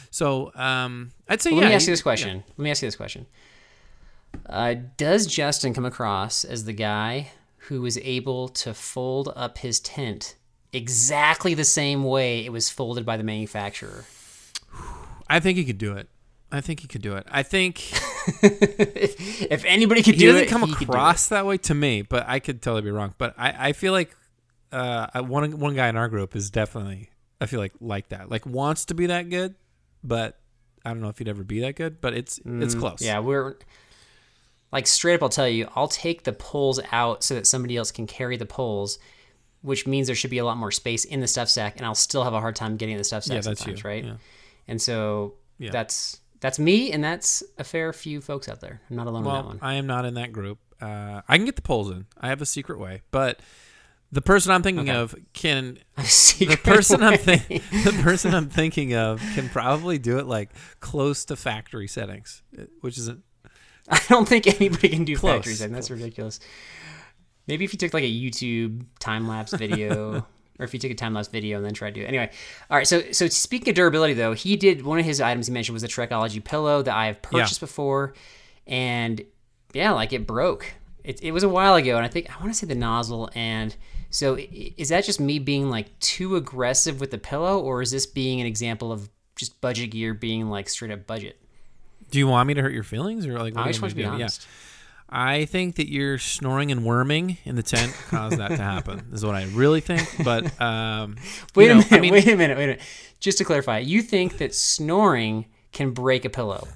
So, 0.09 0.51
um, 0.55 1.11
I'd 1.27 1.41
say 1.41 1.51
Well, 1.51 1.59
yeah. 1.59 1.63
let 1.65 1.69
me 1.69 1.75
ask 1.75 1.87
you 1.87 1.91
this 1.93 2.01
question. 2.01 2.43
Let 2.57 2.63
me 2.63 2.71
ask 2.71 2.81
you 2.81 2.87
this 2.87 2.95
question. 2.95 3.27
Uh, 4.45 4.75
does 4.95 5.27
Justin 5.27 5.73
come 5.73 5.85
across 5.85 6.43
as 6.45 6.63
the 6.65 6.73
guy 6.73 7.31
who 7.67 7.85
is 7.85 7.99
able 8.03 8.47
to 8.49 8.73
fold 8.73 9.31
up 9.35 9.57
his 9.59 9.79
tent 9.79 10.35
exactly 10.73 11.53
the 11.53 11.63
same 11.63 12.03
way 12.03 12.45
it 12.45 12.51
was 12.51 12.69
folded 12.69 13.05
by 13.05 13.17
the 13.17 13.23
manufacturer? 13.23 14.05
I 15.29 15.39
think 15.39 15.57
he 15.57 15.65
could 15.65 15.77
do 15.77 15.93
it. 15.93 16.07
I 16.51 16.61
think 16.61 16.79
he 16.79 16.87
could 16.87 17.01
do 17.01 17.15
it. 17.17 17.27
I 17.29 17.43
think 17.43 17.81
if, 18.41 19.41
if 19.51 19.65
anybody 19.65 20.01
could 20.01 20.17
do 20.17 20.29
it, 20.29 20.33
he 20.33 20.45
doesn't 20.45 20.47
come 20.47 20.69
he 20.69 20.85
across 20.85 21.27
that 21.27 21.45
way 21.45 21.57
to 21.57 21.73
me, 21.73 22.03
but 22.03 22.23
I 22.27 22.39
could 22.39 22.61
totally 22.61 22.83
be 22.83 22.91
wrong. 22.91 23.13
But 23.17 23.33
I, 23.37 23.69
I 23.69 23.73
feel 23.73 23.91
like 23.91 24.15
uh, 24.71 25.21
one 25.23 25.59
one 25.59 25.75
guy 25.75 25.89
in 25.89 25.97
our 25.97 26.07
group 26.07 26.35
is 26.35 26.49
definitely 26.49 27.09
I 27.41 27.47
feel 27.47 27.59
like 27.59 27.73
like 27.81 28.09
that, 28.09 28.29
like 28.31 28.45
wants 28.45 28.85
to 28.85 28.93
be 28.93 29.07
that 29.07 29.29
good, 29.29 29.55
but 30.03 30.39
I 30.85 30.89
don't 30.91 31.01
know 31.01 31.09
if 31.09 31.17
he'd 31.17 31.27
ever 31.27 31.43
be 31.43 31.59
that 31.61 31.75
good. 31.75 31.99
But 31.99 32.13
it's 32.13 32.39
it's 32.45 32.75
close. 32.75 33.01
Mm, 33.01 33.05
Yeah, 33.05 33.19
we're 33.19 33.57
like 34.71 34.87
straight 34.87 35.15
up. 35.15 35.23
I'll 35.23 35.29
tell 35.29 35.47
you, 35.47 35.67
I'll 35.75 35.87
take 35.87 36.23
the 36.23 36.33
poles 36.33 36.79
out 36.91 37.23
so 37.23 37.35
that 37.35 37.47
somebody 37.47 37.77
else 37.77 37.91
can 37.91 38.07
carry 38.07 38.37
the 38.37 38.45
poles. 38.45 38.99
Which 39.63 39.87
means 39.87 40.05
there 40.07 40.15
should 40.15 40.29
be 40.29 40.37
a 40.37 40.45
lot 40.45 40.55
more 40.57 40.71
space 40.71 41.03
in 41.03 41.19
the 41.19 41.27
stuff 41.27 41.49
sack, 41.49 41.77
and 41.77 41.85
I'll 41.85 41.95
still 41.95 42.23
have 42.23 42.33
a 42.33 42.39
hard 42.39 42.55
time 42.55 42.77
getting 42.77 42.95
the 42.95 43.03
stuff 43.03 43.23
sack 43.23 43.35
Yeah, 43.35 43.41
that's 43.41 43.59
sometimes, 43.61 43.83
you. 43.83 43.89
right? 43.89 44.05
Yeah. 44.05 44.13
And 44.67 44.81
so 44.81 45.33
Yeah. 45.57 45.71
that's 45.71 46.21
that's 46.39 46.59
me, 46.59 46.91
and 46.91 47.03
that's 47.03 47.41
a 47.57 47.63
fair 47.63 47.91
few 47.91 48.21
folks 48.21 48.47
out 48.47 48.61
there. 48.61 48.79
I'm 48.89 48.95
not 48.95 49.07
alone 49.07 49.23
on 49.25 49.33
that 49.33 49.39
Well, 49.39 49.43
one. 49.47 49.59
I 49.61 49.73
am 49.73 49.87
not 49.87 50.05
in 50.05 50.13
that 50.13 50.31
group. 50.31 50.59
Uh, 50.79 51.21
I 51.27 51.37
can 51.37 51.45
get 51.45 51.55
the 51.55 51.63
poles 51.63 51.89
in. 51.89 52.05
I 52.21 52.27
have 52.29 52.41
a 52.41 52.45
secret 52.45 52.79
way, 52.79 53.01
but 53.09 53.39
the 54.11 54.21
person 54.21 54.51
I'm 54.51 54.61
thinking 54.61 54.87
Okay. 54.89 54.97
of 54.97 55.15
can 55.33 55.79
the 55.97 56.59
person 56.63 57.01
I'm 57.01 57.13
way. 57.13 57.17
thinking 57.17 57.61
the 57.83 57.99
person 58.03 58.35
I'm 58.35 58.49
thinking 58.49 58.93
of 58.93 59.19
can 59.33 59.49
probably 59.49 59.97
do 59.97 60.19
it 60.19 60.27
like 60.27 60.51
close 60.79 61.25
to 61.25 61.35
factory 61.35 61.87
settings, 61.87 62.43
uh, 62.57 62.65
which 62.81 62.99
isn't 62.99 63.23
I 63.89 63.99
don't 64.09 64.27
think 64.27 64.47
anybody 64.47 64.89
can 64.89 65.05
do 65.05 65.15
Close, 65.15 65.33
factory 65.35 65.53
setting. 65.53 65.73
That's 65.73 65.89
ridiculous. 65.89 66.39
Maybe 67.47 67.63
if 67.63 67.73
you 67.73 67.79
took 67.79 67.93
like 67.93 68.03
a 68.03 68.11
YouTube 68.11 68.85
time 68.99 69.27
lapse 69.27 69.53
video, 69.57 70.25
or 70.59 70.65
if 70.65 70.73
you 70.73 70.79
took 70.79 70.91
a 70.91 70.95
time 70.95 71.13
lapse 71.13 71.29
video 71.29 71.57
and 71.57 71.65
then 71.65 71.73
tried 71.73 71.93
to 71.93 72.01
do 72.01 72.05
it. 72.05 72.09
Anyway, 72.09 72.29
all 72.69 72.77
right. 72.77 72.87
So 72.87 73.11
so 73.11 73.27
speaking 73.27 73.69
of 73.69 73.75
durability, 73.75 74.13
though, 74.13 74.33
he 74.33 74.55
did 74.55 74.83
one 74.83 74.99
of 74.99 75.05
his 75.05 75.21
items 75.21 75.47
he 75.47 75.53
mentioned 75.53 75.73
was 75.73 75.83
a 75.83 75.87
Trekology 75.87 76.43
pillow 76.43 76.81
that 76.81 76.93
I 76.93 77.07
have 77.07 77.21
purchased 77.21 77.59
before, 77.59 78.13
and 78.65 79.21
yeah, 79.73 79.91
like 79.91 80.13
it 80.13 80.27
broke. 80.27 80.73
It, 81.03 81.23
it 81.23 81.31
was 81.31 81.43
a 81.43 81.49
while 81.49 81.75
ago, 81.75 81.95
and 81.95 82.05
I 82.05 82.09
think 82.09 82.29
I 82.29 82.41
want 82.41 82.51
to 82.51 82.59
say 82.59 82.67
the 82.67 82.75
nozzle. 82.75 83.29
And 83.33 83.73
so 84.09 84.37
is 84.37 84.89
that 84.89 85.05
just 85.05 85.21
me 85.21 85.39
being 85.39 85.69
like 85.69 85.97
too 85.99 86.35
aggressive 86.35 86.99
with 86.99 87.11
the 87.11 87.17
pillow, 87.17 87.59
or 87.59 87.81
is 87.81 87.91
this 87.91 88.05
being 88.05 88.41
an 88.41 88.47
example 88.47 88.91
of 88.91 89.09
just 89.37 89.61
budget 89.61 89.91
gear 89.91 90.13
being 90.13 90.49
like 90.49 90.67
straight 90.67 90.91
up 90.91 91.07
budget? 91.07 91.39
Do 92.11 92.19
you 92.19 92.27
want 92.27 92.47
me 92.47 92.53
to 92.53 92.61
hurt 92.61 92.73
your 92.73 92.83
feelings 92.83 93.25
or 93.25 93.37
like? 93.39 93.55
what 93.55 93.65
I 93.65 93.67
just 93.67 93.81
want 93.81 93.91
to 93.91 93.95
be 93.95 94.03
do? 94.03 94.09
honest. 94.09 94.41
Yeah. 94.45 94.53
I 95.09 95.45
think 95.45 95.75
that 95.77 95.89
your 95.89 96.17
snoring 96.17 96.69
and 96.71 96.83
worming 96.83 97.37
in 97.45 97.55
the 97.55 97.63
tent 97.63 97.93
caused 98.09 98.37
that 98.39 98.49
to 98.49 98.57
happen. 98.57 99.05
Is 99.13 99.25
what 99.25 99.35
I 99.35 99.45
really 99.53 99.79
think. 99.79 100.05
But 100.23 100.59
um, 100.61 101.15
Wait 101.55 101.67
you 101.67 101.71
a 101.71 101.75
minute. 101.75 101.91
I 101.93 101.99
mean, 102.01 102.11
wait 102.13 102.27
a 102.27 102.35
minute. 102.35 102.57
Wait 102.57 102.63
a 102.65 102.67
minute. 102.67 102.81
Just 103.21 103.37
to 103.37 103.45
clarify, 103.45 103.79
you 103.79 104.01
think 104.01 104.37
that 104.39 104.53
snoring 104.53 105.45
can 105.71 105.91
break 105.91 106.25
a 106.25 106.29
pillow? 106.29 106.67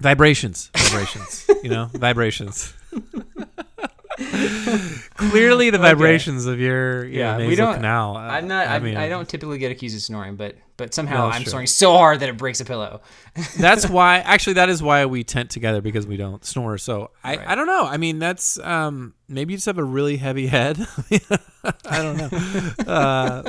vibrations, 0.00 0.70
vibrations. 0.76 1.50
you 1.64 1.70
know, 1.70 1.86
vibrations. 1.94 2.72
Clearly, 5.16 5.70
the 5.70 5.78
vibrations 5.78 6.46
of 6.46 6.60
your, 6.60 7.04
your 7.04 7.10
Yeah, 7.20 7.38
we 7.38 7.48
nasal 7.48 7.66
don't- 7.66 7.74
canal. 7.76 8.16
uh, 8.16 8.20
I'm 8.20 8.46
not. 8.48 8.68
I, 8.68 8.78
mean, 8.78 8.96
I 8.96 9.08
don't 9.08 9.28
typically 9.28 9.58
get 9.58 9.72
accused 9.72 9.96
of 9.96 10.02
snoring, 10.02 10.36
but 10.36 10.56
but 10.78 10.94
somehow 10.94 11.26
No, 11.26 11.26
I'm 11.26 11.42
sure. 11.42 11.50
snoring 11.50 11.66
so 11.66 11.92
hard 11.92 12.20
that 12.20 12.30
it 12.30 12.38
breaks 12.38 12.60
a 12.60 12.64
pillow. 12.64 13.02
that's 13.58 13.86
why 13.88 14.18
actually 14.20 14.54
that 14.54 14.70
is 14.70 14.82
why 14.82 15.04
we 15.04 15.22
tent 15.24 15.50
together 15.50 15.82
because 15.82 16.06
we 16.06 16.16
don't 16.16 16.44
snore 16.44 16.76
so 16.78 17.10
i 17.22 17.36
Right. 17.36 17.46
i 17.48 17.54
don't 17.54 17.66
know 17.68 17.84
i 17.84 17.96
mean 17.96 18.18
that's 18.18 18.58
um 18.58 19.14
maybe 19.28 19.52
you 19.52 19.58
just 19.58 19.66
have 19.66 19.78
a 19.78 19.84
really 19.84 20.16
heavy 20.16 20.48
head 20.48 20.76
i 21.86 22.02
don't 22.02 22.16
know 22.16 22.28
uh 22.92 23.42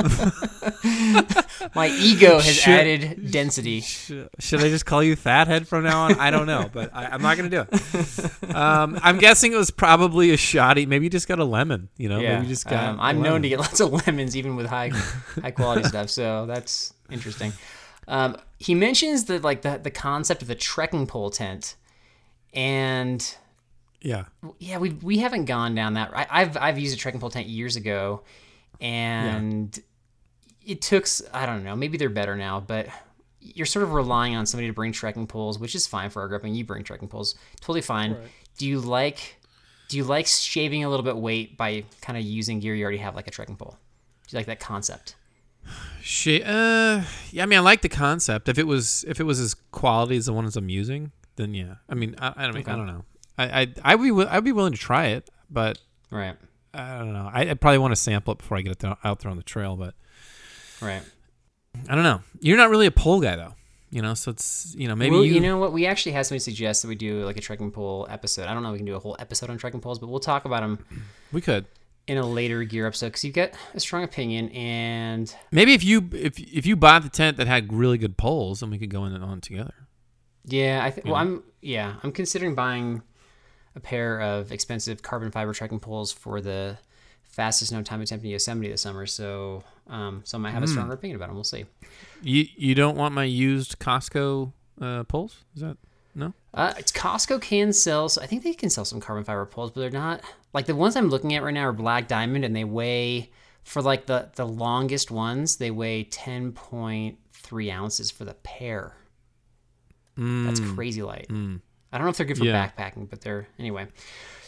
My 1.73 1.87
ego 1.87 2.35
has 2.39 2.55
Should- 2.55 2.73
added 2.73 3.31
density. 3.31 3.81
sh- 3.81 4.11
should 4.37 4.59
i 4.59 4.69
just 4.69 4.85
call 4.85 5.01
you 5.01 5.15
Fathead 5.15 5.67
from 5.67 5.83
now 5.85 6.01
on 6.01 6.19
i 6.19 6.29
don't 6.29 6.45
know 6.45 6.69
but 6.71 6.93
I, 6.93 7.05
i'm 7.07 7.21
not 7.23 7.35
gonna 7.37 7.49
do 7.49 7.65
it 7.71 8.55
um 8.55 8.99
i'm 9.01 9.17
guessing 9.17 9.51
it 9.51 9.57
was 9.57 9.71
probably 9.71 10.29
a 10.31 10.37
shoddy 10.37 10.85
maybe 10.85 11.05
you 11.05 11.09
just 11.09 11.27
got 11.27 11.39
a 11.39 11.45
lemon 11.45 11.89
you 11.97 12.09
know 12.09 12.19
Yeah, 12.19 12.35
maybe 12.35 12.43
you 12.47 12.53
just 12.53 12.67
got 12.67 12.83
um, 12.89 12.99
I'm 12.99 13.21
known 13.21 13.41
to 13.41 13.49
get 13.49 13.59
lots 13.59 13.79
of 13.79 13.91
lemons, 14.05 14.35
even 14.37 14.55
with 14.55 14.65
high 14.67 14.89
high 15.41 15.51
quality 15.51 15.83
stuff. 15.87 16.09
So 16.09 16.45
that's 16.45 16.93
interesting. 17.11 17.53
Um, 18.07 18.37
he 18.57 18.75
mentions 18.75 19.25
the 19.25 19.39
like 19.39 19.61
the 19.61 19.77
the 19.77 19.91
concept 19.91 20.41
of 20.41 20.47
the 20.47 20.55
trekking 20.55 21.07
pole 21.07 21.29
tent, 21.29 21.75
and 22.53 23.35
yeah 24.01 24.25
yeah, 24.59 24.77
we 24.77 24.91
we 24.91 25.19
haven't 25.19 25.45
gone 25.45 25.75
down 25.75 25.93
that. 25.93 26.11
I, 26.13 26.27
I've 26.29 26.57
I've 26.57 26.79
used 26.79 26.95
a 26.95 26.97
trekking 26.97 27.21
pole 27.21 27.29
tent 27.29 27.47
years 27.47 27.75
ago, 27.75 28.23
and 28.81 29.77
it 30.65 30.81
took 30.81 31.07
I 31.33 31.45
don't 31.45 31.63
know. 31.63 31.75
Maybe 31.75 31.97
they're 31.97 32.09
better 32.09 32.35
now, 32.35 32.59
but 32.59 32.87
you're 33.41 33.65
sort 33.65 33.83
of 33.83 33.93
relying 33.93 34.35
on 34.35 34.45
somebody 34.45 34.67
to 34.67 34.73
bring 34.73 34.91
trekking 34.91 35.27
poles, 35.27 35.59
which 35.59 35.75
is 35.75 35.87
fine 35.87 36.09
for 36.09 36.21
our 36.21 36.27
group. 36.27 36.43
And 36.43 36.57
you 36.57 36.65
bring 36.65 36.83
trekking 36.83 37.07
poles, 37.07 37.35
totally 37.61 37.81
fine. 37.81 38.17
Do 38.57 38.67
you 38.67 38.79
like 38.79 39.39
do 39.89 39.97
you 39.97 40.03
like 40.03 40.27
shaving 40.27 40.83
a 40.83 40.89
little 40.89 41.03
bit 41.03 41.17
weight 41.17 41.57
by 41.57 41.83
kind 42.01 42.17
of 42.17 42.23
using 42.23 42.59
gear 42.59 42.75
you 42.75 42.83
already 42.83 42.99
have, 42.99 43.15
like 43.15 43.27
a 43.27 43.31
trekking 43.31 43.57
pole? 43.57 43.75
Do 44.27 44.35
you 44.35 44.39
like 44.39 44.45
that 44.45 44.59
concept? 44.59 45.15
She, 46.01 46.41
uh, 46.43 47.03
yeah. 47.31 47.43
I 47.43 47.45
mean, 47.45 47.59
I 47.59 47.61
like 47.61 47.81
the 47.81 47.89
concept. 47.89 48.49
If 48.49 48.57
it 48.57 48.65
was, 48.65 49.05
if 49.07 49.19
it 49.19 49.23
was 49.25 49.39
as 49.39 49.53
quality 49.53 50.17
as 50.17 50.25
the 50.25 50.33
ones 50.33 50.57
I'm 50.57 50.69
using, 50.69 51.11
then 51.35 51.53
yeah. 51.53 51.75
I 51.87 51.95
mean, 51.95 52.15
I, 52.19 52.33
I 52.35 52.43
don't, 52.47 52.57
Okay. 52.57 52.71
I 52.71 52.75
don't 52.75 52.87
know. 52.87 53.05
I, 53.37 53.61
I, 53.61 53.67
I'd 53.83 54.01
be, 54.01 54.11
I'd 54.11 54.43
be 54.43 54.51
willing 54.51 54.73
to 54.73 54.79
try 54.79 55.07
it, 55.07 55.29
but 55.49 55.79
Right. 56.11 56.35
I 56.73 56.97
don't 56.99 57.13
know. 57.13 57.29
I, 57.31 57.41
I'd 57.49 57.61
probably 57.61 57.77
want 57.77 57.91
to 57.91 57.95
sample 57.95 58.33
it 58.33 58.39
before 58.39 58.57
I 58.57 58.61
get 58.61 58.71
it 58.71 58.79
th- 58.79 58.95
out 59.03 59.19
there 59.19 59.29
on 59.31 59.37
the 59.37 59.43
trail, 59.43 59.75
but 59.75 59.93
Right. 60.81 61.03
I 61.87 61.95
don't 61.95 62.03
know. 62.03 62.21
You're 62.39 62.57
not 62.57 62.69
really 62.69 62.87
a 62.87 62.91
pole 62.91 63.21
guy 63.21 63.35
though, 63.35 63.53
you 63.91 64.01
know. 64.01 64.13
So 64.15 64.31
it's, 64.31 64.73
you 64.77 64.87
know, 64.87 64.95
maybe 64.95 65.15
well, 65.15 65.23
you, 65.23 65.35
you, 65.35 65.39
know 65.39 65.57
what? 65.57 65.71
We 65.71 65.85
actually 65.85 66.13
had 66.13 66.25
somebody 66.25 66.39
suggest 66.39 66.81
that 66.81 66.87
we 66.87 66.95
do 66.95 67.23
like 67.23 67.37
a 67.37 67.41
trekking 67.41 67.71
pole 67.71 68.07
episode. 68.09 68.47
I 68.47 68.53
don't 68.53 68.63
know 68.63 68.69
if 68.69 68.73
we 68.73 68.79
can 68.79 68.85
do 68.87 68.95
a 68.95 68.99
whole 68.99 69.15
episode 69.19 69.49
on 69.51 69.57
trekking 69.57 69.79
poles, 69.79 69.99
but 69.99 70.07
we'll 70.07 70.19
talk 70.19 70.45
about 70.45 70.61
them 70.61 70.79
we 71.31 71.41
could. 71.41 71.65
In 72.09 72.17
a 72.17 72.25
later 72.25 72.63
gear 72.63 72.87
episode 72.87 73.07
because 73.07 73.23
you 73.23 73.31
get 73.31 73.55
a 73.73 73.79
strong 73.79 74.03
opinion 74.03 74.49
and 74.49 75.33
Maybe 75.51 75.73
if 75.73 75.83
you, 75.83 76.09
if 76.13 76.39
if 76.39 76.65
you 76.65 76.75
bought 76.75 77.03
the 77.03 77.09
tent 77.09 77.37
that 77.37 77.47
had 77.47 77.71
really 77.71 77.97
good 77.97 78.17
poles, 78.17 78.59
then 78.61 78.69
we 78.71 78.77
could 78.77 78.89
go 78.89 79.05
in 79.05 79.13
and 79.13 79.23
on 79.23 79.41
together. 79.41 79.73
Yeah, 80.45 80.81
I 80.83 80.89
think. 80.91 81.05
Well, 81.05 81.15
I'm 81.15 81.43
yeah, 81.61 81.95
I'm 82.03 82.11
considering 82.11 82.55
buying 82.55 83.03
a 83.75 83.79
pair 83.79 84.19
of 84.21 84.51
expensive 84.51 85.01
carbon 85.03 85.31
fiber 85.31 85.53
trekking 85.53 85.79
poles 85.79 86.11
for 86.11 86.41
the 86.41 86.77
fastest 87.23 87.71
known 87.71 87.83
time 87.83 88.01
attempt 88.01 88.25
in 88.25 88.31
Yosemite 88.31 88.69
this 88.71 88.81
summer. 88.81 89.05
So, 89.05 89.63
um, 89.87 90.21
so 90.25 90.37
I 90.37 90.41
might 90.41 90.51
have 90.51 90.63
a 90.63 90.65
Hmm. 90.65 90.71
stronger 90.71 90.93
opinion 90.93 91.15
about 91.17 91.27
them. 91.27 91.35
We'll 91.35 91.43
see. 91.43 91.65
You 92.23 92.45
you 92.57 92.73
don't 92.75 92.97
want 92.97 93.13
my 93.13 93.25
used 93.25 93.77
Costco 93.79 94.51
uh, 94.81 95.03
poles? 95.03 95.43
Is 95.55 95.61
that 95.61 95.77
no? 96.15 96.33
Uh, 96.53 96.73
it's 96.77 96.91
Costco 96.91 97.41
can 97.41 97.73
sell. 97.73 98.09
So 98.09 98.21
I 98.21 98.25
think 98.25 98.43
they 98.43 98.53
can 98.53 98.69
sell 98.69 98.85
some 98.85 98.99
carbon 98.99 99.23
fiber 99.23 99.45
poles, 99.45 99.71
but 99.71 99.81
they're 99.81 99.89
not 99.91 100.21
like 100.53 100.65
the 100.65 100.75
ones 100.75 100.95
I'm 100.95 101.09
looking 101.09 101.35
at 101.35 101.43
right 101.43 101.53
now 101.53 101.65
are 101.67 101.73
black 101.73 102.07
diamond, 102.07 102.43
and 102.45 102.55
they 102.55 102.63
weigh 102.63 103.31
for 103.63 103.81
like 103.81 104.05
the 104.05 104.29
the 104.35 104.47
longest 104.47 105.11
ones. 105.11 105.57
They 105.57 105.71
weigh 105.71 106.03
ten 106.05 106.51
point 106.51 107.19
three 107.31 107.71
ounces 107.71 108.11
for 108.11 108.25
the 108.25 108.33
pair. 108.35 108.95
That's 110.17 110.59
crazy 110.59 111.01
light. 111.01 111.27
I 111.29 111.97
don't 111.97 112.05
know 112.05 112.09
if 112.09 112.17
they're 112.17 112.25
good 112.25 112.37
for. 112.37 112.45
Yeah. 112.45 112.67
backpacking, 112.67 113.09
but 113.09 113.21
they're 113.21 113.47
anyway. 113.57 113.87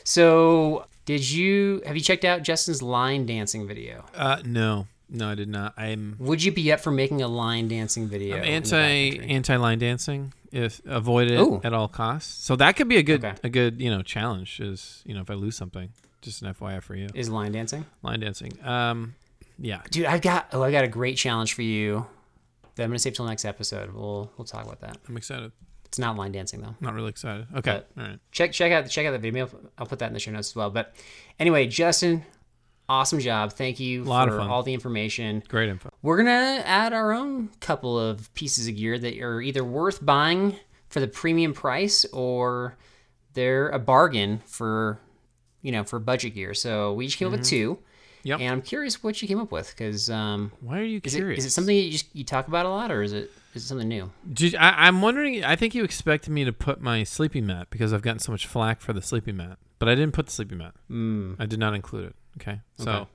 So, 0.04 0.86
did 1.06 1.30
you 1.30 1.82
have 1.86 1.96
you 1.96 2.02
checked 2.02 2.26
out 2.26 2.44
Justin's 2.44 2.82
line 2.82 3.26
dancing 3.26 3.68
video? 3.68 4.04
Uh, 4.14 4.42
no, 4.44 4.88
no, 5.10 5.30
I 5.30 5.36
did 5.36 5.50
not. 5.50 5.74
I'm 5.78 6.16
Would 6.20 6.44
you 6.44 6.52
be 6.52 6.72
up 6.72 6.80
for 6.82 6.92
making 6.92 7.22
a 7.22 7.28
line 7.28 7.68
dancing 7.68 8.08
video? 8.08 8.38
I'm 8.38 8.44
anti 8.44 9.20
anti 9.20 9.56
line 9.56 9.80
dancing. 9.80 10.34
If 10.52 10.82
avoid 10.86 11.32
it 11.32 11.40
Ooh. 11.40 11.62
at 11.64 11.74
all 11.74 11.88
costs. 11.88 12.44
So 12.46 12.56
that 12.58 12.76
could 12.76 12.88
be 12.90 12.98
a 12.98 13.04
good 13.04 13.24
Okay. 13.24 13.36
a 13.44 13.50
good 13.50 13.80
you 13.80 13.90
know 13.90 14.02
challenge. 14.02 14.60
Is 14.60 15.02
you 15.06 15.14
know 15.14 15.22
if 15.22 15.30
I 15.32 15.34
lose 15.36 15.56
something, 15.56 15.90
just 16.22 16.42
an 16.42 16.54
FYI 16.54 16.82
for 16.84 16.96
you. 16.96 17.08
Is 17.14 17.30
line 17.30 17.52
dancing? 17.54 17.86
Line 18.04 18.20
dancing. 18.20 18.52
Um, 18.66 19.16
yeah. 19.58 19.82
Dude, 19.92 20.06
I've 20.06 20.22
got 20.22 20.48
oh, 20.54 20.62
I 20.64 20.72
got 20.72 20.84
a 20.84 20.88
great 20.90 21.16
challenge 21.18 21.54
for 21.54 21.62
you 21.62 22.06
that 22.76 22.84
I'm 22.84 22.90
gonna 22.90 23.00
save 23.00 23.14
till 23.14 23.26
next 23.26 23.46
episode. 23.46 23.94
We'll 23.94 24.32
we'll 24.38 24.46
talk 24.46 24.66
about 24.66 24.82
that. 24.82 24.98
I'm 25.08 25.16
excited. 25.18 25.52
It's 25.86 26.00
not 26.00 26.16
line 26.16 26.32
dancing 26.32 26.62
though. 26.62 26.76
Not 26.80 26.94
really 26.94 27.10
excited. 27.10 27.48
Okay. 27.56 27.84
But- 27.96 28.02
all 28.02 28.08
right. 28.10 28.20
Check 28.32 28.52
check 28.54 28.72
out 28.72 28.90
check 28.90 29.06
out 29.06 29.12
the 29.12 29.20
video. 29.20 29.50
I'll 29.78 29.86
put 29.86 30.00
that 30.00 30.08
in 30.08 30.14
the 30.14 30.20
show 30.20 30.32
notes 30.32 30.50
as 30.52 30.56
well. 30.56 30.70
But 30.70 30.96
anyway, 31.40 31.68
Justin, 31.68 32.26
awesome 32.92 33.20
job. 33.20 33.54
Thank 33.54 33.80
you 33.80 34.04
for 34.06 34.42
all 34.42 34.64
the 34.64 34.74
information. 34.74 35.44
Great 35.48 35.70
info. 35.70 35.90
We're 36.02 36.18
gonna 36.18 36.62
add 36.66 36.94
our 36.94 37.14
own 37.14 37.50
couple 37.60 37.98
of 37.98 38.34
pieces 38.34 38.68
of 38.68 38.76
gear 38.76 39.00
that 39.00 39.18
are 39.20 39.42
either 39.42 39.64
worth 39.64 40.06
buying 40.06 40.58
for 40.90 41.00
the 41.00 41.08
premium 41.08 41.54
price 41.54 42.06
or 42.12 42.78
they're 43.34 43.70
a 43.70 43.80
bargain 43.80 44.42
for 44.46 45.00
you 45.62 45.72
know 45.72 45.84
for 45.84 46.00
budget 46.00 46.36
gear. 46.36 46.54
So 46.54 46.94
we 46.94 47.06
each 47.06 47.18
came 47.18 47.28
up 47.28 47.32
with 47.32 47.46
two. 47.46 47.76
Mm-hmm. 47.76 47.86
Yep. 48.24 48.40
And 48.40 48.52
I'm 48.52 48.62
curious 48.62 49.04
what 49.04 49.20
you 49.20 49.28
came 49.28 49.40
up 49.40 49.52
with 49.52 49.74
because 49.76 50.08
um, 50.12 50.52
Why 50.62 50.80
are 50.80 50.84
you 50.84 51.02
is 51.04 51.16
curious? 51.16 51.40
is 51.40 51.46
it 51.46 51.50
something 51.50 51.76
you 51.76 51.92
just 51.92 52.16
you 52.16 52.24
talk 52.24 52.48
about 52.48 52.68
a 52.68 52.70
lot 52.70 52.92
or 52.92 53.02
is 53.02 53.14
it 53.14 53.32
is 53.56 53.64
it 53.64 53.68
something 53.68 53.88
new? 53.88 54.12
Did, 54.32 54.54
I, 54.56 54.88
I'm 54.88 55.02
wondering. 55.02 55.44
I 55.44 55.56
think 55.56 55.74
you 55.74 55.84
expected 55.84 56.32
me 56.32 56.46
to 56.46 56.54
put 56.54 56.82
my 56.82 57.04
sleeping 57.04 57.48
mat 57.48 57.68
because 57.70 57.94
I've 57.94 58.04
gotten 58.04 58.20
so 58.20 58.32
much 58.32 58.46
flack 58.46 58.80
for 58.80 58.94
the 58.94 59.02
sleeping 59.02 59.38
mat, 59.38 59.58
but 59.80 59.90
I 59.90 59.96
didn't 59.96 60.14
put 60.14 60.28
the 60.28 60.32
sleeping 60.32 60.60
mat. 60.60 60.76
Mm. 60.90 61.36
I 61.40 61.46
did 61.48 61.60
not 61.60 61.74
include 61.74 62.06
it. 62.06 62.16
Okay, 62.40 62.60
so 62.78 62.92
Okay. 62.92 63.10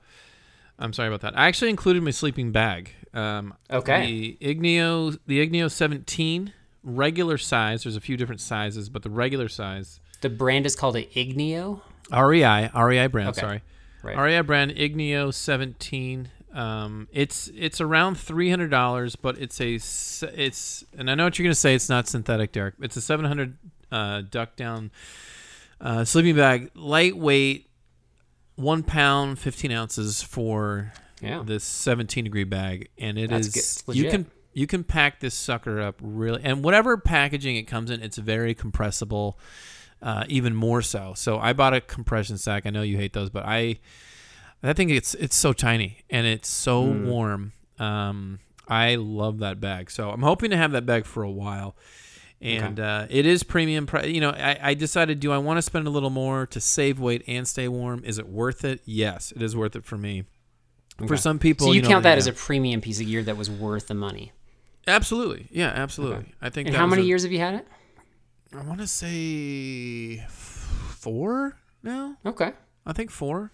I'm 0.79 0.93
sorry 0.93 1.07
about 1.07 1.21
that. 1.21 1.37
I 1.37 1.47
actually 1.47 1.69
included 1.71 2.03
my 2.03 2.11
sleeping 2.11 2.51
bag. 2.51 2.91
Um, 3.13 3.53
Okay. 3.71 4.37
The 4.39 4.55
Igneo, 4.55 5.17
the 5.25 5.45
Igneo 5.47 5.71
17 5.71 6.53
regular 6.83 7.37
size. 7.37 7.83
There's 7.83 7.95
a 7.95 8.01
few 8.01 8.15
different 8.17 8.41
sizes, 8.41 8.89
but 8.89 9.01
the 9.03 9.09
regular 9.09 9.49
size 9.49 9.99
The 10.21 10.29
brand 10.29 10.65
is 10.65 10.75
called 10.75 10.95
a 10.95 11.03
Igneo. 11.05 11.81
REI 12.11 12.69
REI 12.75 13.07
brand. 13.07 13.29
Okay. 13.29 13.41
Sorry, 13.41 13.61
Right. 14.03 14.17
REI 14.17 14.41
brand 14.41 14.71
Igneo 14.71 15.33
17. 15.33 16.29
Um, 16.53 17.07
it's 17.11 17.49
it's 17.55 17.81
around 17.81 18.17
three 18.17 18.49
hundred 18.49 18.69
dollars, 18.71 19.15
but 19.15 19.37
it's 19.37 19.59
a 19.61 19.75
it's 19.75 20.83
and 20.97 21.11
I 21.11 21.15
know 21.15 21.25
what 21.25 21.37
you're 21.37 21.43
gonna 21.43 21.53
say. 21.55 21.75
It's 21.75 21.89
not 21.89 22.07
synthetic, 22.07 22.51
Derek. 22.51 22.75
It's 22.81 22.95
a 22.95 23.01
700 23.01 23.57
uh, 23.91 24.21
duck 24.29 24.55
down 24.55 24.89
uh, 25.81 26.03
sleeping 26.05 26.35
bag, 26.35 26.71
lightweight, 26.73 27.69
one 28.57 28.83
pound, 28.83 29.39
15 29.39 29.71
ounces 29.71 30.21
for 30.21 30.91
Yeah. 31.21 31.41
this 31.45 31.63
17 31.63 32.25
degree 32.25 32.43
bag, 32.43 32.89
and 32.97 33.17
it 33.17 33.29
That's 33.29 33.47
is 33.55 33.81
good. 33.85 33.95
You 33.95 34.09
can 34.09 34.25
you 34.53 34.67
can 34.67 34.83
pack 34.83 35.19
this 35.19 35.33
sucker 35.35 35.79
up 35.79 35.95
really, 36.01 36.41
and 36.43 36.63
whatever 36.63 36.97
packaging 36.97 37.55
it 37.55 37.63
comes 37.63 37.89
in, 37.91 38.01
it's 38.01 38.17
very 38.17 38.53
compressible, 38.55 39.39
uh, 40.01 40.25
even 40.27 40.55
more 40.55 40.81
so. 40.81 41.13
So 41.15 41.39
I 41.39 41.53
bought 41.53 41.73
a 41.75 41.81
compression 41.81 42.37
sack. 42.39 42.65
I 42.65 42.71
know 42.71 42.81
you 42.81 42.97
hate 42.97 43.13
those, 43.13 43.29
but 43.29 43.45
I 43.45 43.79
I 44.63 44.73
think 44.73 44.89
it's 44.91 45.13
it's 45.15 45.35
so 45.35 45.53
tiny 45.53 45.99
and 46.09 46.25
it's 46.27 46.49
so 46.49 46.83
Hmm. 46.91 47.03
warm. 47.05 47.53
Um, 47.79 48.39
I 48.67 48.95
love 48.95 49.37
that 49.39 49.61
bag. 49.61 49.91
So 49.91 50.09
I'm 50.09 50.23
hoping 50.23 50.49
to 50.49 50.57
have 50.57 50.71
that 50.71 50.85
bag 50.85 51.05
for 51.05 51.21
a 51.23 51.31
while. 51.31 51.75
And 52.41 52.79
uh, 52.79 53.07
it 53.09 53.25
is 53.25 53.41
premium. 53.43 53.87
Pri- 53.87 54.05
you 54.05 54.21
know, 54.21 54.29
I, 54.29 54.59
I 54.61 54.73
decided, 54.75 55.19
do 55.19 55.31
I 55.31 55.39
want 55.39 55.57
to 55.57 55.61
spend 55.63 55.87
a 55.87 55.89
little 55.89 56.11
more 56.11 56.45
to 56.47 56.59
save 56.61 56.99
weight 56.99 57.23
and 57.27 57.47
stay 57.47 57.67
warm? 57.67 58.03
Is 58.05 58.19
it 58.19 58.27
worth 58.29 58.63
it? 58.63 58.81
Yes, 58.85 59.33
it 59.35 59.41
is 59.41 59.55
worth 59.55 59.75
it 59.75 59.83
for 59.85 59.97
me. 59.97 60.23
For 61.07 61.17
some 61.17 61.39
people, 61.39 61.67
So 61.67 61.73
you, 61.73 61.81
know, 61.81 61.87
count 61.89 62.03
they- 62.03 62.09
that 62.11 62.17
as 62.17 62.27
a 62.27 62.33
premium 62.33 62.81
piece 62.81 62.99
of 62.99 63.07
gear 63.07 63.23
that 63.23 63.37
was 63.37 63.49
worth 63.49 63.87
the 63.87 63.93
money. 63.93 64.31
absolutely, 64.87 65.47
yeah, 65.51 65.67
absolutely. 65.69 66.17
Okay. 66.17 66.33
I 66.41 66.49
think. 66.49 66.67
And 66.67 66.75
that 66.75 66.79
how 66.79 66.87
many 66.87 67.01
a- 67.01 67.05
years 67.05 67.23
have 67.23 67.31
you 67.31 67.39
had 67.39 67.55
it? 67.55 67.67
I 68.55 68.61
want 68.63 68.79
to 68.79 68.87
say 68.87 70.19
f- 70.25 70.31
four 70.97 71.57
now. 71.83 72.17
Okay. 72.25 72.53
I 72.85 72.93
think 72.93 73.11
four. 73.11 73.51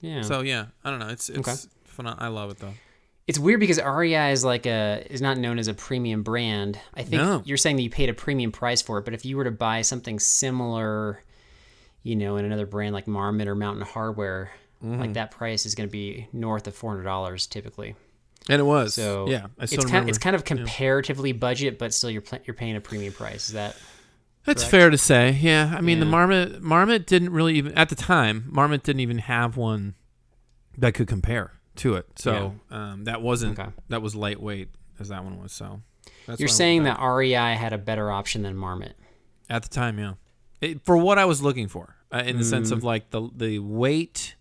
Yeah. 0.00 0.22
So 0.22 0.40
yeah, 0.40 0.66
I 0.84 0.90
don't 0.90 0.98
know. 0.98 1.08
It's 1.08 1.28
it's 1.28 1.38
Okay. 1.38 1.52
phenom- 1.96 2.16
I 2.18 2.28
love 2.28 2.50
it 2.50 2.58
though. 2.58 2.74
It's 3.26 3.38
weird 3.38 3.58
because 3.60 3.80
REI 3.82 4.32
is 4.32 4.44
like 4.44 4.66
a 4.66 5.06
is 5.08 5.22
not 5.22 5.38
known 5.38 5.58
as 5.58 5.66
a 5.68 5.74
premium 5.74 6.22
brand. 6.22 6.78
I 6.92 7.02
think 7.02 7.22
No. 7.22 7.42
you're 7.46 7.56
saying 7.56 7.76
that 7.76 7.82
you 7.82 7.90
paid 7.90 8.10
a 8.10 8.14
premium 8.14 8.52
price 8.52 8.82
for 8.82 8.98
it, 8.98 9.04
but 9.06 9.14
if 9.14 9.24
you 9.24 9.36
were 9.38 9.44
to 9.44 9.50
buy 9.50 9.80
something 9.82 10.18
similar, 10.18 11.22
you 12.02 12.16
know, 12.16 12.36
in 12.36 12.44
another 12.44 12.66
brand 12.66 12.92
like 12.94 13.06
Marmot 13.06 13.48
or 13.48 13.54
Mountain 13.54 13.84
Hardwear, 13.86 14.48
Mm-hmm. 14.84 15.00
like 15.00 15.12
that 15.14 15.30
price 15.30 15.64
is 15.64 15.74
going 15.74 15.88
to 15.88 15.90
be 15.92 16.28
north 16.34 16.66
of 16.66 16.74
four 16.74 16.90
hundred 16.90 17.04
dollars 17.04 17.46
typically. 17.46 17.94
And 18.50 18.60
it 18.60 18.64
was. 18.64 18.92
So 18.92 19.26
yeah, 19.30 19.46
I 19.58 19.64
still 19.64 19.78
it's 19.78 19.84
kind 19.84 19.92
remember. 19.94 20.08
it's 20.10 20.18
kind 20.18 20.36
of 20.36 20.44
comparatively 20.44 21.32
budget, 21.32 21.78
but 21.78 21.94
still 21.94 22.10
you're 22.10 22.24
you're 22.44 22.52
paying 22.52 22.76
a 22.76 22.82
premium 22.82 23.14
price. 23.14 23.46
Is 23.46 23.54
that 23.54 23.74
That's 24.44 24.60
correct? 24.62 24.70
fair 24.70 24.90
to 24.90 24.98
say. 24.98 25.30
Yeah, 25.40 25.72
I 25.74 25.80
mean 25.80 26.00
the 26.00 26.04
Marmot 26.06 26.60
Marmot 26.60 27.06
didn't 27.06 27.30
really 27.30 27.54
even 27.54 27.72
at 27.72 27.88
the 27.88 27.94
time 27.94 28.44
Marmot 28.50 28.82
didn't 28.82 29.00
even 29.00 29.18
have 29.18 29.56
one 29.56 29.94
that 30.76 30.92
could 30.92 31.08
compare 31.08 31.52
to 31.76 31.94
it. 31.96 32.06
So 32.18 32.54
um, 32.70 33.04
that 33.04 33.20
wasn't 33.22 33.58
Okay. 33.58 33.70
that 33.88 34.02
was 34.02 34.14
lightweight 34.14 34.68
as 35.00 35.08
that 35.08 35.24
one 35.24 35.40
was. 35.42 35.52
So 35.52 35.80
that's 36.26 36.40
you're 36.40 36.48
I 36.48 36.52
saying 36.52 36.84
that 36.84 36.98
REI 37.00 37.54
had 37.56 37.72
a 37.72 37.78
better 37.78 38.10
option 38.10 38.42
than 38.42 38.56
Marmot? 38.56 38.96
at 39.50 39.62
the 39.62 39.68
time, 39.68 39.98
yeah, 39.98 40.14
it, 40.60 40.82
for 40.84 40.96
what 40.96 41.18
I 41.18 41.24
was 41.26 41.42
looking 41.42 41.68
for 41.68 41.96
uh, 42.12 42.22
in 42.24 42.38
the 42.38 42.44
sense 42.44 42.70
Mm. 42.70 42.72
of 42.72 42.84
like 42.84 43.10
the 43.10 43.28
the 43.36 43.58
weight 43.58 44.34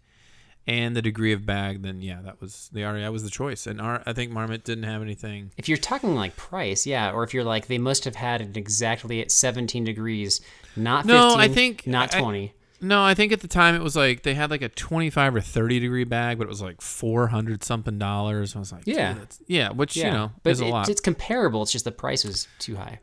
and 0.65 0.96
the 0.96 1.02
degree 1.02 1.34
of 1.34 1.46
bag. 1.46 1.82
Then 1.82 2.02
yeah, 2.02 2.22
that 2.22 2.39
was 2.39 2.69
the 2.72 2.84
REI 2.84 3.10
was 3.10 3.24
the 3.24 3.30
choice, 3.30 3.67
and 3.67 3.82
R, 3.82 4.02
I 4.06 4.14
think 4.14 4.32
Marmot 4.32 4.64
didn't 4.64 4.86
have 4.86 5.01
anything. 5.01 5.51
If 5.57 5.68
you're 5.68 5.78
talking 5.78 6.16
like 6.16 6.38
price, 6.38 6.86
yeah, 6.88 7.12
or 7.12 7.24
if 7.24 7.34
you're 7.34 7.43
like 7.43 7.68
they 7.68 7.78
must 7.78 8.05
have 8.05 8.16
had 8.16 8.39
it 8.41 8.55
exactly 8.55 9.20
at 9.20 9.30
17 9.32 9.84
degrees, 9.84 10.39
not 10.78 11.05
15, 11.05 11.16
No, 11.18 11.36
I 11.36 11.47
think- 11.49 11.86
not 11.86 12.16
I- 12.16 12.20
20. 12.22 12.53
No, 12.84 13.03
I 13.03 13.13
think 13.13 13.31
at 13.31 13.39
the 13.41 13.47
time 13.47 13.73
it 13.75 13.81
was 13.81 13.95
like 13.95 14.23
they 14.23 14.34
had 14.36 14.51
like 14.51 14.61
a 14.61 14.69
25 14.69 15.36
or 15.36 15.41
30 15.41 15.79
degree 15.79 16.03
bag, 16.03 16.38
but 16.38 16.43
it 16.45 16.49
was 16.49 16.61
like 16.61 16.81
400 16.81 17.63
something 17.63 17.97
dollars. 17.97 18.55
I 18.55 18.59
was 18.59 18.71
like, 18.71 18.84
Yeah. 18.86 19.13
that's, 19.13 19.39
yeah, 19.47 19.71
which 19.71 19.95
yeah, 19.97 20.05
you 20.07 20.11
know 20.11 20.31
but 20.43 20.49
is 20.51 20.59
a 20.59 20.65
lot. 20.65 20.89
it's 20.89 21.01
comparable. 21.01 21.63
It's 21.63 21.71
just 21.71 21.86
the 21.86 21.91
price 21.91 22.23
was 22.23 22.47
too 22.59 22.75
high. 22.75 22.99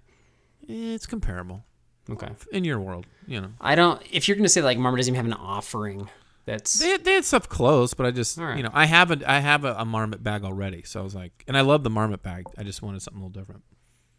It's 0.69 1.07
comparable 1.07 1.65
Okay. 2.09 2.29
in 2.53 2.65
your 2.65 2.79
world, 2.81 3.07
you 3.27 3.41
know. 3.41 3.51
I 3.61 3.75
don't. 3.75 4.01
If 4.13 4.29
you're 4.29 4.37
gonna 4.37 4.49
say 4.49 4.63
like 4.63 4.79
Marmot 4.79 4.99
doesn't 4.99 5.15
even 5.15 5.25
have 5.31 5.39
an 5.39 5.45
offering, 5.45 6.09
that's 6.45 6.79
They 6.79 6.91
had, 6.91 7.05
they 7.05 7.15
had 7.15 7.25
stuff 7.25 7.49
close, 7.49 7.95
but 7.95 8.07
I 8.07 8.11
just 8.11 8.37
right. 8.39 8.57
you 8.57 8.63
know 8.63 8.71
I 8.73 8.87
have 8.87 9.11
a 9.11 9.19
I 9.31 9.39
have 9.41 9.65
a, 9.65 9.75
a 9.75 9.85
marmot 9.85 10.23
bag 10.23 10.45
already, 10.45 10.83
so 10.85 11.01
I 11.01 11.03
was 11.03 11.15
like, 11.15 11.45
and 11.49 11.57
I 11.57 11.63
love 11.63 11.83
the 11.85 11.91
marmot 11.91 12.23
bag. 12.23 12.45
I 12.59 12.63
just 12.63 12.83
wanted 12.83 13.03
something 13.03 13.21
a 13.23 13.27
little 13.27 13.41
different. 13.41 13.63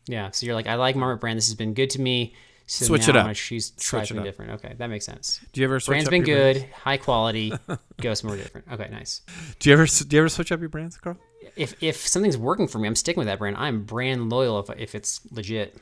yeah. 0.07 0.31
So 0.31 0.45
you're 0.45 0.55
like, 0.55 0.67
I 0.67 0.75
like 0.75 0.95
Marmot 0.95 1.19
brand. 1.21 1.37
This 1.37 1.47
has 1.47 1.55
been 1.55 1.73
good 1.73 1.89
to 1.91 2.01
me. 2.01 2.33
So 2.67 2.85
Switch 2.85 3.09
it 3.09 3.15
up. 3.17 3.23
gonna 3.25 3.33
choose 3.35 3.71
try 3.71 3.99
Switch 3.99 4.03
it 4.03 4.07
something 4.09 4.23
different. 4.23 4.51
Okay, 4.53 4.75
that 4.77 4.87
makes 4.87 5.05
sense. 5.05 5.41
Do 5.51 5.59
you 5.59 5.65
ever 5.67 5.79
switch 5.79 5.93
Brand's 5.95 6.07
up 6.07 6.11
been 6.11 6.25
your 6.25 6.37
good, 6.37 6.55
brands? 6.59 6.75
high 6.75 6.97
quality. 6.97 7.53
go 8.01 8.13
somewhere 8.13 8.37
different. 8.37 8.67
Okay, 8.71 8.87
nice. 8.89 9.21
Do 9.59 9.69
you 9.69 9.73
ever 9.73 9.85
do 9.85 10.15
you 10.15 10.21
ever 10.21 10.29
switch 10.29 10.51
up 10.51 10.59
your 10.61 10.69
brands, 10.69 10.97
Carl? 10.97 11.17
If 11.55 11.81
if 11.83 12.07
something's 12.07 12.37
working 12.37 12.67
for 12.67 12.79
me, 12.79 12.87
I'm 12.87 12.95
sticking 12.95 13.19
with 13.19 13.27
that 13.27 13.39
brand. 13.39 13.57
I'm 13.57 13.83
brand 13.83 14.29
loyal 14.29 14.59
if 14.59 14.69
if 14.79 14.95
it's 14.95 15.19
legit. 15.31 15.75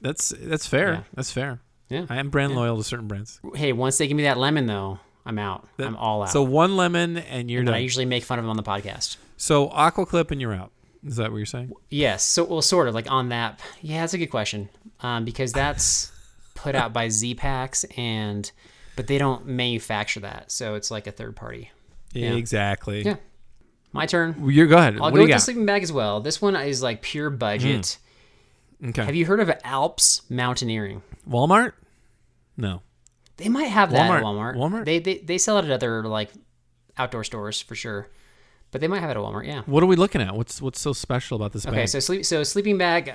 That's 0.00 0.30
that's 0.40 0.66
fair. 0.66 0.92
Yeah. 0.92 1.00
That's 1.14 1.30
fair. 1.30 1.60
Yeah. 1.88 2.06
I 2.10 2.16
am 2.16 2.30
brand 2.30 2.56
loyal 2.56 2.76
to 2.78 2.82
certain 2.84 3.06
brands. 3.06 3.40
Hey, 3.54 3.72
once 3.72 3.98
they 3.98 4.08
give 4.08 4.16
me 4.16 4.24
that 4.24 4.38
lemon 4.38 4.66
though, 4.66 4.98
I'm 5.24 5.38
out. 5.38 5.68
That- 5.76 5.86
I'm 5.86 5.96
all 5.96 6.22
out. 6.22 6.30
So 6.30 6.42
one 6.42 6.76
lemon 6.76 7.18
and 7.18 7.50
you're 7.50 7.60
and 7.60 7.70
I 7.70 7.78
usually 7.78 8.04
make 8.04 8.24
fun 8.24 8.38
of 8.40 8.44
them 8.44 8.50
on 8.50 8.56
the 8.56 8.62
podcast. 8.64 9.16
So 9.36 9.68
aqua 9.68 10.06
clip 10.06 10.30
and 10.32 10.40
you're 10.40 10.54
out. 10.54 10.72
Is 11.04 11.16
that 11.16 11.30
what 11.30 11.36
you're 11.38 11.46
saying? 11.46 11.72
Yes. 11.90 12.24
So, 12.24 12.44
well, 12.44 12.62
sort 12.62 12.88
of 12.88 12.94
like 12.94 13.10
on 13.10 13.28
that. 13.30 13.60
Yeah, 13.80 14.00
that's 14.00 14.14
a 14.14 14.18
good 14.18 14.30
question. 14.30 14.68
Um, 15.00 15.24
because 15.24 15.52
that's 15.52 16.12
put 16.54 16.74
out 16.74 16.92
by 16.92 17.08
Z 17.08 17.34
Packs, 17.34 17.84
and 17.96 18.50
but 18.96 19.06
they 19.06 19.18
don't 19.18 19.46
manufacture 19.46 20.20
that, 20.20 20.50
so 20.50 20.74
it's 20.74 20.90
like 20.90 21.06
a 21.06 21.12
third 21.12 21.36
party. 21.36 21.70
Yeah. 22.12 22.32
Exactly. 22.32 23.02
Yeah. 23.02 23.16
My 23.92 24.06
turn. 24.06 24.34
Well, 24.40 24.50
You're 24.50 24.66
go 24.66 24.76
ahead. 24.78 24.94
I'll 24.96 25.02
what 25.02 25.14
go 25.14 25.16
you 25.20 25.22
with 25.26 25.36
the 25.36 25.38
sleeping 25.38 25.66
bag 25.66 25.82
as 25.82 25.92
well. 25.92 26.20
This 26.20 26.40
one 26.42 26.56
is 26.56 26.82
like 26.82 27.02
pure 27.02 27.30
budget. 27.30 27.98
okay. 28.84 29.04
Have 29.04 29.14
you 29.14 29.26
heard 29.26 29.40
of 29.40 29.50
Alps 29.64 30.22
Mountaineering? 30.30 31.02
Walmart? 31.28 31.72
No. 32.56 32.82
They 33.36 33.48
might 33.48 33.64
have 33.64 33.90
that 33.92 34.10
at 34.10 34.22
Walmart. 34.22 34.54
Walmart. 34.54 34.56
Walmart? 34.56 34.84
They, 34.86 34.98
they 34.98 35.18
they 35.18 35.38
sell 35.38 35.58
it 35.58 35.66
at 35.66 35.70
other 35.70 36.02
like 36.04 36.30
outdoor 36.96 37.24
stores 37.24 37.60
for 37.60 37.74
sure, 37.74 38.08
but 38.76 38.82
they 38.82 38.88
might 38.88 39.00
have 39.00 39.08
it 39.08 39.16
at 39.16 39.22
Walmart. 39.22 39.46
Yeah. 39.46 39.62
What 39.64 39.82
are 39.82 39.86
we 39.86 39.96
looking 39.96 40.20
at? 40.20 40.36
What's 40.36 40.60
what's 40.60 40.78
so 40.78 40.92
special 40.92 41.36
about 41.36 41.54
this 41.54 41.66
Okay, 41.66 41.76
bag? 41.76 41.88
so 41.88 41.98
sleep 41.98 42.26
so 42.26 42.42
sleeping 42.42 42.76
bag, 42.76 43.10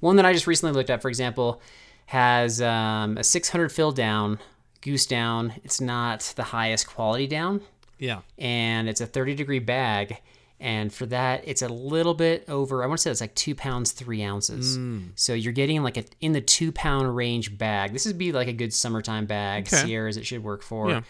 one 0.00 0.16
that 0.16 0.24
I 0.24 0.32
just 0.32 0.46
recently 0.46 0.74
looked 0.74 0.88
at, 0.88 1.02
for 1.02 1.10
example, 1.10 1.60
has 2.06 2.62
um, 2.62 3.18
a 3.18 3.22
600 3.22 3.70
fill 3.70 3.92
down, 3.92 4.38
goose 4.80 5.04
down. 5.04 5.52
It's 5.62 5.78
not 5.78 6.32
the 6.36 6.42
highest 6.42 6.86
quality 6.86 7.26
down, 7.26 7.60
yeah. 7.98 8.20
and 8.38 8.88
it's 8.88 9.02
a 9.02 9.06
30 9.06 9.34
degree 9.34 9.58
bag. 9.58 10.22
And 10.58 10.90
for 10.90 11.04
that, 11.06 11.42
it's 11.46 11.60
a 11.60 11.68
little 11.68 12.14
bit 12.14 12.48
over. 12.48 12.82
I 12.82 12.86
want 12.86 12.96
to 12.96 13.02
say 13.02 13.10
it's 13.10 13.20
like 13.20 13.34
two 13.34 13.54
pounds 13.54 13.92
three 13.92 14.22
ounces. 14.22 14.78
Mm. 14.78 15.10
So 15.16 15.34
you're 15.34 15.52
getting 15.52 15.82
like 15.82 15.98
a 15.98 16.04
in 16.22 16.32
the 16.32 16.40
two 16.40 16.72
pound 16.72 17.14
range 17.14 17.58
bag. 17.58 17.92
This 17.92 18.06
would 18.06 18.16
be 18.16 18.32
like 18.32 18.48
a 18.48 18.54
good 18.54 18.72
summertime 18.72 19.26
bag. 19.26 19.66
Okay. 19.66 19.84
Sierras, 19.84 20.16
it 20.16 20.24
should 20.24 20.42
work 20.42 20.62
for. 20.62 20.88
Yeah. 20.88 21.02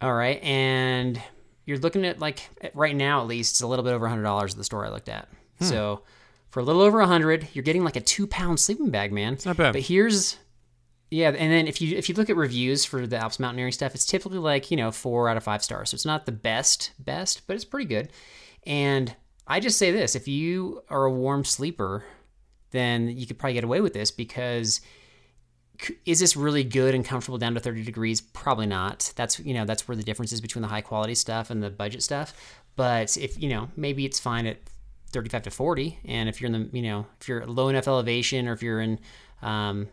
All 0.00 0.14
right, 0.14 0.40
and 0.44 1.20
you're 1.66 1.78
looking 1.78 2.06
at 2.06 2.20
like 2.20 2.48
right 2.74 2.96
now 2.96 3.20
at 3.20 3.26
least 3.26 3.54
it's 3.54 3.60
a 3.60 3.66
little 3.66 3.84
bit 3.84 3.92
over 3.92 4.08
hundred 4.08 4.22
dollars 4.22 4.54
at 4.54 4.58
the 4.58 4.64
store 4.64 4.86
I 4.86 4.88
looked 4.88 5.08
at. 5.08 5.28
Hmm. 5.58 5.64
So 5.64 6.02
for 6.48 6.60
a 6.60 6.62
little 6.62 6.80
over 6.80 7.00
a 7.00 7.06
hundred, 7.06 7.48
you're 7.52 7.64
getting 7.64 7.84
like 7.84 7.96
a 7.96 8.00
two 8.00 8.26
pound 8.26 8.58
sleeping 8.58 8.90
bag, 8.90 9.12
man. 9.12 9.34
It's 9.34 9.44
not 9.44 9.56
bad. 9.58 9.72
But 9.72 9.82
here's 9.82 10.38
yeah, 11.10 11.28
and 11.28 11.52
then 11.52 11.68
if 11.68 11.80
you 11.80 11.96
if 11.96 12.08
you 12.08 12.14
look 12.14 12.30
at 12.30 12.36
reviews 12.36 12.84
for 12.84 13.06
the 13.06 13.16
Alps 13.16 13.38
mountaineering 13.38 13.72
stuff, 13.72 13.94
it's 13.94 14.06
typically 14.06 14.38
like 14.38 14.70
you 14.70 14.76
know 14.76 14.90
four 14.90 15.28
out 15.28 15.36
of 15.36 15.44
five 15.44 15.62
stars. 15.62 15.90
So 15.90 15.94
it's 15.94 16.06
not 16.06 16.26
the 16.26 16.32
best 16.32 16.92
best, 16.98 17.46
but 17.46 17.54
it's 17.54 17.64
pretty 17.64 17.86
good. 17.86 18.10
And 18.66 19.14
I 19.46 19.60
just 19.60 19.78
say 19.78 19.92
this: 19.92 20.16
if 20.16 20.26
you 20.26 20.82
are 20.88 21.04
a 21.04 21.12
warm 21.12 21.44
sleeper, 21.44 22.04
then 22.70 23.08
you 23.08 23.26
could 23.26 23.38
probably 23.38 23.54
get 23.54 23.64
away 23.64 23.80
with 23.80 23.92
this 23.92 24.10
because 24.10 24.80
is 26.04 26.20
this 26.20 26.36
really 26.36 26.64
good 26.64 26.94
and 26.94 27.04
comfortable 27.04 27.38
down 27.38 27.54
to 27.54 27.60
30 27.60 27.82
degrees 27.84 28.20
probably 28.20 28.66
not 28.66 29.12
that's 29.16 29.38
you 29.40 29.54
know 29.54 29.64
that's 29.64 29.86
where 29.88 29.96
the 29.96 30.02
difference 30.02 30.32
is 30.32 30.40
between 30.40 30.62
the 30.62 30.68
high 30.68 30.80
quality 30.80 31.14
stuff 31.14 31.50
and 31.50 31.62
the 31.62 31.70
budget 31.70 32.02
stuff 32.02 32.34
but 32.76 33.16
if 33.16 33.40
you 33.42 33.48
know 33.48 33.68
maybe 33.76 34.04
it's 34.04 34.18
fine 34.20 34.46
at 34.46 34.58
35 35.10 35.42
to 35.44 35.50
40 35.50 35.98
and 36.04 36.28
if 36.28 36.40
you're 36.40 36.46
in 36.46 36.52
the 36.52 36.76
you 36.76 36.82
know 36.82 37.06
if 37.20 37.28
you're 37.28 37.46
low 37.46 37.68
enough 37.68 37.86
elevation 37.88 38.48
or 38.48 38.52
if 38.52 38.62
you're 38.62 38.80
in 38.80 38.98
um, 39.42 39.88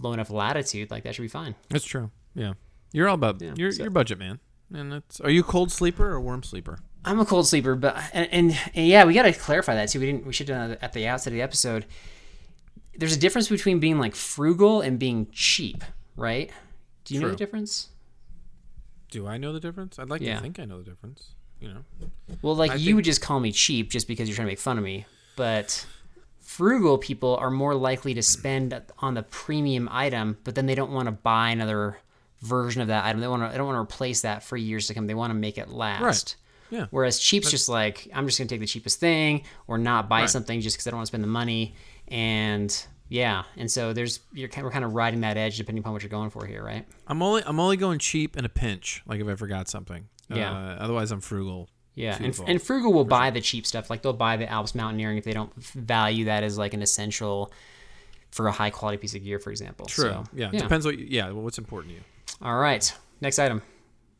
low 0.00 0.12
enough 0.12 0.30
latitude 0.30 0.90
like 0.90 1.02
that 1.04 1.14
should 1.14 1.22
be 1.22 1.28
fine 1.28 1.54
That's 1.68 1.84
true. 1.84 2.10
Yeah. 2.34 2.52
You're 2.92 3.08
all 3.08 3.14
about 3.14 3.40
Yeah, 3.40 3.54
you're 3.56 3.72
so- 3.72 3.82
you're 3.82 3.90
budget 3.90 4.18
man. 4.18 4.38
And 4.74 4.90
that's 4.92 5.20
are 5.20 5.30
you 5.30 5.40
a 5.40 5.44
cold 5.44 5.70
sleeper 5.70 6.10
or 6.12 6.14
a 6.16 6.20
warm 6.20 6.42
sleeper? 6.42 6.78
I'm 7.04 7.18
a 7.20 7.26
cold 7.26 7.46
sleeper, 7.48 7.74
but 7.74 7.96
and, 8.12 8.28
and, 8.32 8.58
and 8.74 8.86
yeah, 8.86 9.04
we 9.04 9.12
got 9.12 9.24
to 9.24 9.32
clarify 9.32 9.74
that 9.74 9.88
too. 9.88 9.98
We 10.00 10.06
didn't. 10.06 10.24
We 10.24 10.32
should 10.32 10.48
have 10.48 10.56
done 10.56 10.70
that 10.70 10.82
at 10.84 10.92
the 10.92 11.08
outset 11.08 11.32
of 11.32 11.34
the 11.34 11.42
episode. 11.42 11.84
There's 12.96 13.16
a 13.16 13.18
difference 13.18 13.48
between 13.48 13.78
being 13.80 13.98
like 13.98 14.14
frugal 14.14 14.80
and 14.80 14.98
being 14.98 15.28
cheap, 15.32 15.82
right? 16.16 16.50
Do 17.04 17.14
you 17.14 17.20
know 17.20 17.30
the 17.30 17.36
difference? 17.36 17.88
Do 19.10 19.26
I 19.26 19.36
know 19.38 19.52
the 19.52 19.60
difference? 19.60 19.98
I'd 19.98 20.08
like 20.08 20.20
Yeah. 20.20 20.36
to 20.36 20.40
think 20.42 20.58
I 20.58 20.64
know 20.64 20.78
the 20.78 20.88
difference. 20.90 21.30
You 21.60 21.68
know. 21.68 21.84
Well, 22.42 22.56
like 22.56 22.72
I 22.72 22.74
you 22.74 22.86
think- 22.86 22.96
would 22.96 23.04
just 23.04 23.20
call 23.20 23.38
me 23.40 23.52
cheap 23.52 23.90
just 23.90 24.08
because 24.08 24.28
you're 24.28 24.34
trying 24.34 24.46
to 24.46 24.50
make 24.52 24.58
fun 24.58 24.78
of 24.78 24.84
me, 24.84 25.06
but 25.36 25.86
frugal 26.40 26.98
people 26.98 27.36
are 27.36 27.50
more 27.50 27.74
likely 27.74 28.14
to 28.14 28.22
spend 28.22 28.78
on 28.98 29.14
the 29.14 29.22
premium 29.22 29.88
item, 29.92 30.38
but 30.44 30.54
then 30.54 30.66
they 30.66 30.74
don't 30.74 30.90
want 30.90 31.06
to 31.06 31.12
buy 31.12 31.50
another 31.50 31.98
version 32.40 32.82
of 32.82 32.88
that 32.88 33.04
item. 33.04 33.20
They 33.20 33.28
want 33.28 33.42
to. 33.44 33.48
They 33.52 33.56
don't 33.58 33.66
want 33.66 33.76
to 33.76 33.80
replace 33.94 34.22
that 34.22 34.42
for 34.42 34.56
years 34.56 34.88
to 34.88 34.94
come. 34.94 35.06
They 35.06 35.14
want 35.14 35.30
to 35.30 35.34
make 35.34 35.56
it 35.56 35.68
last. 35.68 36.36
Yeah. 36.70 36.86
Whereas 36.90 37.18
cheap's 37.20 37.50
just 37.50 37.68
like 37.68 38.08
I'm 38.14 38.26
just 38.26 38.38
gonna 38.38 38.48
take 38.48 38.60
the 38.60 38.66
cheapest 38.66 38.98
thing 38.98 39.44
or 39.68 39.78
not 39.78 40.08
buy 40.08 40.20
Right. 40.22 40.30
something 40.30 40.60
just 40.60 40.76
because 40.76 40.86
I 40.86 40.90
don't 40.90 40.98
want 40.98 41.06
to 41.06 41.10
spend 41.10 41.22
the 41.22 41.28
money. 41.28 41.74
And 42.12 42.86
yeah, 43.08 43.44
and 43.56 43.70
so 43.70 43.92
there's 43.92 44.20
you're 44.32 44.48
kind 44.48 44.64
we're 44.64 44.70
kind 44.70 44.84
of 44.84 44.92
riding 44.94 45.22
that 45.22 45.36
edge 45.36 45.56
depending 45.56 45.82
upon 45.82 45.94
what 45.94 46.02
you're 46.02 46.10
going 46.10 46.30
for 46.30 46.46
here, 46.46 46.62
right? 46.62 46.86
I'm 47.08 47.22
only 47.22 47.42
I'm 47.44 47.58
only 47.58 47.78
going 47.78 47.98
cheap 47.98 48.36
in 48.36 48.44
a 48.44 48.48
pinch, 48.50 49.02
like 49.06 49.18
if 49.18 49.26
I 49.26 49.34
forgot 49.34 49.68
something. 49.68 50.08
Yeah. 50.28 50.52
Uh, 50.52 50.76
otherwise 50.78 51.10
I'm 51.10 51.20
frugal. 51.20 51.68
Yeah, 51.94 52.16
and, 52.18 52.38
and 52.46 52.62
Frugal 52.62 52.92
will 52.92 53.04
buy 53.04 53.28
the 53.28 53.40
cheap 53.42 53.66
stuff. 53.66 53.90
Like 53.90 54.00
they'll 54.00 54.14
buy 54.14 54.38
the 54.38 54.50
Alps 54.50 54.74
Mountaineering 54.74 55.18
if 55.18 55.24
they 55.24 55.34
don't 55.34 55.54
value 55.54 56.24
that 56.24 56.42
as 56.42 56.56
like 56.56 56.72
an 56.72 56.80
essential 56.80 57.52
for 58.30 58.46
a 58.46 58.52
high 58.52 58.70
quality 58.70 58.96
piece 58.96 59.14
of 59.14 59.22
gear, 59.22 59.38
for 59.38 59.50
example. 59.50 59.84
True. 59.84 60.04
So, 60.04 60.24
yeah. 60.32 60.50
Depends 60.50 60.86
what 60.86 60.98
you, 60.98 61.06
yeah, 61.10 61.30
what's 61.30 61.58
important 61.58 61.92
to 61.92 61.98
you. 61.98 62.04
All 62.40 62.56
right, 62.56 62.90
next 63.20 63.38
item. 63.38 63.60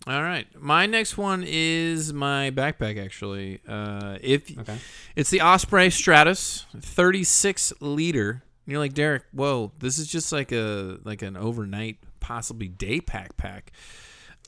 All 0.07 0.23
right. 0.23 0.47
My 0.61 0.87
next 0.87 1.17
one 1.17 1.45
is 1.47 2.13
my 2.13 2.51
backpack 2.51 3.03
actually. 3.03 3.61
Uh 3.69 4.19
if 4.21 4.57
Okay. 4.59 4.77
it's 5.15 5.31
the 5.31 5.41
Osprey 5.43 5.89
Stratos, 5.89 6.65
36 6.81 7.73
liter. 7.81 8.43
And 8.65 8.73
you're 8.73 8.81
like, 8.81 8.95
"Derek, 8.95 9.25
whoa, 9.33 9.73
this 9.79 9.99
is 9.99 10.07
just 10.09 10.33
like 10.33 10.51
a 10.53 10.99
like 11.05 11.23
an 11.23 11.37
overnight 11.37 11.99
possibly 12.21 12.69
day 12.69 13.01
pack 13.01 13.37
pack." 13.37 13.73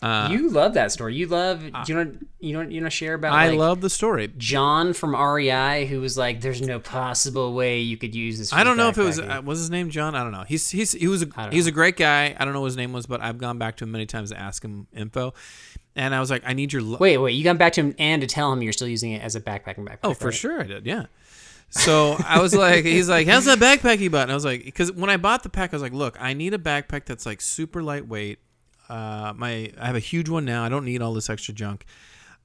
Uh, 0.05 0.28
you 0.30 0.50
love 0.50 0.74
that 0.74 0.92
story. 0.92 1.14
You 1.14 1.26
love. 1.26 1.61
do 1.61 1.72
you 1.86 1.94
know? 1.94 2.12
You 2.38 2.52
know? 2.52 2.68
You 2.68 2.80
know? 2.82 2.90
Share 2.90 3.14
about. 3.14 3.32
I 3.32 3.48
like, 3.48 3.59
love 3.59 3.80
the 3.80 3.88
story. 3.88 4.30
John 4.36 4.92
from 4.92 5.16
REI, 5.16 5.86
who 5.86 6.02
was 6.02 6.18
like, 6.18 6.42
"There's 6.42 6.61
no 6.61 6.78
possible 6.78 7.55
way 7.55 7.80
you 7.80 7.96
could 7.96 8.14
use 8.14 8.36
this." 8.36 8.52
I 8.52 8.64
don't 8.64 8.76
know 8.76 8.90
if 8.90 8.98
it 8.98 9.02
was 9.02 9.18
uh, 9.18 9.40
was 9.42 9.61
his 9.61 9.70
name 9.70 9.88
John. 9.88 10.14
I 10.14 10.22
don't 10.22 10.32
know. 10.32 10.44
He's 10.46 10.68
he's 10.68 10.92
he 10.92 11.09
was 11.09 11.22
a 11.22 11.50
he's 11.50 11.66
a 11.66 11.72
great 11.72 11.96
guy. 11.96 12.36
I 12.38 12.44
don't 12.44 12.52
know 12.52 12.61
what 12.61 12.66
his 12.66 12.76
name 12.76 12.92
was, 12.92 13.07
but 13.07 13.22
I've 13.22 13.38
gone 13.38 13.57
back 13.57 13.76
to 13.76 13.84
him 13.84 13.92
many 13.92 14.05
times 14.05 14.30
to 14.30 14.38
ask 14.38 14.62
him 14.62 14.86
info, 14.92 15.32
and 15.96 16.14
I 16.14 16.20
was 16.20 16.30
like, 16.30 16.42
I 16.44 16.52
need 16.52 16.74
your 16.74 16.82
lo- 16.82 16.98
Wait, 17.00 17.16
wait. 17.16 17.32
You 17.32 17.42
got 17.42 17.57
back 17.57 17.72
to 17.74 17.80
him 17.80 17.94
and 17.98 18.20
to 18.20 18.26
tell 18.26 18.52
him 18.52 18.61
you're 18.61 18.74
still 18.74 18.88
using 18.88 19.12
it 19.12 19.22
as 19.22 19.36
a 19.36 19.40
backpacking 19.40 19.86
backpack. 19.86 20.00
Oh, 20.05 20.12
for 20.12 20.26
right? 20.26 20.34
sure 20.34 20.61
I 20.61 20.64
did. 20.64 20.84
Yeah. 20.84 21.07
So 21.70 22.16
I 22.24 22.40
was 22.40 22.55
like, 22.55 22.84
he's 22.84 23.09
like, 23.09 23.26
how's 23.26 23.46
that 23.46 23.59
backpack 23.59 23.98
you 23.98 24.11
bought? 24.11 24.24
And 24.24 24.32
I 24.32 24.34
was 24.34 24.44
like, 24.44 24.64
because 24.64 24.92
when 24.92 25.11
I 25.11 25.16
bought 25.16 25.42
the 25.42 25.48
pack, 25.48 25.72
I 25.72 25.76
was 25.76 25.82
like, 25.82 25.92
look, 25.92 26.20
I 26.20 26.34
need 26.34 26.55
a 26.55 26.59
backpack 26.59 27.07
that's 27.07 27.26
like 27.26 27.40
super 27.40 27.82
lightweight. 27.82 28.38
Uh, 28.89 29.32
my 29.37 29.72
I 29.80 29.87
have 29.87 29.97
a 29.97 30.01
huge 30.01 30.28
one 30.28 30.45
now. 30.45 30.64
I 30.64 30.68
don't 30.68 30.85
need 30.85 31.03
all 31.03 31.14
this 31.14 31.30
extra 31.30 31.55
junk. 31.55 31.85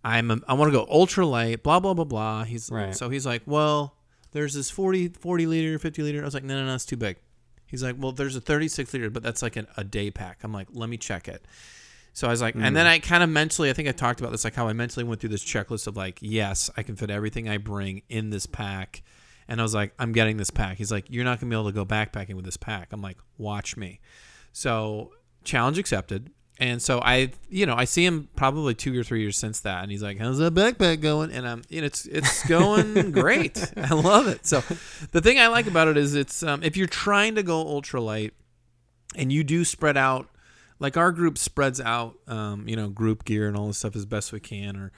I'm 0.03 0.31
a, 0.31 0.39
I 0.47 0.53
want 0.53 0.71
to 0.71 0.77
go 0.77 0.87
ultra 0.89 1.25
light. 1.25 1.63
Blah 1.63 1.79
blah 1.79 1.93
blah 1.93 2.05
blah. 2.05 2.43
He's 2.43 2.69
Right. 2.71 2.95
so 2.95 3.09
he's 3.09 3.25
like, 3.25 3.41
well, 3.45 3.95
there's 4.31 4.53
this 4.53 4.69
40 4.71 5.09
40 5.09 5.45
liter, 5.47 5.77
50 5.79 6.01
liter. 6.03 6.21
I 6.21 6.25
was 6.25 6.33
like, 6.33 6.43
no 6.43 6.55
no 6.59 6.65
no, 6.67 6.75
it's 6.75 6.85
too 6.85 6.97
big. 6.97 7.17
He's 7.67 7.83
like, 7.83 7.95
well, 7.99 8.11
there's 8.11 8.35
a 8.35 8.41
36 8.41 8.93
liter, 8.93 9.09
but 9.11 9.21
that's 9.21 9.41
like 9.43 9.55
an, 9.55 9.67
a 9.77 9.83
day 9.83 10.09
pack. 10.09 10.39
I'm 10.43 10.51
like, 10.53 10.67
let 10.71 10.89
me 10.89 10.97
check 10.97 11.27
it. 11.27 11.45
So 12.13 12.27
I 12.27 12.31
was 12.31 12.41
like, 12.41 12.55
and 12.55 12.75
then 12.75 12.87
I 12.87 12.97
kind 12.97 13.21
of 13.21 13.29
mentally, 13.29 13.69
I 13.69 13.73
think 13.73 13.87
I 13.87 13.91
talked 13.91 14.19
about 14.19 14.31
this, 14.31 14.43
like 14.43 14.55
how 14.55 14.67
I 14.67 14.73
mentally 14.73 15.03
went 15.03 15.21
through 15.21 15.29
this 15.29 15.45
checklist 15.45 15.85
of 15.85 15.95
like, 15.95 16.17
yes, 16.21 16.71
I 16.75 16.81
can 16.83 16.95
fit 16.95 17.11
everything 17.11 17.47
I 17.47 17.57
bring 17.57 18.01
in 18.09 18.31
this 18.31 18.47
pack. 18.47 19.03
And 19.47 19.59
I 19.59 19.63
was 19.63 19.75
like, 19.75 19.93
I'm 19.99 20.11
getting 20.13 20.37
this 20.37 20.49
pack. 20.49 20.77
He's 20.77 20.91
like, 20.91 21.05
you're 21.09 21.23
not 21.23 21.39
gonna 21.39 21.49
be 21.51 21.55
able 21.55 21.69
to 21.69 21.75
go 21.75 21.85
backpacking 21.85 22.33
with 22.33 22.45
this 22.45 22.57
pack. 22.57 22.89
I'm 22.91 23.01
like, 23.03 23.17
watch 23.37 23.77
me. 23.77 23.99
So 24.51 25.11
challenge 25.43 25.77
accepted. 25.77 26.31
And 26.61 26.81
so 26.81 26.99
I, 26.99 27.31
you 27.49 27.65
know, 27.65 27.75
I 27.75 27.85
see 27.85 28.05
him 28.05 28.27
probably 28.35 28.73
two 28.75 28.97
or 28.99 29.03
three 29.03 29.21
years 29.21 29.37
since 29.37 29.61
that, 29.61 29.81
and 29.81 29.89
he's 29.91 30.03
like, 30.03 30.19
"How's 30.19 30.39
that 30.39 30.53
backpack 30.53 30.99
going?" 30.99 31.31
And 31.31 31.47
I'm, 31.47 31.61
you 31.69 31.79
know, 31.79 31.85
it's 31.87 32.05
it's 32.05 32.45
going 32.47 33.11
great. 33.11 33.71
I 33.77 33.93
love 33.93 34.27
it. 34.27 34.45
So, 34.45 34.59
the 35.11 35.21
thing 35.21 35.39
I 35.39 35.47
like 35.47 35.67
about 35.67 35.87
it 35.87 35.95
is 35.95 36.15
it's 36.15 36.43
um, 36.43 36.61
if 36.61 36.75
you're 36.75 36.85
trying 36.87 37.35
to 37.35 37.43
go 37.43 37.63
ultralight, 37.63 38.31
and 39.15 39.31
you 39.31 39.45
do 39.45 39.63
spread 39.63 39.95
out 39.95 40.27
like 40.79 40.97
our 40.97 41.11
group 41.13 41.37
spreads 41.37 41.79
out 41.79 42.15
um, 42.27 42.67
you 42.67 42.75
know 42.75 42.89
group 42.89 43.23
gear 43.23 43.47
and 43.47 43.55
all 43.55 43.67
this 43.67 43.77
stuff 43.77 43.95
as 43.95 44.05
best 44.05 44.33
we 44.33 44.39
can 44.41 44.75
or 44.75 44.91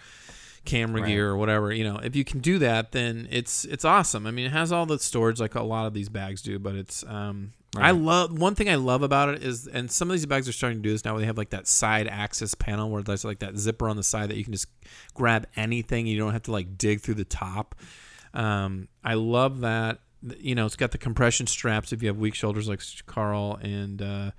camera 0.65 1.01
Right. 1.01 1.07
gear 1.09 1.29
or 1.29 1.37
whatever 1.37 1.71
you 1.73 1.83
know 1.83 1.97
if 1.97 2.15
you 2.15 2.23
can 2.23 2.39
do 2.39 2.59
that 2.59 2.91
then 2.91 3.27
it's 3.31 3.65
it's 3.65 3.83
awesome 3.83 4.27
i 4.27 4.31
mean 4.31 4.45
it 4.45 4.51
has 4.51 4.71
all 4.71 4.85
the 4.85 4.99
storage 4.99 5.39
like 5.39 5.55
a 5.55 5.63
lot 5.63 5.87
of 5.87 5.95
these 5.95 6.07
bags 6.07 6.43
do 6.43 6.59
but 6.59 6.75
it's 6.75 7.03
um 7.07 7.53
i 7.77 7.91
love 7.91 8.37
one 8.37 8.53
thing 8.55 8.69
i 8.69 8.75
love 8.75 9.01
about 9.01 9.29
it 9.29 9.43
is 9.43 9.65
and 9.67 9.89
some 9.89 10.09
of 10.09 10.13
these 10.13 10.25
bags 10.25 10.47
are 10.49 10.51
starting 10.51 10.79
to 10.79 10.83
do 10.83 10.91
this 10.91 11.05
now 11.05 11.13
where 11.13 11.21
they 11.21 11.25
have 11.25 11.37
like 11.37 11.51
that 11.51 11.67
side 11.67 12.07
access 12.07 12.53
panel 12.53 12.89
where 12.89 13.01
there's 13.01 13.23
like 13.23 13.39
that 13.39 13.57
zipper 13.57 13.87
on 13.87 13.95
the 13.95 14.03
side 14.03 14.29
that 14.29 14.35
you 14.35 14.43
can 14.43 14.51
just 14.51 14.67
grab 15.13 15.47
anything 15.55 16.05
you 16.05 16.17
don't 16.17 16.33
have 16.33 16.43
to 16.43 16.51
like 16.51 16.77
dig 16.77 16.99
through 16.99 17.13
the 17.13 17.23
top 17.23 17.75
um 18.33 18.87
i 19.03 19.13
love 19.13 19.61
that 19.61 19.99
you 20.37 20.53
know, 20.53 20.67
it's 20.67 20.75
got 20.75 20.91
the 20.91 20.99
compression 20.99 21.47
straps 21.47 21.91
if 21.91 22.03
you 22.03 22.07
have 22.07 22.17
weak 22.19 22.35
shoulders 22.35 22.69
like 22.69 22.79
Carl, 23.07 23.57
and 23.59 23.99
uh, 24.03 24.29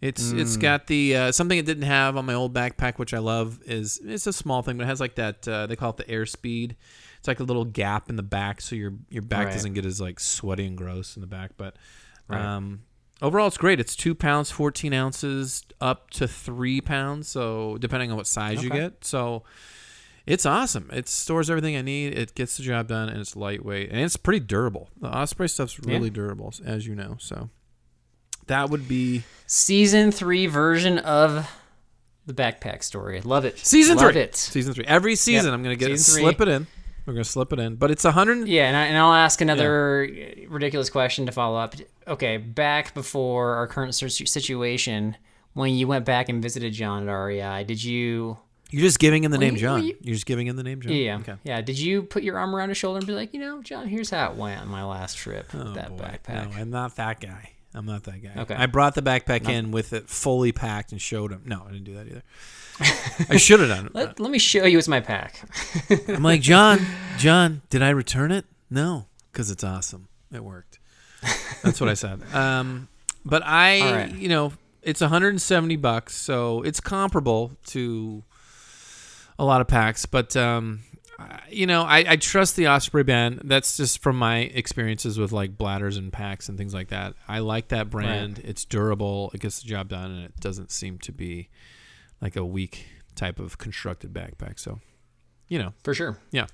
it's 0.00 0.32
it's 0.32 0.56
got 0.56 0.88
the 0.88 1.16
uh, 1.16 1.30
something 1.30 1.56
it 1.56 1.64
didn't 1.64 1.84
have 1.84 2.16
on 2.16 2.26
my 2.26 2.34
old 2.34 2.52
backpack, 2.52 2.98
which 2.98 3.14
I 3.14 3.18
love. 3.18 3.60
Is 3.64 4.00
it's 4.04 4.26
a 4.26 4.32
small 4.32 4.62
thing, 4.62 4.78
but 4.78 4.82
it 4.82 4.86
has 4.88 4.98
like 4.98 5.14
that 5.14 5.46
uh, 5.46 5.68
they 5.68 5.76
call 5.76 5.90
it 5.90 5.96
the 5.96 6.04
airspeed. 6.06 6.74
It's 7.20 7.28
like 7.28 7.38
a 7.38 7.44
little 7.44 7.64
gap 7.64 8.10
in 8.10 8.16
the 8.16 8.24
back, 8.24 8.60
so 8.60 8.74
your 8.74 8.94
your 9.10 9.22
back 9.22 9.46
Right. 9.46 9.52
doesn't 9.52 9.74
get 9.74 9.86
as 9.86 10.00
like 10.00 10.18
sweaty 10.18 10.66
and 10.66 10.76
gross 10.76 11.14
in 11.16 11.20
the 11.20 11.28
back. 11.28 11.52
But 11.56 11.76
Right. 12.28 12.40
um, 12.40 12.82
overall, 13.20 13.46
it's 13.48 13.56
great. 13.58 13.80
It's 13.80 13.94
two 13.96 14.14
pounds, 14.14 14.50
fourteen 14.50 14.92
ounces, 14.94 15.64
up 15.80 16.10
to 16.10 16.26
three 16.28 16.80
pounds. 16.80 17.28
So 17.28 17.76
depending 17.80 18.10
on 18.10 18.16
what 18.16 18.26
size 18.26 18.62
you 18.62 18.70
get, 18.70 19.04
so 19.04 19.42
it's 20.26 20.46
awesome. 20.46 20.88
It 20.92 21.08
stores 21.08 21.50
everything 21.50 21.76
I 21.76 21.82
need. 21.82 22.16
It 22.16 22.34
gets 22.34 22.56
the 22.56 22.62
job 22.62 22.88
done, 22.88 23.08
and 23.08 23.20
it's 23.20 23.34
lightweight 23.36 23.90
and 23.90 24.00
it's 24.00 24.16
pretty 24.16 24.40
durable. 24.40 24.88
The 25.00 25.08
Osprey 25.08 25.48
stuff's 25.48 25.78
Yeah. 25.84 25.94
really 25.94 26.10
durable, 26.10 26.54
as 26.64 26.86
you 26.86 26.94
know. 26.94 27.16
So 27.18 27.50
that 28.46 28.70
would 28.70 28.86
be 28.88 29.24
Season 29.46 30.10
three 30.12 30.46
version 30.46 30.98
of 30.98 31.50
the 32.24 32.32
backpack 32.32 32.84
story. 32.84 33.20
Love 33.20 33.44
it. 33.44 33.58
season 33.58 33.96
Love 33.96 34.12
three. 34.12 34.22
it. 34.22 34.36
Season 34.36 34.72
three. 34.72 34.84
Every 34.86 35.16
season, 35.16 35.46
Yep. 35.46 35.54
I'm 35.54 35.62
gonna 35.64 35.74
get 35.76 35.88
Season 35.90 36.14
three. 36.14 36.22
slip 36.22 36.40
it 36.40 36.48
in. 36.48 36.66
We're 37.06 37.14
gonna 37.14 37.24
slip 37.24 37.52
it 37.52 37.58
in, 37.58 37.76
but 37.76 37.90
it's 37.90 38.04
a 38.04 38.12
hundred. 38.12 38.46
Yeah, 38.48 38.68
and, 38.68 38.76
I, 38.76 38.84
and 38.86 38.96
I'll 38.96 39.12
ask 39.12 39.40
another 39.40 40.04
uh, 40.04 40.48
ridiculous 40.48 40.88
question 40.90 41.26
to 41.26 41.32
follow 41.32 41.58
up. 41.58 41.74
Okay, 42.06 42.36
back 42.36 42.94
before 42.94 43.54
our 43.56 43.66
current 43.66 43.94
situation, 43.94 45.16
when 45.54 45.74
you 45.74 45.86
went 45.88 46.04
back 46.04 46.28
and 46.28 46.42
visited 46.42 46.72
John 46.72 47.08
at 47.08 47.12
REI, 47.12 47.64
did 47.64 47.82
you? 47.82 48.38
You're 48.70 48.82
just 48.82 48.98
giving 49.00 49.22
him 49.24 49.30
the 49.32 49.38
name 49.38 49.54
you- 49.54 49.60
John. 49.60 49.84
you- 49.84 49.96
You're 50.00 50.14
just 50.14 50.24
giving 50.26 50.46
him 50.46 50.56
the 50.56 50.62
name 50.62 50.80
John. 50.80 50.92
Yeah, 50.94 51.18
Okay. 51.18 51.34
yeah. 51.44 51.60
Did 51.60 51.78
you 51.78 52.02
put 52.04 52.22
your 52.22 52.38
arm 52.38 52.54
around 52.56 52.70
his 52.70 52.78
shoulder 52.78 52.98
and 52.98 53.06
be 53.06 53.12
like, 53.12 53.34
you 53.34 53.40
know, 53.40 53.62
John, 53.62 53.86
here's 53.86 54.08
how 54.10 54.30
it 54.30 54.36
went 54.36 54.62
on 54.62 54.68
my 54.68 54.82
last 54.84 55.18
trip 55.18 55.46
Oh, 55.52 55.64
with 55.64 55.74
that 55.74 55.90
boy. 55.90 55.98
backpack? 56.04 56.50
No, 56.50 56.56
I'm 56.56 56.70
not 56.70 56.96
that 56.96 57.20
guy. 57.20 57.50
I'm 57.74 57.84
not 57.84 58.04
that 58.04 58.22
guy. 58.22 58.40
Okay. 58.42 58.54
I 58.54 58.64
brought 58.66 58.94
the 58.94 59.02
backpack 59.02 59.46
in 59.48 59.72
with 59.72 59.92
it 59.92 60.08
fully 60.08 60.52
packed 60.52 60.92
and 60.92 61.00
showed 61.02 61.32
him. 61.32 61.42
No, 61.44 61.64
I 61.68 61.72
didn't 61.72 61.84
do 61.84 61.94
that 61.96 62.06
either. 62.06 62.22
I 62.80 63.36
should 63.36 63.60
have 63.60 63.68
done 63.68 63.86
it. 63.86 63.94
Let, 63.94 64.20
let 64.20 64.30
me 64.30 64.38
show 64.38 64.64
you 64.64 64.78
it's 64.78 64.88
my 64.88 65.00
pack. 65.00 65.42
I'm 66.08 66.22
like, 66.22 66.40
John, 66.40 66.84
John, 67.18 67.62
did 67.70 67.82
I 67.82 67.90
return 67.90 68.32
it? 68.32 68.46
No, 68.70 69.06
because 69.30 69.50
it's 69.50 69.64
awesome. 69.64 70.08
It 70.32 70.42
worked. 70.42 70.78
That's 71.62 71.80
what 71.80 71.88
I 71.88 71.94
said. 71.94 72.20
Um, 72.34 72.88
but 73.24 73.42
I, 73.44 73.92
right. 73.92 74.14
you 74.14 74.28
know, 74.28 74.52
it's 74.82 75.00
170 75.00 75.76
bucks, 75.76 76.16
so 76.16 76.62
it's 76.62 76.80
comparable 76.80 77.52
to 77.66 78.24
a 79.38 79.44
lot 79.44 79.60
of 79.60 79.68
packs. 79.68 80.06
But 80.06 80.36
um, 80.36 80.80
you 81.48 81.66
know, 81.66 81.82
I, 81.82 81.98
I 82.08 82.16
trust 82.16 82.56
the 82.56 82.68
Osprey 82.68 83.04
band. 83.04 83.42
That's 83.44 83.76
just 83.76 84.02
from 84.02 84.16
my 84.16 84.38
experiences 84.38 85.18
with 85.18 85.32
like 85.32 85.56
bladders 85.56 85.96
and 85.96 86.12
packs 86.12 86.48
and 86.48 86.58
things 86.58 86.74
like 86.74 86.88
that. 86.88 87.14
I 87.28 87.40
like 87.40 87.68
that 87.68 87.90
brand. 87.90 88.40
It's 88.42 88.64
durable. 88.64 89.30
It 89.34 89.40
gets 89.40 89.62
the 89.62 89.68
job 89.68 89.88
done, 89.88 90.10
and 90.10 90.24
it 90.24 90.40
doesn't 90.40 90.70
seem 90.70 90.98
to 91.00 91.12
be 91.12 91.48
like 92.22 92.36
a 92.36 92.44
weak 92.44 92.86
type 93.14 93.38
of 93.38 93.58
constructed 93.58 94.12
backpack. 94.14 94.58
So, 94.58 94.80
you 95.48 95.58
know, 95.58 95.74
For 95.84 95.92
sure. 95.92 96.16
yeah. 96.30 96.46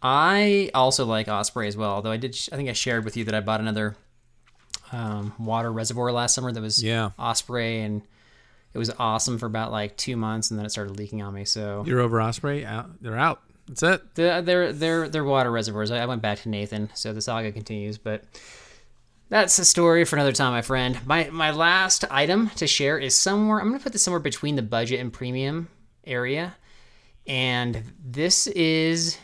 I 0.00 0.70
also 0.74 1.04
like 1.04 1.28
Osprey 1.28 1.66
as 1.68 1.76
well, 1.76 1.90
although 1.90 2.12
I 2.12 2.16
did. 2.16 2.38
I 2.52 2.56
think 2.56 2.68
I 2.68 2.72
shared 2.72 3.04
with 3.04 3.16
you 3.16 3.24
that 3.24 3.34
I 3.34 3.40
bought 3.40 3.58
another 3.60 3.96
um, 4.92 5.34
water 5.38 5.72
reservoir 5.72 6.12
last 6.12 6.34
summer 6.34 6.52
that 6.52 6.60
was 6.60 6.82
Yeah. 6.82 7.10
Osprey, 7.18 7.80
and 7.80 8.02
it 8.72 8.78
was 8.78 8.90
awesome 8.98 9.38
for 9.38 9.46
about 9.46 9.72
like 9.72 9.96
two 9.96 10.16
months, 10.16 10.50
and 10.50 10.58
then 10.58 10.64
it 10.64 10.70
started 10.70 10.96
leaking 10.96 11.20
on 11.20 11.34
me. 11.34 11.44
So 11.44 11.82
You're 11.86 12.00
over 12.00 12.22
Osprey. 12.22 12.64
Out. 12.64 13.02
They're 13.02 13.18
out. 13.18 13.42
That's 13.66 13.82
it. 13.82 14.14
the, 14.14 14.40
they're 14.44 14.72
they're 14.72 15.08
they're 15.08 15.24
water 15.24 15.50
reservoirs. 15.50 15.90
I 15.90 16.06
went 16.06 16.22
back 16.22 16.38
to 16.42 16.48
Nathan, 16.48 16.90
so 16.94 17.12
the 17.12 17.20
saga 17.20 17.50
continues, 17.52 17.98
but. 17.98 18.22
That's 19.28 19.58
a 19.58 19.64
story 19.64 20.04
for 20.04 20.16
another 20.16 20.32
time, 20.32 20.52
my 20.52 20.62
friend. 20.62 20.98
My 21.06 21.28
my 21.30 21.50
last 21.50 22.04
item 22.10 22.50
to 22.56 22.66
share 22.66 22.98
is 22.98 23.14
somewhere. 23.14 23.60
I'm 23.60 23.68
gonna 23.68 23.82
put 23.82 23.92
this 23.92 24.02
somewhere 24.02 24.20
between 24.20 24.56
the 24.56 24.62
budget 24.62 25.00
and 25.00 25.12
premium 25.12 25.68
area, 26.04 26.56
and 27.26 27.82
this 28.02 28.46
is 28.46 29.18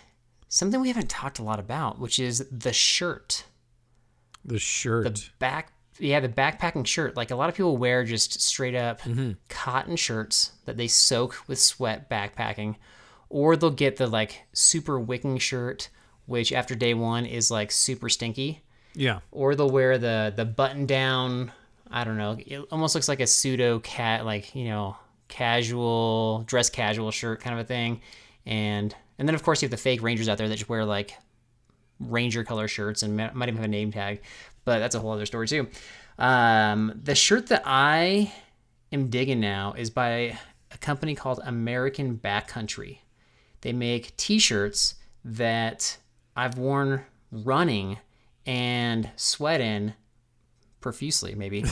something 0.48 0.80
we 0.80 0.88
haven't 0.88 1.08
talked 1.08 1.38
a 1.38 1.42
lot 1.42 1.58
about, 1.58 1.98
which 1.98 2.18
is 2.18 2.46
the 2.50 2.72
shirt. 2.72 3.44
The 4.44 4.58
shirt. 4.58 5.04
the 5.04 5.24
back 5.38 5.72
yeah 5.98 6.20
the 6.20 6.28
backpacking 6.28 6.86
shirt 6.86 7.16
like 7.16 7.30
a 7.30 7.36
lot 7.36 7.48
of 7.48 7.54
people 7.54 7.76
wear 7.76 8.04
just 8.04 8.40
straight 8.40 8.74
up 8.74 9.00
mm-hmm. 9.02 9.32
cotton 9.48 9.96
shirts 9.96 10.52
that 10.64 10.76
they 10.76 10.88
soak 10.88 11.36
with 11.46 11.58
sweat 11.58 12.10
backpacking 12.10 12.74
or 13.28 13.56
they'll 13.56 13.70
get 13.70 13.96
the 13.96 14.06
like 14.06 14.42
super 14.52 14.98
wicking 14.98 15.38
shirt 15.38 15.88
which 16.26 16.52
after 16.52 16.74
day 16.74 16.94
one 16.94 17.24
is 17.24 17.50
like 17.50 17.70
super 17.70 18.08
stinky 18.08 18.63
yeah. 18.94 19.20
or 19.30 19.54
they'll 19.54 19.70
wear 19.70 19.98
the 19.98 20.32
the 20.34 20.44
button 20.44 20.86
down 20.86 21.52
i 21.90 22.04
don't 22.04 22.16
know 22.16 22.36
it 22.38 22.60
almost 22.70 22.94
looks 22.94 23.08
like 23.08 23.20
a 23.20 23.26
pseudo 23.26 23.78
cat 23.80 24.24
like 24.24 24.54
you 24.54 24.64
know 24.64 24.96
casual 25.28 26.44
dress 26.46 26.70
casual 26.70 27.10
shirt 27.10 27.40
kind 27.40 27.58
of 27.58 27.64
a 27.64 27.66
thing. 27.66 28.00
And 28.46 28.94
and 29.18 29.28
then 29.28 29.34
of 29.34 29.42
course 29.42 29.62
you 29.62 29.66
have 29.66 29.70
the 29.70 29.76
fake 29.76 30.02
rangers 30.02 30.28
out 30.28 30.38
there 30.38 30.48
that 30.48 30.56
just 30.56 30.68
wear 30.68 30.84
like 30.84 31.14
ranger 32.00 32.44
color 32.44 32.68
shirts 32.68 33.02
and 33.02 33.16
might 33.16 33.48
even 33.48 33.56
have 33.56 33.64
a 33.64 33.68
name 33.68 33.92
tag 33.92 34.20
but 34.64 34.78
that's 34.78 34.94
a 34.94 35.00
whole 35.00 35.12
other 35.12 35.26
story 35.26 35.46
too. 35.46 35.68
Um, 36.18 37.00
the 37.02 37.14
shirt 37.14 37.48
that 37.48 37.62
i 37.64 38.32
am 38.92 39.08
digging 39.08 39.40
now 39.40 39.74
is 39.76 39.90
by 39.90 40.38
a 40.70 40.78
company 40.80 41.14
called 41.14 41.40
american 41.44 42.18
backcountry. 42.18 42.98
They 43.62 43.72
make 43.72 44.16
t-shirts 44.16 44.96
that 45.24 45.96
i've 46.36 46.58
worn 46.58 47.04
running 47.32 47.98
and 48.46 49.10
sweat 49.16 49.60
in 49.60 49.94
profusely 50.80 51.34
maybe 51.34 51.64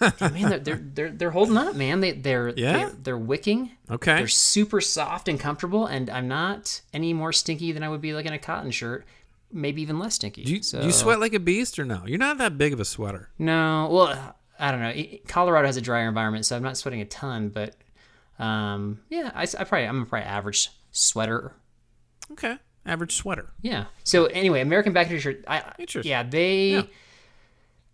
And 0.00 0.34
man 0.34 0.48
they're, 0.50 0.58
they're 0.58 0.76
they're 0.94 1.10
they're 1.10 1.30
holding 1.30 1.56
up 1.56 1.74
man 1.74 2.00
they 2.00 2.12
they're 2.12 2.48
Yeah? 2.50 2.72
they're, 2.72 2.90
they're 3.02 3.18
wicking 3.18 3.70
Okay. 3.90 4.16
they're 4.16 4.28
super 4.28 4.80
soft 4.80 5.28
and 5.28 5.38
comfortable 5.40 5.86
and 5.86 6.10
i'm 6.10 6.28
not 6.28 6.82
any 6.92 7.12
more 7.14 7.32
stinky 7.32 7.72
than 7.72 7.82
i 7.82 7.88
would 7.88 8.00
be 8.00 8.12
like 8.12 8.26
in 8.26 8.32
a 8.32 8.38
cotton 8.38 8.70
shirt 8.72 9.06
maybe 9.52 9.80
even 9.82 9.98
less 9.98 10.14
stinky 10.16 10.42
Do 10.44 10.52
you, 10.56 10.62
so 10.62 10.82
you 10.82 10.92
sweat 10.92 11.20
like 11.20 11.32
a 11.32 11.38
beast 11.40 11.78
or 11.78 11.84
no? 11.84 12.02
You're 12.04 12.18
not 12.18 12.38
that 12.38 12.58
big 12.58 12.72
of 12.72 12.80
a 12.80 12.84
sweater. 12.84 13.30
no 13.38 13.88
well 13.90 14.36
i 14.58 14.70
don't 14.72 14.80
know 14.80 15.18
colorado 15.28 15.66
has 15.66 15.76
a 15.76 15.80
drier 15.80 16.08
environment 16.08 16.44
so 16.44 16.56
i'm 16.56 16.62
not 16.62 16.76
sweating 16.76 17.00
a 17.00 17.04
ton 17.06 17.48
but 17.50 17.74
um 18.38 19.00
yeah 19.08 19.30
i, 19.34 19.42
I 19.44 19.64
probably 19.64 19.84
i'm 19.86 20.02
a 20.02 20.04
probably 20.06 20.26
average 20.26 20.70
sweater 20.90 21.54
Okay. 22.32 22.58
Average 22.86 23.14
sweater. 23.16 23.46
Yeah. 23.62 23.84
So 24.04 24.26
anyway, 24.26 24.60
American 24.60 24.94
Backcountry 24.94 25.20
shirt. 25.20 25.44
I, 25.48 25.62
Interesting. 25.78 26.10
Yeah, 26.10 26.22
they. 26.22 26.68
Yeah. 26.70 26.82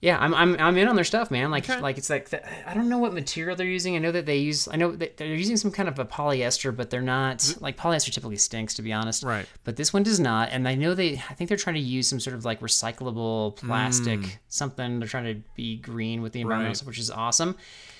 Yeah. 0.01 0.19
I'm, 0.19 0.35
I'm 0.35 0.57
I'm 0.59 0.77
in 0.79 0.89
on 0.89 0.97
their 0.97 1.05
stuff, 1.05 1.31
man. 1.31 1.53
Like 1.53 1.69
Okay. 1.71 1.81
like 1.81 1.97
it's 1.97 2.11
like 2.11 2.31
the, 2.31 2.69
I 2.69 2.75
don't 2.75 2.89
know 2.89 2.99
what 2.99 3.15
material 3.15 3.55
they're 3.55 3.67
using. 3.69 3.95
I 3.95 4.01
know 4.01 4.11
that 4.11 4.27
they 4.27 4.39
use 4.39 4.67
I 4.67 4.75
know 4.75 4.91
that 4.97 5.17
they're 5.17 5.29
using 5.29 5.57
some 5.57 5.71
kind 5.71 5.89
of 5.89 5.97
a 6.01 6.05
polyester, 6.05 6.75
but 6.77 6.91
they're 6.91 7.01
not 7.01 7.55
like 7.61 7.77
polyester 7.77 8.13
typically 8.13 8.37
stinks 8.37 8.75
to 8.75 8.83
be 8.83 8.93
honest. 8.93 9.23
Right. 9.23 9.47
But 9.63 9.77
this 9.77 9.93
one 9.93 10.03
does 10.03 10.19
not, 10.19 10.49
and 10.51 10.67
I 10.67 10.75
know 10.75 10.95
they 10.95 11.23
I 11.31 11.35
think 11.35 11.47
they're 11.47 11.57
trying 11.57 11.75
to 11.77 11.81
use 11.81 12.09
some 12.09 12.19
sort 12.19 12.35
of 12.35 12.45
like 12.45 12.59
recyclable 12.61 13.55
plastic 13.57 14.41
something. 14.49 14.99
They're 14.99 15.09
trying 15.09 15.33
to 15.37 15.41
be 15.55 15.77
green 15.77 16.21
with 16.21 16.33
the 16.33 16.41
environment, 16.41 16.75
Mm. 16.77 16.81
Right. 16.83 16.87
which 16.89 16.99
is 16.99 17.11
awesome. 17.11 17.57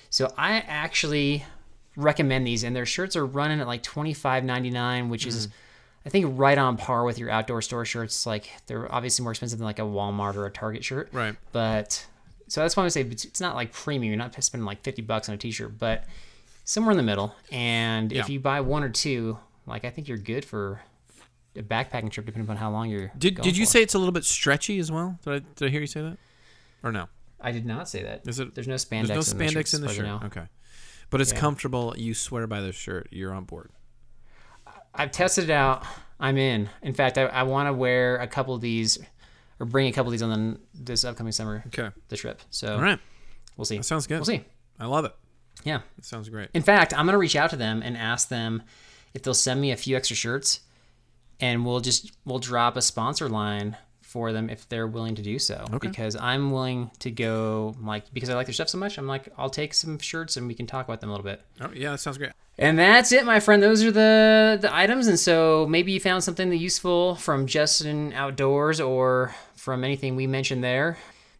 So 0.09 0.33
I 0.37 0.57
actually 0.67 1.45
recommend 1.95 2.45
these, 2.45 2.63
and 2.65 2.75
their 2.75 2.85
shirts 2.85 3.15
are 3.15 3.25
running 3.25 3.61
at 3.61 3.67
like 3.67 3.81
twenty 3.81 4.13
five 4.13 4.43
ninety 4.43 4.71
nine, 4.71 5.07
which 5.07 5.25
is 5.25 5.47
Mm-hmm. 5.47 5.55
I 6.05 6.09
think 6.09 6.37
right 6.37 6.57
on 6.57 6.77
par 6.77 7.05
with 7.05 7.17
your 7.17 7.29
outdoor 7.29 7.61
store 7.61 7.85
shirts. 7.85 8.25
Like 8.25 8.49
they're 8.67 8.93
obviously 8.93 9.23
more 9.23 9.31
expensive 9.31 9.59
than 9.59 9.65
like 9.65 9.79
a 9.79 9.83
Walmart 9.83 10.35
or 10.35 10.45
a 10.45 10.51
Target 10.51 10.83
shirt. 10.83 11.09
Right. 11.13 11.35
But 11.51 12.05
so 12.47 12.61
that's 12.61 12.75
why 12.75 12.83
I 12.83 12.89
say 12.89 13.01
it's, 13.01 13.39
not 13.39 13.55
like 13.55 13.71
premium. 13.71 14.11
You're 14.11 14.17
not 14.17 14.41
spending 14.43 14.65
like 14.65 14.81
fifty 14.83 15.01
bucks 15.01 15.29
on 15.29 15.35
a 15.35 15.37
T-shirt, 15.37 15.79
but 15.79 16.03
somewhere 16.65 16.91
in 16.91 16.97
the 16.97 17.03
middle. 17.03 17.35
And 17.51 18.11
if 18.11 18.29
you 18.29 18.39
buy 18.39 18.61
one 18.61 18.83
or 18.83 18.89
two, 18.89 19.37
like 19.65 19.85
I 19.85 19.89
think 19.89 20.07
you're 20.07 20.17
good 20.17 20.43
for 20.43 20.81
a 21.55 21.61
backpacking 21.61 22.11
trip, 22.11 22.25
depending 22.25 22.49
on 22.49 22.57
how 22.57 22.69
long 22.71 22.89
you're. 22.89 23.11
Did 23.17 23.41
Did 23.41 23.55
you 23.55 23.65
for. 23.65 23.71
say 23.71 23.81
it's 23.81 23.93
a 23.93 23.99
little 23.99 24.11
bit 24.11 24.25
stretchy 24.25 24.79
as 24.79 24.91
well? 24.91 25.17
Did 25.23 25.33
I, 25.33 25.39
did 25.55 25.67
I 25.67 25.71
hear 25.71 25.81
you 25.81 25.87
say 25.87 26.01
that? 26.01 26.17
Or 26.83 26.91
no? 26.91 27.07
I 27.39 27.51
did 27.51 27.65
not 27.65 27.87
say 27.87 28.03
that. 28.03 28.27
Is 28.27 28.39
it? 28.39 28.55
There's 28.55 28.67
no 28.67 28.75
spandex. 28.75 29.07
There's 29.07 29.33
no 29.33 29.39
in 29.39 29.53
the 29.53 29.59
spandex 29.59 29.75
in 29.75 29.81
the 29.81 29.89
shirt. 29.89 30.23
Okay. 30.25 30.43
But 31.09 31.21
it's 31.21 31.31
Yeah. 31.31 31.39
comfortable. 31.39 31.93
You 31.97 32.13
swear 32.13 32.47
by 32.47 32.61
the 32.61 32.71
shirt. 32.71 33.07
You're 33.11 33.33
on 33.33 33.43
board. 33.45 33.69
I've 34.95 35.11
tested 35.11 35.45
it 35.45 35.49
out. 35.51 35.85
I'm 36.19 36.37
in. 36.37 36.69
In 36.81 36.93
fact, 36.93 37.17
I, 37.17 37.23
I 37.23 37.43
want 37.43 37.67
to 37.67 37.73
wear 37.73 38.17
a 38.17 38.27
couple 38.27 38.53
of 38.55 38.61
these, 38.61 38.97
or 39.59 39.65
bring 39.65 39.87
a 39.87 39.91
couple 39.91 40.09
of 40.09 40.11
these 40.11 40.21
on 40.21 40.29
the, 40.29 40.59
this 40.73 41.03
upcoming 41.03 41.31
summer, 41.33 41.63
Okay. 41.67 41.89
the 42.09 42.15
trip. 42.17 42.41
So 42.49 42.75
All 42.75 42.81
right. 42.81 42.99
we'll 43.57 43.65
see. 43.65 43.77
That 43.77 43.83
sounds 43.83 44.07
good. 44.07 44.15
We'll 44.19 44.25
see. 44.25 44.43
I 44.79 44.85
love 44.85 45.05
it. 45.05 45.13
Yeah. 45.63 45.81
It 45.97 46.05
sounds 46.05 46.29
great. 46.29 46.49
In 46.53 46.61
fact, 46.61 46.93
I'm 46.97 47.05
gonna 47.05 47.17
reach 47.17 47.35
out 47.35 47.49
to 47.51 47.55
them 47.55 47.81
and 47.83 47.95
ask 47.97 48.29
them 48.29 48.63
if 49.13 49.21
they'll 49.23 49.33
send 49.33 49.61
me 49.61 49.71
a 49.71 49.75
few 49.77 49.95
extra 49.95 50.15
shirts, 50.15 50.61
and 51.39 51.65
we'll 51.65 51.79
just 51.79 52.11
we'll 52.25 52.39
drop 52.39 52.75
a 52.77 52.81
sponsor 52.81 53.29
line 53.29 53.77
for 54.13 54.31
them 54.31 54.47
if 54.47 54.69
they're 54.69 54.85
willing 54.85 55.15
to 55.15 55.23
do 55.23 55.39
so. 55.39 55.65
Okay. 55.73 55.87
Because 55.87 56.15
I'm 56.15 56.51
willing 56.51 56.91
to 56.99 57.09
go 57.09 57.75
like 57.81 58.13
because 58.13 58.29
I 58.29 58.35
like 58.35 58.45
their 58.45 58.53
stuff 58.53 58.69
so 58.69 58.77
much. 58.77 58.99
I'm 58.99 59.07
like 59.07 59.27
I'll 59.37 59.49
take 59.49 59.73
some 59.73 59.97
shirts 59.97 60.37
and 60.37 60.47
we 60.47 60.53
can 60.53 60.67
talk 60.67 60.85
about 60.85 61.01
them 61.01 61.09
a 61.09 61.13
little 61.13 61.25
bit. 61.25 61.41
Oh, 61.59 61.71
yeah, 61.73 61.91
that 61.91 61.97
sounds 61.97 62.19
great. 62.19 62.31
And 62.59 62.77
that's 62.77 63.11
it, 63.11 63.25
my 63.25 63.39
friend. 63.39 63.61
Those 63.63 63.83
are 63.83 63.91
the 63.91 64.59
the 64.61 64.73
items. 64.73 65.07
And 65.07 65.19
so 65.19 65.65
maybe 65.67 65.91
you 65.91 65.99
found 65.99 66.23
something 66.23 66.53
useful 66.53 67.15
from 67.15 67.47
Justin 67.47 68.13
Outdoors 68.13 68.79
or 68.79 69.33
from 69.55 69.83
anything 69.83 70.15
we 70.15 70.27
mentioned 70.27 70.63
there. 70.63 70.97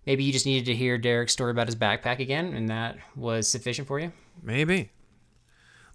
Maybe 0.08 0.24
you 0.24 0.34
just 0.34 0.48
needed 0.48 0.66
to 0.66 0.76
hear 0.76 0.98
Derek's 0.98 1.32
story 1.32 1.52
about 1.52 1.68
his 1.68 1.78
backpack 1.78 2.20
again, 2.20 2.54
and 2.54 2.68
that 2.70 2.98
was 3.16 3.48
sufficient 3.48 3.88
for 3.88 4.00
you. 4.00 4.12
Maybe. 4.42 4.90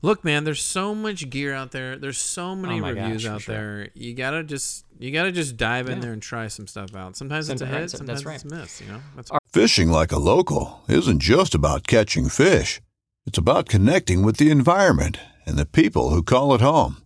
Look, 0.00 0.22
man, 0.24 0.44
there's 0.44 0.62
so 0.62 0.94
much 0.94 1.28
gear 1.28 1.52
out 1.52 1.72
there. 1.72 1.96
There's 1.96 2.18
so 2.18 2.54
many 2.54 2.80
Oh 2.80 2.84
reviews 2.88 3.24
gosh, 3.24 3.32
out 3.32 3.42
sure. 3.42 3.54
there. 3.54 3.88
You 3.94 4.14
gotta 4.14 4.44
just 4.44 4.84
you 4.98 5.10
gotta 5.10 5.32
just 5.32 5.56
dive 5.56 5.88
in 5.88 6.00
there 6.00 6.12
and 6.12 6.22
try 6.22 6.46
some 6.46 6.68
stuff 6.68 6.94
out. 6.94 7.16
Sometimes 7.16 7.48
it's 7.48 7.62
a 7.62 7.66
hit, 7.66 7.80
that's 7.80 7.98
sometimes 7.98 8.24
right. 8.24 8.36
it's 8.36 8.44
a 8.44 8.48
miss. 8.54 8.80
You 8.80 8.92
know, 8.92 9.00
that's 9.16 9.30
Fishing 9.48 9.90
like 9.90 10.12
a 10.12 10.18
local 10.18 10.82
isn't 10.88 11.20
just 11.20 11.54
about 11.54 11.86
catching 11.88 12.28
fish. 12.28 12.80
It's 13.26 13.38
about 13.38 13.68
connecting 13.68 14.22
with 14.22 14.36
the 14.36 14.50
environment 14.50 15.18
and 15.44 15.56
the 15.56 15.66
people 15.66 16.10
who 16.10 16.22
call 16.22 16.54
it 16.54 16.60
home. 16.60 16.98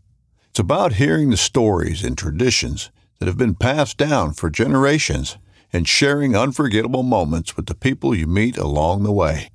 It's 0.50 0.60
about 0.60 0.94
hearing 0.94 1.30
the 1.30 1.36
stories 1.38 2.04
and 2.04 2.16
traditions 2.16 2.90
that 3.18 3.26
have 3.26 3.38
been 3.38 3.54
passed 3.54 3.96
down 3.96 4.34
for 4.34 4.50
generations 4.50 5.38
and 5.72 5.88
sharing 5.88 6.36
unforgettable 6.36 7.02
moments 7.02 7.56
with 7.56 7.66
the 7.66 7.74
people 7.74 8.14
you 8.14 8.26
meet 8.26 8.58
along 8.58 9.02
the 9.02 9.12
way. 9.12 9.48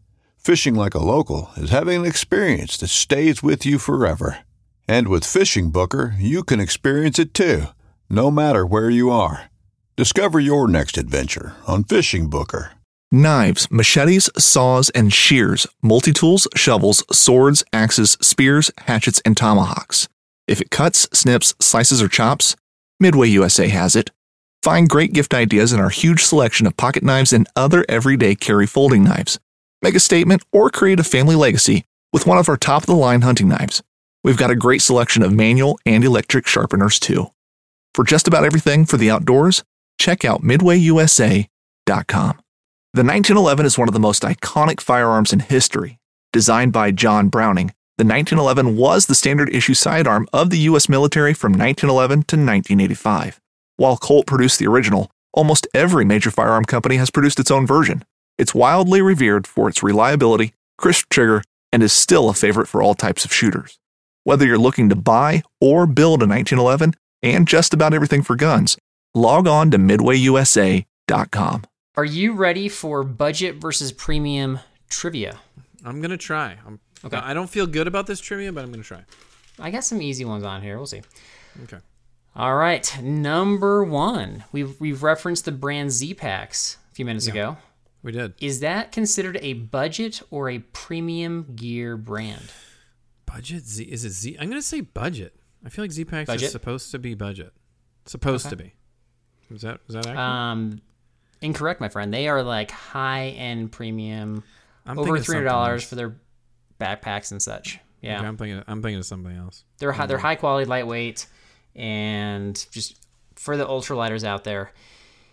Fishing 0.47 0.75
like 0.75 0.95
a 0.95 1.03
local 1.03 1.49
is 1.57 1.71
having 1.71 1.99
an 1.99 2.05
experience 2.05 2.77
that 2.77 2.87
stays 2.87 3.43
with 3.43 3.65
you 3.65 3.77
forever. 3.77 4.45
And 4.87 5.09
with 5.09 5.25
Fishing 5.25 5.71
Booker, 5.71 6.15
you 6.17 6.41
can 6.41 6.61
experience 6.61 7.19
it 7.19 7.33
too, 7.33 7.65
no 8.09 8.31
matter 8.31 8.65
where 8.65 8.89
you 8.89 9.11
are. 9.11 9.49
Discover 9.97 10.39
your 10.39 10.69
next 10.69 10.97
adventure 10.97 11.57
on 11.67 11.83
Fishing 11.83 12.29
Booker. 12.29 12.71
Knives, 13.11 13.69
machetes, 13.69 14.29
saws, 14.37 14.89
and 14.91 15.11
shears, 15.11 15.67
multi 15.81 16.13
tools, 16.13 16.47
shovels, 16.55 17.03
swords, 17.11 17.65
axes, 17.73 18.11
spears, 18.21 18.71
hatchets, 18.77 19.21
and 19.25 19.35
tomahawks. 19.35 20.07
If 20.47 20.61
it 20.61 20.71
cuts, 20.71 21.09
snips, 21.11 21.55
slices, 21.59 22.01
or 22.01 22.07
chops, 22.07 22.55
Midway 23.01 23.27
USA 23.27 23.67
has 23.67 23.97
it. 23.97 24.11
Find 24.63 24.87
great 24.87 25.11
gift 25.11 25.33
ideas 25.33 25.73
in 25.73 25.81
our 25.81 25.89
huge 25.89 26.23
selection 26.23 26.65
of 26.67 26.77
pocket 26.77 27.03
knives 27.03 27.33
and 27.33 27.49
other 27.57 27.83
everyday 27.89 28.33
carry 28.33 28.65
folding 28.65 29.03
knives. 29.03 29.39
Make 29.81 29.95
a 29.95 29.99
statement 29.99 30.43
or 30.51 30.69
create 30.69 30.99
a 30.99 31.03
family 31.03 31.35
legacy 31.35 31.85
with 32.11 32.25
one 32.25 32.37
of 32.37 32.49
our 32.49 32.57
top 32.57 32.83
of 32.83 32.87
the 32.87 32.95
line 32.95 33.21
hunting 33.21 33.47
knives. 33.47 33.83
We've 34.23 34.37
got 34.37 34.51
a 34.51 34.55
great 34.55 34.81
selection 34.81 35.23
of 35.23 35.31
manual 35.33 35.79
and 35.85 36.03
electric 36.03 36.47
sharpeners 36.47 36.99
too. 36.99 37.31
For 37.93 38.03
just 38.03 38.27
about 38.27 38.43
everything 38.43 38.85
for 38.85 38.97
the 38.97 39.09
outdoors, 39.09 39.63
check 39.99 40.25
out 40.25 40.41
midwayusa.com. 40.41 41.47
The 42.93 43.03
1911 43.03 43.65
is 43.65 43.77
one 43.77 43.87
of 43.87 43.93
the 43.93 43.99
most 43.99 44.23
iconic 44.23 44.81
firearms 44.81 45.31
in 45.31 45.39
history. 45.39 45.99
Designed 46.33 46.73
by 46.73 46.91
John 46.91 47.29
Browning, 47.29 47.73
the 47.97 48.05
1911 48.05 48.75
was 48.77 49.05
the 49.05 49.15
standard 49.15 49.53
issue 49.53 49.73
sidearm 49.73 50.27
of 50.33 50.49
the 50.49 50.59
U.S. 50.59 50.89
military 50.89 51.33
from 51.33 51.51
1911 51.53 52.23
to 52.23 52.35
1985. 52.35 53.39
While 53.77 53.97
Colt 53.97 54.25
produced 54.25 54.59
the 54.59 54.67
original, 54.67 55.11
almost 55.33 55.67
every 55.73 56.05
major 56.05 56.31
firearm 56.31 56.65
company 56.65 56.97
has 56.97 57.11
produced 57.11 57.39
its 57.39 57.51
own 57.51 57.65
version. 57.65 58.03
It's 58.37 58.53
wildly 58.55 59.01
revered 59.01 59.47
for 59.47 59.67
its 59.67 59.81
reliability, 59.81 60.53
crisp 60.77 61.09
trigger, 61.09 61.43
and 61.71 61.81
is 61.83 61.93
still 61.93 62.29
a 62.29 62.33
favorite 62.33 62.67
for 62.67 62.81
all 62.81 62.93
types 62.93 63.25
of 63.25 63.33
shooters. 63.33 63.79
Whether 64.23 64.45
you're 64.45 64.57
looking 64.57 64.89
to 64.89 64.95
buy 64.95 65.43
or 65.59 65.87
build 65.87 66.21
a 66.21 66.27
1911 66.27 66.93
and 67.23 67.47
just 67.47 67.73
about 67.73 67.93
everything 67.93 68.21
for 68.21 68.35
guns, 68.35 68.77
log 69.15 69.47
on 69.47 69.71
to 69.71 69.77
midwayusa.com. 69.77 71.63
Are 71.95 72.05
you 72.05 72.33
ready 72.33 72.69
for 72.69 73.03
budget 73.03 73.55
versus 73.55 73.91
premium 73.91 74.59
trivia? 74.89 75.39
I'm 75.83 76.01
gonna 76.01 76.17
try. 76.17 76.57
I'm, 76.65 76.79
Okay. 77.05 77.17
I 77.17 77.33
don't 77.33 77.49
feel 77.49 77.67
good 77.67 77.87
about 77.87 78.07
this 78.07 78.19
trivia, 78.19 78.51
but 78.51 78.63
I'm 78.63 78.71
gonna 78.71 78.83
try. 78.83 79.03
I 79.59 79.71
got 79.71 79.83
some 79.83 80.01
easy 80.01 80.25
ones 80.25 80.43
on 80.43 80.61
here. 80.61 80.77
We'll 80.77 80.87
see. 80.87 81.01
Okay. 81.63 81.77
All 82.35 82.55
right, 82.55 83.01
number 83.01 83.83
one. 83.83 84.43
We've 84.51 84.79
we've 84.79 85.01
referenced 85.03 85.45
the 85.45 85.51
brand 85.51 85.91
Z 85.91 86.13
Packs 86.15 86.77
a 86.91 86.95
few 86.95 87.05
minutes 87.05 87.27
ago. 87.27 87.57
We 88.03 88.11
did. 88.11 88.33
Is 88.39 88.59
that 88.61 88.91
considered 88.91 89.37
a 89.41 89.53
budget 89.53 90.21
or 90.31 90.49
a 90.49 90.59
premium 90.59 91.53
gear 91.55 91.97
brand? 91.97 92.51
Budget 93.25 93.65
Z 93.65 93.83
is 93.83 94.05
it 94.05 94.11
Z? 94.11 94.37
I'm 94.39 94.49
gonna 94.49 94.61
say 94.61 94.81
budget. 94.81 95.35
I 95.65 95.69
feel 95.69 95.83
like 95.83 95.91
Z 95.91 96.05
Packs 96.05 96.27
Budget? 96.27 96.43
is 96.45 96.51
supposed 96.51 96.91
to 96.91 96.99
be 96.99 97.13
budget. 97.15 97.51
Supposed 98.05 98.45
Okay. 98.45 98.55
to 98.55 98.63
be. 98.63 98.73
Is 99.53 99.61
that 99.61 99.79
is 99.87 99.95
that 99.95 100.05
accurate? 100.05 100.17
Um, 100.19 100.81
incorrect, 101.41 101.81
my 101.81 101.89
friend. 101.89 102.13
They 102.13 102.27
are 102.27 102.43
like 102.43 102.71
high 102.71 103.29
end 103.29 103.71
premium, 103.71 104.43
I'm 104.85 104.97
over 104.99 105.17
three 105.19 105.35
hundred 105.35 105.45
dollars 105.49 105.83
for 105.83 105.95
their 105.95 106.15
backpacks 106.79 107.31
and 107.31 107.41
such. 107.41 107.79
Yeah, 108.01 108.19
Okay, 108.19 108.27
I'm 108.27 108.37
thinking. 108.37 108.63
I'm 108.67 108.81
thinking 108.81 108.99
of 108.99 109.05
somebody 109.05 109.35
else. 109.35 109.63
they're 109.79 109.91
high, 109.91 110.05
they're 110.05 110.17
high 110.19 110.35
quality, 110.35 110.65
lightweight, 110.69 111.25
and 111.75 112.65
just 112.71 112.95
for 113.35 113.57
the 113.57 113.65
ultralighters 113.65 114.23
out 114.23 114.43
there. 114.43 114.71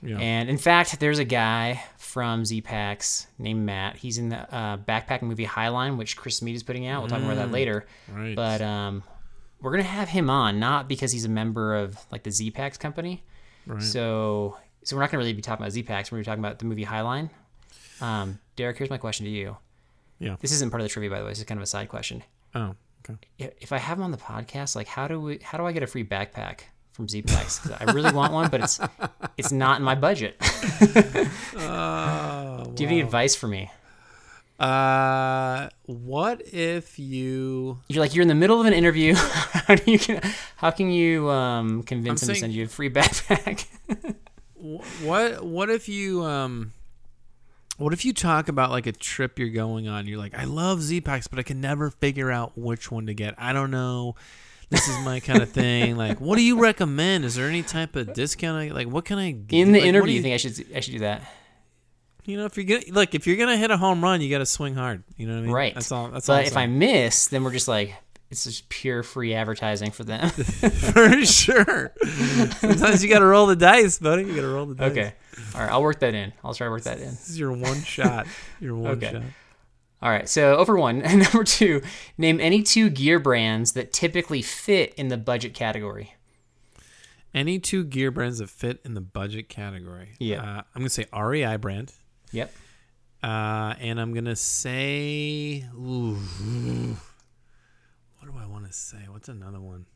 Yeah. 0.05 0.18
And 0.18 0.50
in 0.50 0.59
fact, 0.59 1.00
there's 1.00 1.18
a 1.18 1.24
guy 1.24 1.82
from 1.96 2.44
Z 2.44 2.61
Packs 2.61 3.26
named 3.38 3.64
Matt. 3.64 3.96
He's 3.96 4.18
in 4.18 4.28
the 4.28 4.55
uh, 4.55 4.76
backpacking 4.76 5.22
movie 5.22 5.46
Highline, 5.46 5.96
which 5.96 6.16
Chris 6.16 6.42
Mead 6.42 6.55
is 6.55 6.62
putting 6.62 6.86
out. 6.86 7.00
We'll 7.00 7.09
talk 7.09 7.22
more 7.22 7.32
about 7.32 7.46
that 7.46 7.52
later. 7.52 7.86
right. 8.12 8.36
But 8.36 8.61
um, 8.61 9.02
we're 9.61 9.70
gonna 9.70 9.82
have 9.84 10.09
him 10.11 10.28
on, 10.28 10.61
not 10.61 10.88
because 10.88 11.11
he's 11.11 11.24
a 11.24 11.28
member 11.30 11.74
of 11.74 11.98
like 12.12 12.22
the 12.22 12.30
Z 12.30 12.50
Packs 12.50 12.76
company. 12.76 13.24
Right. 13.66 13.82
So, 13.82 14.59
so 14.82 14.94
we're 14.94 15.00
not 15.02 15.11
gonna 15.11 15.20
really 15.20 15.32
be 15.32 15.40
talking 15.42 15.62
about 15.64 15.72
Z 15.72 15.82
Packs. 15.84 16.12
We're 16.12 16.16
gonna 16.18 16.22
be 16.22 16.26
talking 16.26 16.44
about 16.44 16.59
the 16.59 16.66
movie 16.66 16.84
Highline. 16.84 17.30
Um, 18.00 18.38
Derek, 18.57 18.76
here's 18.76 18.90
my 18.90 18.98
question 18.98 19.24
to 19.24 19.30
you. 19.32 19.57
Yeah. 20.18 20.36
This 20.40 20.52
isn't 20.52 20.70
part 20.70 20.80
of 20.82 20.84
the 20.84 20.90
trivia, 20.90 21.11
by 21.11 21.18
the 21.18 21.24
way. 21.24 21.30
This 21.30 21.38
is 21.38 21.44
kind 21.44 21.59
of 21.59 21.62
a 21.62 21.66
side 21.66 21.88
question. 21.88 22.22
oh. 22.55 22.74
Okay. 23.11 23.52
If 23.61 23.70
I 23.70 23.76
have 23.76 23.98
him 23.98 24.05
on 24.05 24.12
the 24.12 24.16
podcast, 24.16 24.74
like 24.74 24.86
how 24.86 25.07
do 25.09 25.20
we? 25.20 25.38
How 25.42 25.59
do 25.59 25.66
I 25.66 25.72
get 25.72 25.82
a 25.82 25.86
free 25.86 26.05
backpack 26.05 26.61
from 26.95 27.09
Z 27.09 27.22
Packs? 27.22 27.59
'Cause 27.59 27.72
I 27.72 27.92
really 27.92 28.12
want 28.12 28.32
one, 28.32 28.49
but 28.51 28.62
it's 28.62 28.80
it's 29.36 29.53
not 29.53 29.78
in 29.78 29.84
my 29.84 29.95
budget. 29.95 30.36
Oh. 31.57 32.64
Do 32.74 32.82
you 32.82 32.88
have 32.88 32.92
any 32.92 33.01
advice 33.01 33.34
for 33.34 33.47
me? 33.49 33.70
Uh, 34.59 35.68
what 35.86 36.40
if 36.53 36.99
you? 36.99 37.78
You're 37.88 38.01
like 38.01 38.14
you're 38.14 38.22
in 38.22 38.28
the 38.28 38.34
middle 38.34 38.61
of 38.61 38.66
an 38.66 38.72
interview. 38.72 39.14
how 39.16 39.74
do 39.74 39.90
you? 39.90 39.99
How 40.57 40.70
can 40.70 40.90
you 40.90 41.28
um, 41.30 41.82
convince 41.82 42.22
I'm 42.22 42.28
him 42.28 42.34
to 42.34 42.40
send 42.40 42.53
you 42.53 42.64
a 42.64 42.68
free 42.68 42.88
backpack? 42.90 43.66
What 45.03 45.45
what 45.45 45.70
if 45.70 45.88
you 45.88 46.22
um? 46.24 46.72
What 47.76 47.92
if 47.92 48.05
you 48.05 48.12
talk 48.12 48.49
about 48.49 48.70
like 48.70 48.86
a 48.86 48.92
trip 48.92 49.38
you're 49.40 49.49
going 49.49 49.88
on? 49.88 50.07
You're 50.07 50.18
like, 50.18 50.34
I 50.38 50.45
love 50.45 50.80
Z 50.80 51.01
packs, 51.01 51.26
but 51.26 51.40
I 51.40 51.42
can 51.42 51.61
never 51.61 51.90
figure 51.90 52.30
out 52.30 52.57
which 52.57 52.90
one 52.90 53.07
to 53.07 53.14
get. 53.14 53.34
I 53.36 53.53
don't 53.53 53.72
know. 53.72 54.14
This 54.75 54.89
is 54.89 54.99
my 55.05 55.20
kind 55.20 55.43
of 55.43 55.51
thing. 55.51 55.97
Like, 55.97 56.20
what 56.20 56.37
do 56.37 56.43
you 56.43 56.61
recommend? 56.61 57.25
Is 57.25 57.37
there 57.37 57.49
any 57.49 57.62
type 57.62 57.97
of 57.97 58.12
discount? 58.12 58.59
I, 58.59 58.75
like, 58.75 58.89
what 58.89 59.05
can 59.05 59.18
I 59.18 59.31
get? 59.31 59.59
in 59.59 59.72
the 59.72 59.81
like, 59.81 59.89
interview, 59.89 60.11
you 60.12 60.16
you 60.16 60.22
think 60.22 60.35
I 60.35 60.37
should 60.37 60.66
I 60.77 60.81
should 60.81 60.93
do 60.93 60.99
that? 61.01 61.22
You 62.25 62.39
know, 62.39 62.47
if 62.47 62.57
you're 62.57 62.64
gonna 62.64 62.93
like, 62.95 63.14
if 63.14 63.27
you're 63.27 63.37
gonna 63.37 63.57
hit 63.57 63.70
a 63.70 63.77
home 63.77 64.03
run, 64.03 64.20
you 64.20 64.31
got 64.31 64.39
to 64.39 64.47
swing 64.47 64.75
hard. 64.75 65.05
You 65.16 65.27
know 65.27 65.35
what 65.35 65.39
I 65.39 65.43
mean? 65.43 65.51
Right. 65.53 65.75
That's 65.75 65.93
all. 65.93 66.09
That's 66.09 66.29
all. 66.29 66.37
But 66.37 66.47
if 66.47 66.57
I 66.57 66.66
miss, 66.66 67.29
then 67.29 67.45
we're 67.45 67.53
just 67.53 67.68
like 67.68 67.95
it's 68.31 68.45
just 68.45 68.68
pure 68.68 69.03
free 69.03 69.35
advertising 69.35 69.91
for 69.91 70.03
them. 70.05 70.29
for 70.31 71.25
sure. 71.25 71.93
Sometimes 72.59 73.05
you 73.05 73.11
got 73.11 73.20
to 73.20 73.27
roll 73.27 73.47
the 73.47 73.55
dice, 73.57 73.99
buddy. 73.99 74.25
You 74.25 74.35
got 74.35 74.41
to 74.41 74.49
roll 74.49 74.66
the 74.66 74.75
dice. 74.75 74.91
okay. 74.91 75.12
All 75.55 75.61
right, 75.61 75.70
I'll 75.70 75.83
work 75.83 76.01
that 76.01 76.14
in. 76.14 76.33
I'll 76.43 76.55
try 76.55 76.66
to 76.66 76.70
work 76.70 76.83
that 76.83 76.99
in. 76.99 77.11
This 77.11 77.31
is 77.31 77.39
your 77.39 77.53
one 77.53 77.83
shot. 77.83 78.27
Your 78.61 78.75
one 78.75 78.91
Okay. 78.97 79.12
shot. 79.12 79.22
All 80.05 80.11
right. 80.11 80.28
So 80.28 80.57
over 80.57 80.76
one 80.76 81.02
and 81.02 81.20
number 81.22 81.42
two, 81.42 81.82
name 82.18 82.38
any 82.38 82.62
two 82.62 82.90
gear 82.90 83.18
brands 83.18 83.72
that 83.72 83.92
typically 83.92 84.42
fit 84.42 84.94
in 84.94 85.09
the 85.09 85.16
budget 85.16 85.55
category. 85.55 86.14
Any 87.32 87.59
two 87.59 87.82
gear 87.82 88.12
brands 88.12 88.38
that 88.38 88.50
fit 88.50 88.80
in 88.84 88.94
the 88.94 89.00
budget 89.00 89.48
category. 89.48 90.11
Yeah. 90.20 90.42
Uh, 90.42 90.62
I'm 90.74 90.82
gonna 90.82 90.90
say 90.90 91.07
REI 91.12 91.57
brand. 91.57 91.92
Yep. 92.30 92.52
Uh, 93.22 93.74
and 93.80 93.98
I'm 93.98 94.12
gonna 94.12 94.36
say, 94.36 95.64
ooh, 95.74 96.18
what 98.18 98.30
do 98.30 98.38
I 98.38 98.46
want 98.46 98.66
to 98.66 98.72
say? 98.72 98.98
What's 99.09 99.30
another 99.30 99.61
one? 99.61 99.86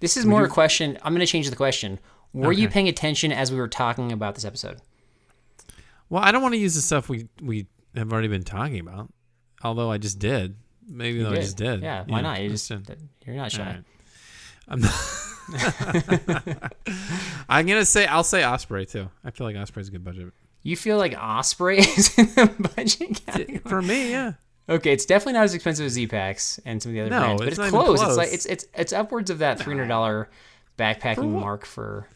This 0.00 0.16
is 0.16 0.24
more 0.24 0.44
a 0.44 0.48
question. 0.48 0.96
I'm 1.02 1.12
going 1.12 1.26
to 1.26 1.30
change 1.30 1.50
the 1.50 1.56
question. 1.56 1.98
Were 2.32 2.52
you 2.52 2.68
paying 2.68 2.88
attention 2.88 3.32
as 3.32 3.50
we 3.50 3.58
were 3.58 3.68
talking 3.68 4.12
about 4.12 4.36
this 4.36 4.44
episode? 4.44 4.80
Well, 6.08 6.22
I 6.22 6.30
don't 6.30 6.42
want 6.42 6.54
to 6.54 6.58
use 6.60 6.74
the 6.76 6.80
stuff 6.80 7.08
we 7.08 7.28
we 7.42 7.66
have 7.98 8.12
already 8.12 8.28
been 8.28 8.44
talking 8.44 8.80
about. 8.80 9.12
Although 9.62 9.90
I 9.90 9.98
just 9.98 10.18
did. 10.18 10.56
Maybe 10.88 11.22
though 11.22 11.32
I 11.32 11.36
just 11.36 11.56
did. 11.56 11.82
Yeah. 11.82 12.04
Why 12.06 12.20
not? 12.20 12.40
You 12.40 12.48
just 12.50 12.68
did. 12.68 13.08
you're 13.26 13.36
not 13.36 13.52
shy. 13.52 13.64
Right. 13.64 13.84
I'm 14.68 14.80
not. 14.80 14.94
I'm 17.48 17.66
gonna 17.66 17.84
say 17.84 18.06
I'll 18.06 18.24
say 18.24 18.44
Osprey 18.44 18.86
too. 18.86 19.08
I 19.24 19.30
feel 19.30 19.46
like 19.46 19.56
Osprey's 19.56 19.88
a 19.88 19.90
good 19.90 20.04
budget 20.04 20.32
You 20.62 20.76
feel 20.76 20.98
like 20.98 21.14
Osprey 21.18 21.78
is 21.80 22.16
in 22.18 22.26
the 22.26 22.70
budget 22.76 23.24
category? 23.26 23.58
for 23.66 23.80
me. 23.82 24.10
Yeah. 24.10 24.32
Okay, 24.68 24.92
it's 24.92 25.06
definitely 25.06 25.32
not 25.34 25.44
as 25.44 25.54
expensive 25.54 25.86
as 25.86 25.92
Z-Packs 25.92 26.60
and 26.66 26.82
some 26.82 26.90
of 26.90 26.94
the 26.94 27.00
other 27.00 27.10
No, 27.10 27.20
brands, 27.20 27.40
but 27.40 27.48
it's 27.48 27.58
it's, 27.58 27.68
even 27.68 27.80
close. 27.80 28.02
It's 28.02 28.16
like 28.18 28.32
it's 28.32 28.44
it's 28.46 28.66
it's 28.74 28.92
upwards 28.92 29.30
of 29.30 29.38
that 29.38 29.58
three 29.58 29.74
hundred 29.74 29.88
dollar 29.88 30.28
backpacking 30.78 31.32
what? 31.32 31.40
mark 31.40 31.64
for 31.64 32.06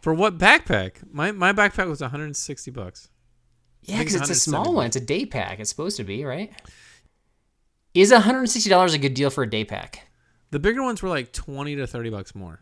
For 0.00 0.14
what 0.14 0.38
backpack? 0.38 0.98
My 1.12 1.32
my 1.32 1.52
backpack 1.52 1.88
was 1.88 2.00
160 2.00 2.70
bucks. 2.70 3.08
Yeah, 3.86 3.98
because 3.98 4.14
it's 4.14 4.30
a 4.30 4.34
small 4.34 4.74
one. 4.74 4.86
It's 4.86 4.96
a 4.96 5.00
day 5.00 5.24
pack. 5.26 5.58
It's 5.60 5.70
supposed 5.70 5.96
to 5.96 6.04
be 6.04 6.24
right. 6.24 6.52
Is 7.94 8.12
one 8.12 8.20
hundred 8.22 8.40
and 8.40 8.50
sixty 8.50 8.68
dollars 8.70 8.94
a 8.94 8.98
good 8.98 9.14
deal 9.14 9.30
for 9.30 9.42
a 9.42 9.48
day 9.50 9.64
pack? 9.64 10.06
The 10.50 10.58
bigger 10.58 10.82
ones 10.82 11.02
were 11.02 11.08
like 11.08 11.32
20 11.32 11.76
to 11.76 11.86
30 11.86 12.10
bucks 12.10 12.34
more 12.34 12.60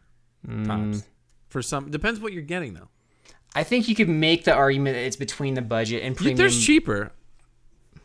Mm. 0.49 0.67
tops. 0.67 1.05
For 1.49 1.63
some, 1.63 1.91
depends 1.91 2.21
what 2.21 2.33
you're 2.33 2.43
getting 2.43 2.75
though. 2.75 2.89
I 3.55 3.63
think 3.63 3.89
you 3.89 3.95
could 3.95 4.09
make 4.09 4.45
the 4.45 4.53
argument 4.53 4.95
that 4.97 5.03
it's 5.05 5.17
between 5.17 5.55
the 5.55 5.63
budget 5.63 6.03
and 6.03 6.17
premium. 6.17 6.37
There's 6.37 6.65
cheaper. 6.65 7.13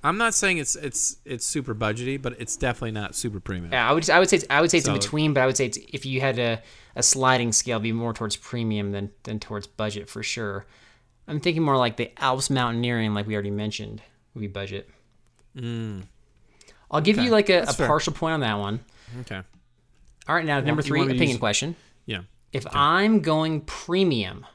I'm 0.03 0.17
not 0.17 0.33
saying 0.33 0.59
it's 0.59 0.75
it's 0.77 1.17
it's 1.25 1.45
super 1.45 1.75
budgety, 1.75 2.21
but 2.21 2.39
it's 2.39 2.55
definitely 2.55 2.91
not 2.91 3.15
super 3.15 3.39
premium. 3.41 3.73
Yeah, 3.73 3.89
I 3.89 3.91
would 3.93 4.09
I 4.09 4.19
would 4.19 4.29
say 4.29 4.37
it's, 4.37 4.45
I 4.49 4.61
would 4.61 4.71
say 4.71 4.77
it's 4.77 4.87
in 4.87 4.93
between, 4.93 5.33
but 5.33 5.41
I 5.41 5.45
would 5.45 5.57
say 5.57 5.65
it's, 5.65 5.77
if 5.91 6.05
you 6.05 6.21
had 6.21 6.39
a, 6.39 6.61
a 6.95 7.03
sliding 7.03 7.51
scale, 7.51 7.79
be 7.79 7.91
more 7.91 8.13
towards 8.13 8.35
premium 8.37 8.91
than 8.91 9.11
than 9.23 9.39
towards 9.39 9.67
budget 9.67 10.09
for 10.09 10.23
sure. 10.23 10.65
I'm 11.29 11.39
thinking 11.39 11.63
more 11.63 11.77
like 11.77 11.95
the 11.97 12.11
Alps 12.21 12.49
mountaineering, 12.49 13.13
like 13.13 13.27
we 13.27 13.33
already 13.35 13.51
mentioned, 13.51 14.01
would 14.33 14.41
be 14.41 14.47
budget. 14.47 14.89
I'll 16.91 17.01
give 17.01 17.17
you 17.17 17.29
like 17.31 17.49
a, 17.49 17.61
a 17.61 17.65
Mm. 17.67 17.87
Partial 17.87 18.13
point 18.13 18.33
on 18.33 18.39
that 18.41 18.55
one. 18.55 18.79
Okay. 19.21 19.41
All 20.27 20.35
right, 20.35 20.45
now 20.45 20.59
number 20.59 20.81
three, 20.81 20.99
want 20.99 21.09
me 21.09 21.13
to 21.13 21.17
opinion 21.17 21.35
use- 21.35 21.39
question. 21.39 21.75
Yeah. 22.05 22.21
If 22.51 22.65
I'm 22.75 23.19
going 23.21 23.61
premium, 23.61 24.45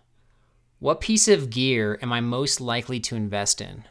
what 0.81 1.01
piece 1.01 1.29
of 1.29 1.49
gear 1.51 1.99
am 2.03 2.12
I 2.12 2.20
most 2.20 2.61
likely 2.61 2.99
to 3.01 3.14
invest 3.16 3.61
in? 3.61 3.85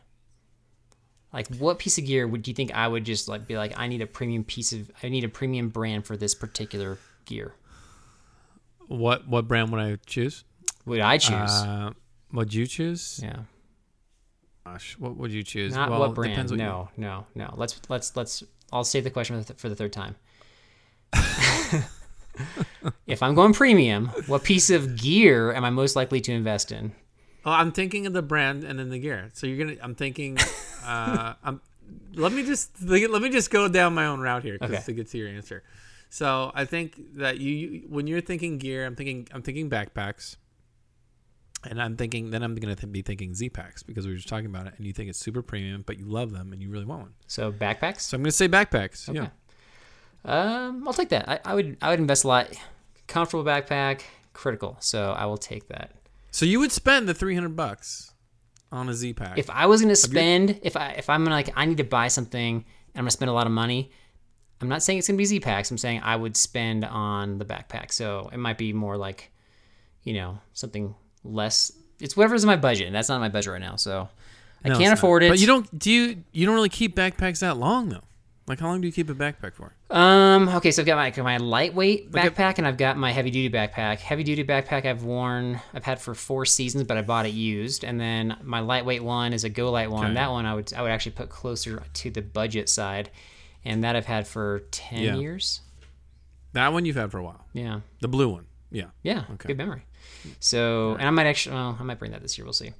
Like, 1.31 1.47
what 1.55 1.79
piece 1.79 1.97
of 1.97 2.05
gear 2.05 2.27
would 2.27 2.47
you 2.47 2.53
think 2.53 2.73
I 2.75 2.87
would 2.87 3.05
just 3.05 3.27
like 3.27 3.47
be 3.47 3.57
like, 3.57 3.73
I 3.79 3.87
need 3.87 4.01
a 4.01 4.05
premium 4.07 4.43
piece 4.43 4.71
of, 4.73 4.91
I 5.01 5.09
need 5.09 5.23
a 5.23 5.29
premium 5.29 5.69
brand 5.69 6.05
for 6.05 6.15
this 6.17 6.35
particular 6.35 6.97
gear? 7.25 7.53
What 8.87 9.27
what 9.27 9.47
brand 9.47 9.71
would 9.71 9.79
I 9.81 9.97
choose? 10.05 10.43
Would 10.85 10.99
I 10.99 11.17
choose? 11.17 11.31
Uh, 11.33 11.91
would 12.33 12.53
you 12.53 12.67
choose? 12.67 13.19
yeah, 13.23 13.43
Gosh, 14.65 14.97
what 14.99 15.15
would 15.17 15.31
you 15.31 15.43
choose? 15.43 15.73
not 15.73 15.89
well, 15.89 15.99
what 16.01 16.13
brand. 16.15 16.37
what 16.49 16.51
you- 16.51 16.57
no, 16.57 16.89
no, 16.97 17.25
no. 17.35 17.53
Let's 17.57 17.79
let's 17.89 18.15
let's. 18.15 18.43
I'll 18.71 18.83
save 18.83 19.03
the 19.03 19.09
question 19.11 19.39
for 19.41 19.45
the, 19.45 19.53
for 19.59 19.69
the 19.69 19.75
third 19.75 19.93
time. 19.93 20.15
if 23.07 23.21
I'm 23.21 23.35
going 23.35 23.53
premium, 23.53 24.07
what 24.27 24.43
piece 24.43 24.69
of 24.69 24.95
gear 24.97 25.53
am 25.53 25.63
I 25.63 25.69
most 25.69 25.95
likely 25.95 26.19
to 26.21 26.31
invest 26.31 26.71
in? 26.71 26.93
Oh, 27.45 27.51
I'm 27.51 27.71
thinking 27.71 28.05
of 28.07 28.13
the 28.13 28.21
brand 28.21 28.63
and 28.63 28.79
then 28.79 28.89
the 28.89 28.99
gear. 28.99 29.29
So 29.33 29.47
you're 29.47 29.63
gonna. 29.65 29.77
I'm 29.81 29.95
thinking. 29.95 30.37
Uh, 30.85 31.33
I'm. 31.41 31.61
Let 32.13 32.33
me 32.33 32.43
just 32.43 32.81
let 32.83 33.21
me 33.21 33.29
just 33.29 33.49
go 33.49 33.69
down 33.69 33.93
my 33.93 34.05
own 34.07 34.19
route 34.19 34.43
here 34.43 34.57
'cause 34.57 34.69
Okay. 34.69 34.81
to 34.83 34.91
get 34.91 35.07
to 35.11 35.17
your 35.17 35.29
answer. 35.29 35.63
So 36.09 36.51
I 36.53 36.65
think 36.65 36.99
that 37.15 37.39
you, 37.39 37.51
you 37.53 37.81
when 37.87 38.05
you're 38.05 38.19
thinking 38.19 38.57
gear, 38.57 38.85
I'm 38.85 38.93
thinking 38.97 39.29
I'm 39.31 39.41
thinking 39.41 39.69
backpacks, 39.69 40.35
and 41.69 41.81
I'm 41.81 41.97
thinking 41.97 42.29
then 42.29 42.43
I'm 42.43 42.55
gonna 42.55 42.75
th- 42.75 42.91
be 42.91 43.01
thinking 43.01 43.33
Z 43.33 43.49
packs 43.49 43.83
because 43.83 44.05
we 44.05 44.11
were 44.11 44.17
just 44.17 44.29
talking 44.29 44.45
about 44.47 44.67
it, 44.67 44.73
and 44.77 44.85
you 44.85 44.93
think 44.93 45.09
it's 45.09 45.19
super 45.19 45.41
premium, 45.41 45.83
but 45.85 45.97
you 45.97 46.05
love 46.05 46.31
them 46.31 46.53
and 46.53 46.61
you 46.61 46.69
really 46.69 46.85
want 46.85 47.01
one. 47.01 47.13
So 47.27 47.51
backpacks. 47.51 48.01
So 48.01 48.15
I'm 48.15 48.23
gonna 48.23 48.31
say 48.31 48.47
backpacks. 48.47 49.13
Yeah. 49.13 49.29
Um, 50.25 50.87
I'll 50.87 50.93
take 50.93 51.09
that. 51.09 51.27
I, 51.27 51.39
I 51.45 51.55
would 51.55 51.77
I 51.81 51.89
would 51.89 51.99
invest 51.99 52.23
a 52.23 52.27
lot. 52.27 52.47
Comfortable 53.07 53.43
backpack, 53.43 54.01
critical. 54.33 54.77
So 54.79 55.11
I 55.11 55.25
will 55.25 55.37
take 55.37 55.67
that. 55.67 55.91
So 56.31 56.45
you 56.45 56.59
would 56.59 56.71
spend 56.71 57.07
the 57.07 57.13
300 57.13 57.55
bucks 57.55 58.13
on 58.71 58.89
a 58.89 58.93
Z 58.93 59.13
pack. 59.13 59.37
If 59.37 59.49
I 59.49 59.65
was 59.67 59.81
gonna 59.81 59.95
spend, 59.95 60.59
if 60.63 60.75
I 60.75 60.91
if 60.91 61.09
I'm 61.09 61.23
gonna 61.23 61.35
like 61.35 61.49
I 61.55 61.65
need 61.65 61.77
to 61.77 61.83
buy 61.83 62.07
something 62.07 62.55
and 62.55 62.65
I'm 62.95 63.03
gonna 63.03 63.11
spend 63.11 63.29
a 63.29 63.33
lot 63.33 63.45
of 63.45 63.53
money, 63.53 63.91
I'm 64.61 64.69
not 64.69 64.81
saying 64.81 64.99
it's 64.99 65.07
gonna 65.07 65.17
be 65.17 65.25
Z 65.25 65.41
packs. 65.41 65.69
I'm 65.69 65.77
saying 65.77 66.01
I 66.03 66.15
would 66.15 66.35
spend 66.37 66.85
on 66.85 67.37
the 67.37 67.45
backpack. 67.45 67.91
So 67.91 68.29
it 68.33 68.37
might 68.37 68.57
be 68.57 68.73
more 68.73 68.97
like, 68.97 69.31
you 70.03 70.13
know, 70.13 70.39
something 70.53 70.95
less. 71.23 71.71
It's 71.99 72.17
whatever's 72.17 72.43
in 72.43 72.47
my 72.47 72.55
budget, 72.57 72.87
and 72.87 72.95
that's 72.95 73.09
not 73.09 73.15
in 73.15 73.21
my 73.21 73.29
budget 73.29 73.51
right 73.53 73.61
now. 73.61 73.75
So 73.75 74.09
I 74.63 74.69
No, 74.69 74.75
can't 74.75 74.81
it's 74.83 74.89
not. 74.89 74.97
afford 74.99 75.23
it. 75.23 75.29
But 75.29 75.39
you 75.39 75.47
don't 75.47 75.77
do 75.79 75.91
you 75.91 76.23
you 76.31 76.45
don't 76.45 76.55
really 76.55 76.69
keep 76.69 76.95
backpacks 76.95 77.39
that 77.39 77.57
long 77.57 77.89
though. 77.89 78.01
Like 78.45 78.59
how 78.59 78.67
long 78.67 78.81
do 78.81 78.87
you 78.87 78.91
keep 78.93 79.09
a 79.09 79.13
backpack 79.13 79.53
for? 79.53 79.73
Um. 79.89 80.49
Okay. 80.49 80.71
So 80.71 80.81
I've 80.81 80.85
got 80.85 80.97
my 81.17 81.23
my 81.23 81.37
lightweight 81.37 82.11
backpack 82.11 82.57
and 82.57 82.67
I've 82.67 82.75
got 82.75 82.97
my 82.97 83.11
heavy 83.11 83.31
duty 83.31 83.49
backpack. 83.55 83.99
Heavy 83.99 84.23
duty 84.23 84.43
backpack 84.43 84.85
I've 84.85 85.03
worn. 85.03 85.61
I've 85.73 85.85
had 85.85 86.01
for 86.01 86.13
four 86.13 86.45
seasons, 86.45 86.83
but 86.83 86.97
I 86.97 87.03
bought 87.03 87.25
it 87.25 87.33
used. 87.33 87.85
And 87.85 88.01
then 88.01 88.35
my 88.43 88.59
lightweight 88.59 89.01
one 89.01 89.31
is 89.31 89.45
a 89.45 89.49
GoLite 89.49 89.87
one. 89.89 90.05
Okay. 90.07 90.13
That 90.15 90.29
one 90.31 90.45
I 90.45 90.55
would 90.55 90.73
I 90.73 90.81
would 90.81 90.91
actually 90.91 91.13
put 91.13 91.29
closer 91.29 91.83
to 91.93 92.09
the 92.11 92.21
budget 92.21 92.67
side, 92.67 93.11
and 93.63 93.81
that 93.85 93.95
I've 93.95 94.07
had 94.07 94.27
for 94.27 94.63
ten 94.71 95.03
Yeah. 95.03 95.15
years. 95.15 95.61
That 96.51 96.73
one 96.73 96.83
you've 96.83 96.97
had 96.97 97.11
for 97.11 97.19
a 97.19 97.23
while. 97.23 97.45
Yeah. 97.53 97.79
The 98.01 98.09
blue 98.09 98.27
one. 98.27 98.45
Yeah. 98.71 98.87
Yeah. 99.03 99.23
Okay. 99.35 99.47
Good 99.47 99.57
memory. 99.57 99.85
So, 100.39 100.93
and 100.99 101.07
I 101.07 101.09
might 101.11 101.25
actually, 101.27 101.55
well, 101.55 101.77
I 101.79 101.83
might 101.83 101.99
bring 101.99 102.11
that 102.11 102.21
this 102.21 102.37
year. 102.37 102.45
We'll 102.45 102.53
see. 102.53 102.71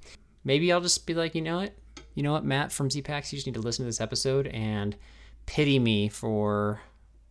Maybe 0.44 0.72
I'll 0.72 0.82
just 0.82 1.06
be 1.06 1.14
like, 1.14 1.36
you 1.36 1.42
know 1.42 1.58
what, 1.58 1.74
you 2.16 2.24
know 2.24 2.34
what, 2.34 2.44
Matt 2.44 2.72
from 2.72 2.90
Z 2.90 3.02
Packs, 3.02 3.32
you 3.32 3.38
just 3.38 3.48
need 3.48 3.56
to 3.56 3.62
listen 3.62 3.84
to 3.84 3.88
this 3.88 4.02
episode 4.02 4.48
and 4.48 4.96
pity 5.46 5.80
me 5.80 6.10
for 6.10 6.82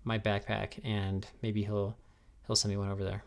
my 0.04 0.18
backpack, 0.18 0.80
and 0.84 1.26
maybe 1.42 1.62
he'll 1.62 1.96
he'll 2.46 2.56
send 2.56 2.70
me 2.72 2.76
one 2.78 2.90
over 2.90 3.04
there. 3.04 3.22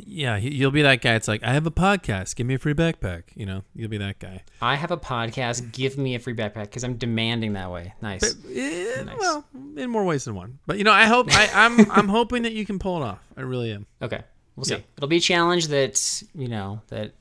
Yeah, 0.00 0.36
you'll 0.36 0.70
be 0.70 0.82
that 0.82 1.00
guy. 1.00 1.14
It's 1.14 1.26
like 1.26 1.42
I 1.42 1.52
have 1.54 1.66
a 1.66 1.70
podcast. 1.72 2.36
Give 2.36 2.46
me 2.46 2.54
a 2.54 2.58
free 2.58 2.74
backpack. 2.74 3.24
You 3.34 3.46
know, 3.46 3.62
you'll 3.74 3.88
be 3.88 3.98
that 3.98 4.18
guy. 4.20 4.42
I 4.62 4.76
have 4.76 4.90
a 4.92 4.96
podcast. 4.96 5.72
Give 5.72 5.98
me 5.98 6.14
a 6.14 6.20
free 6.20 6.34
backpack 6.34 6.64
because 6.64 6.84
I'm 6.84 6.94
demanding 6.94 7.54
that 7.54 7.70
way. 7.72 7.94
Nice. 8.00 8.36
Eh, 8.54 9.02
Nice. 9.04 9.16
Well, 9.18 9.44
in 9.76 9.90
more 9.90 10.04
ways 10.04 10.24
than 10.24 10.34
one. 10.36 10.58
But 10.66 10.78
you 10.78 10.84
know, 10.84 10.92
I 10.92 11.06
hope 11.06 11.28
I, 11.30 11.48
I'm 11.52 11.90
I'm 11.90 12.08
hoping 12.08 12.42
that 12.42 12.52
you 12.52 12.64
can 12.66 12.78
pull 12.78 13.02
it 13.02 13.04
off. 13.06 13.18
I 13.36 13.40
really 13.40 13.72
am. 13.72 13.86
Okay, 14.02 14.22
we'll 14.58 14.64
see. 14.64 14.74
Yeah. 14.74 14.80
It'll 14.96 15.08
be 15.08 15.16
a 15.18 15.20
challenge 15.20 15.68
that 15.68 16.22
you 16.34 16.48
know 16.48 16.80
that 16.88 17.12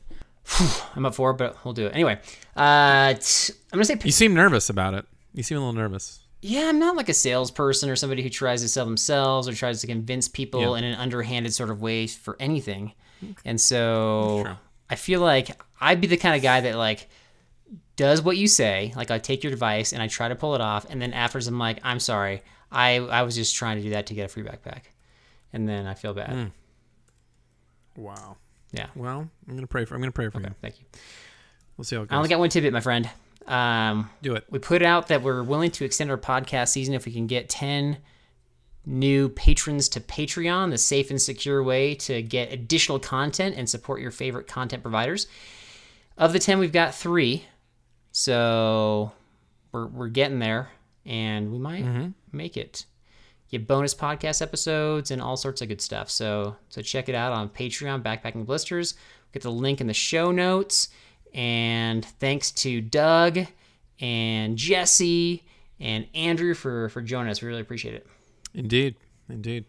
I'm 0.95 1.05
up 1.05 1.15
for, 1.15 1.33
but 1.33 1.63
we'll 1.63 1.73
do 1.73 1.85
it 1.87 1.93
anyway. 1.93 2.19
Uh, 2.55 3.13
t- 3.13 3.53
I'm 3.71 3.77
gonna 3.77 3.85
say 3.85 3.97
You 4.03 4.11
seem 4.11 4.33
nervous 4.33 4.69
about 4.69 4.93
it. 4.93 5.05
You 5.33 5.43
seem 5.43 5.57
a 5.57 5.61
little 5.61 5.73
nervous. 5.73 6.19
Yeah, 6.41 6.69
I'm 6.69 6.79
not 6.79 6.95
like 6.95 7.09
a 7.09 7.13
salesperson 7.13 7.89
or 7.89 7.95
somebody 7.95 8.21
who 8.23 8.29
tries 8.29 8.61
to 8.61 8.67
sell 8.69 8.85
themselves 8.85 9.47
or 9.47 9.53
tries 9.53 9.81
to 9.81 9.87
convince 9.87 10.27
people 10.27 10.61
Yeah. 10.73 10.77
in 10.79 10.83
an 10.83 10.95
underhanded 10.97 11.53
sort 11.53 11.69
of 11.69 11.81
way 11.81 12.07
for 12.07 12.35
anything. 12.39 12.93
And 13.43 13.59
so 13.59 14.43
Sure. 14.45 14.57
I 14.89 14.95
feel 14.95 15.19
like 15.21 15.61
I'd 15.81 15.99
be 16.01 16.07
the 16.07 16.17
kind 16.17 16.35
of 16.35 16.41
guy 16.41 16.61
that 16.61 16.75
like 16.75 17.09
does 17.95 18.21
what 18.21 18.37
you 18.37 18.47
say, 18.47 18.93
like 18.95 19.09
I 19.11 19.17
take 19.19 19.43
your 19.43 19.51
advice 19.51 19.91
and 19.93 20.01
I 20.01 20.07
try 20.07 20.27
to 20.27 20.35
pull 20.35 20.55
it 20.55 20.61
off, 20.61 20.85
and 20.89 21.01
then 21.01 21.13
afterwards 21.13 21.47
I'm 21.47 21.57
like, 21.59 21.79
I'm 21.83 21.99
sorry, 21.99 22.41
I 22.71 22.97
I 22.97 23.23
was 23.23 23.35
just 23.35 23.55
trying 23.55 23.77
to 23.77 23.83
do 23.83 23.89
that 23.91 24.05
to 24.07 24.13
get 24.13 24.25
a 24.25 24.27
free 24.27 24.43
backpack, 24.43 24.83
and 25.51 25.67
then 25.67 25.85
I 25.87 25.93
feel 25.95 26.13
bad. 26.13 26.51
Wow. 27.97 28.37
Yeah. 28.71 28.87
Well, 28.95 29.29
I'm 29.49 29.55
gonna 29.55 29.67
pray 29.67 29.83
for. 29.83 29.95
I'm 29.95 30.01
gonna 30.01 30.11
pray 30.13 30.29
for 30.29 30.37
Okay, 30.37 30.47
you. 30.49 30.55
thank 30.61 30.79
you. 30.79 30.85
We'll 31.75 31.83
see 31.85 31.95
how 31.97 32.03
it 32.03 32.11
I 32.11 32.15
only 32.15 32.29
got 32.29 32.39
one 32.39 32.49
tidbit, 32.49 32.71
my 32.73 32.79
friend. 32.79 33.09
Um, 33.45 34.09
Do 34.21 34.35
it. 34.35 34.45
we 34.49 34.59
put 34.59 34.81
out 34.81 35.07
that 35.07 35.21
we're 35.21 35.43
willing 35.43 35.71
to 35.71 35.85
extend 35.85 36.09
our 36.11 36.17
podcast 36.17 36.69
season 36.69 36.93
if 36.93 37.05
we 37.05 37.11
can 37.13 37.27
get 37.27 37.49
10 37.49 37.97
new 38.85 39.29
patrons 39.29 39.87
to 39.89 39.99
Patreon, 40.01 40.69
the 40.71 40.77
safe 40.77 41.09
and 41.11 41.21
secure 41.21 41.61
way 41.63 41.93
to 41.95 42.21
get 42.21 42.51
additional 42.53 42.99
content 42.99 43.55
and 43.57 43.69
support 43.69 44.01
your 44.01 44.11
favorite 44.11 44.47
content 44.47 44.81
providers. 44.81 45.27
Of 46.17 46.33
the 46.33 46.39
10, 46.39 46.57
we've 46.59 46.71
got 46.73 46.93
three. 46.95 47.45
So 48.11 49.11
we're, 49.71 49.87
we're 49.87 50.07
getting 50.09 50.39
there 50.39 50.69
and 51.05 51.51
we 51.51 51.59
might 51.59 51.85
make 52.31 52.57
it. 52.57 52.85
Get 53.49 53.67
bonus 53.67 53.95
podcast 53.95 54.41
episodes 54.41 55.11
and 55.11 55.21
all 55.21 55.37
sorts 55.37 55.61
of 55.61 55.69
good 55.69 55.81
stuff. 55.81 56.09
So 56.09 56.57
so 56.69 56.81
check 56.81 57.09
it 57.09 57.15
out 57.15 57.33
on 57.33 57.49
Patreon, 57.49 58.03
Backpacking 58.03 58.45
Blisters. 58.45 58.95
Get 59.31 59.43
the 59.43 59.51
link 59.51 59.81
in 59.81 59.87
the 59.87 59.93
show 59.93 60.31
notes. 60.31 60.89
And 61.33 62.03
thanks 62.03 62.51
to 62.51 62.81
Doug 62.81 63.39
and 63.99 64.57
Jesse 64.57 65.43
and 65.79 66.07
Andrew 66.13 66.53
for 66.53 66.89
for 66.89 67.01
joining 67.01 67.31
us. 67.31 67.41
We 67.41 67.47
really 67.47 67.61
appreciate 67.61 67.95
it. 67.95 68.07
Indeed. 68.53 68.95
Indeed. 69.29 69.65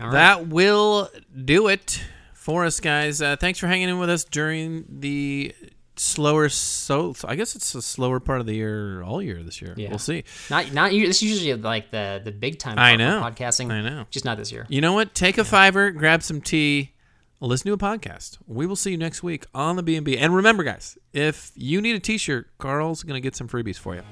All 0.00 0.06
right. 0.06 0.12
That 0.12 0.48
will 0.48 1.10
do 1.44 1.68
it 1.68 2.02
for 2.34 2.64
us, 2.64 2.80
guys. 2.80 3.20
Uh, 3.20 3.36
thanks 3.36 3.58
for 3.58 3.66
hanging 3.66 3.88
in 3.88 3.98
with 3.98 4.10
us 4.10 4.24
during 4.24 4.84
the 4.88 5.54
slower. 6.00 6.48
So 6.48 7.14
I 7.24 7.36
guess 7.36 7.54
it's 7.54 7.74
a 7.74 7.82
slower 7.82 8.20
part 8.20 8.40
of 8.40 8.46
the 8.46 8.54
year, 8.54 9.02
all 9.02 9.22
year 9.22 9.42
this 9.42 9.60
year. 9.60 9.74
Yeah. 9.76 9.90
We'll 9.90 9.98
see. 9.98 10.24
Not 10.50 10.72
not 10.72 10.92
you. 10.92 11.06
This 11.06 11.22
is 11.22 11.30
usually 11.30 11.54
like 11.54 11.90
the 11.90 12.20
the 12.22 12.32
big 12.32 12.58
time. 12.58 12.78
I 12.78 12.96
part 12.96 13.00
for 13.00 13.06
know. 13.06 13.22
podcasting. 13.22 13.70
I 13.70 13.82
know. 13.82 14.06
Just 14.10 14.24
not 14.24 14.38
this 14.38 14.52
year. 14.52 14.66
You 14.68 14.80
know 14.80 14.92
what? 14.92 15.14
Take 15.14 15.38
a 15.38 15.44
fiver, 15.44 15.90
grab 15.90 16.22
some 16.22 16.40
tea, 16.40 16.92
listen 17.40 17.66
to 17.66 17.72
a 17.74 17.78
podcast. 17.78 18.38
We 18.46 18.66
will 18.66 18.76
see 18.76 18.92
you 18.92 18.98
next 18.98 19.22
week 19.22 19.44
on 19.54 19.76
the 19.76 19.82
B&B. 19.82 20.18
And 20.18 20.34
remember, 20.34 20.64
guys, 20.64 20.98
if 21.12 21.52
you 21.54 21.80
need 21.80 21.96
a 21.96 22.00
T-shirt, 22.00 22.48
Carl's 22.58 23.02
gonna 23.02 23.20
get 23.20 23.36
some 23.36 23.48
freebies 23.48 23.78
for 23.78 23.94
you. 23.94 24.02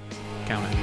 Count 0.46 0.72
it. 0.72 0.76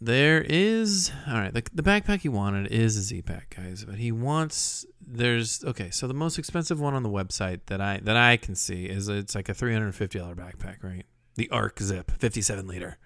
There 0.00 0.40
is 0.40 1.12
all 1.28 1.34
right. 1.34 1.52
The, 1.52 1.62
the 1.74 1.82
backpack 1.82 2.20
he 2.20 2.28
wanted 2.28 2.68
is 2.68 2.96
a 2.96 3.02
Z 3.02 3.22
pack, 3.22 3.54
guys. 3.56 3.84
But 3.84 3.96
he 3.96 4.10
wants 4.12 4.86
there's 5.06 5.62
okay. 5.64 5.90
So 5.90 6.06
the 6.06 6.14
most 6.14 6.38
expensive 6.38 6.80
one 6.80 6.94
on 6.94 7.02
the 7.02 7.10
website 7.10 7.60
that 7.66 7.80
I 7.80 7.98
that 8.04 8.16
I 8.16 8.36
can 8.36 8.54
see 8.54 8.86
is 8.86 9.08
it's 9.08 9.34
like 9.34 9.48
a 9.48 9.54
three 9.54 9.72
hundred 9.72 9.94
fifty 9.94 10.18
dollar 10.18 10.34
backpack, 10.34 10.82
right? 10.82 11.04
The 11.34 11.50
Arc 11.50 11.80
Zip, 11.80 12.10
fifty 12.12 12.40
seven 12.40 12.66
liter. 12.66 12.98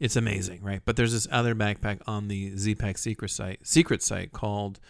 It's 0.00 0.16
amazing, 0.16 0.62
right? 0.62 0.82
But 0.84 0.96
there's 0.96 1.12
this 1.12 1.28
other 1.30 1.54
backpack 1.54 2.00
on 2.06 2.26
the 2.28 2.56
Z 2.56 2.74
pack 2.74 2.98
secret 2.98 3.30
site 3.30 3.66
secret 3.66 4.02
site 4.02 4.32
called 4.32 4.80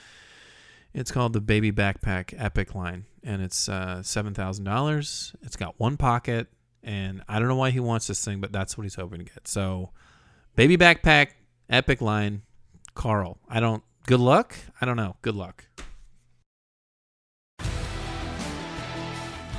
it's 0.95 1.11
called 1.11 1.33
the 1.33 1.41
Baby 1.41 1.73
Backpack 1.73 2.33
Epic 2.39 2.75
line, 2.75 3.05
and 3.25 3.43
it's 3.43 3.69
uh, 3.69 4.03
seven 4.03 4.33
thousand 4.33 4.65
dollars. 4.65 5.35
It's 5.43 5.57
got 5.57 5.79
one 5.79 5.97
pocket, 5.97 6.47
and 6.85 7.23
I 7.29 7.39
don't 7.39 7.49
know 7.49 7.57
why 7.57 7.71
he 7.71 7.81
wants 7.81 8.07
this 8.07 8.25
thing, 8.25 8.41
but 8.41 8.53
that's 8.53 8.79
what 8.79 8.85
he's 8.85 8.95
hoping 8.95 9.19
to 9.19 9.25
get. 9.25 9.49
So, 9.49 9.91
baby 10.57 10.77
backpack, 10.77 11.29
epic 11.69 12.01
line, 12.01 12.43
Carl. 12.95 13.39
I 13.49 13.61
don't. 13.61 13.83
Good 14.07 14.21
luck. 14.21 14.55
I 14.81 14.87
don't 14.87 14.97
know. 14.97 15.17
Good 15.23 15.35
luck. 15.35 15.65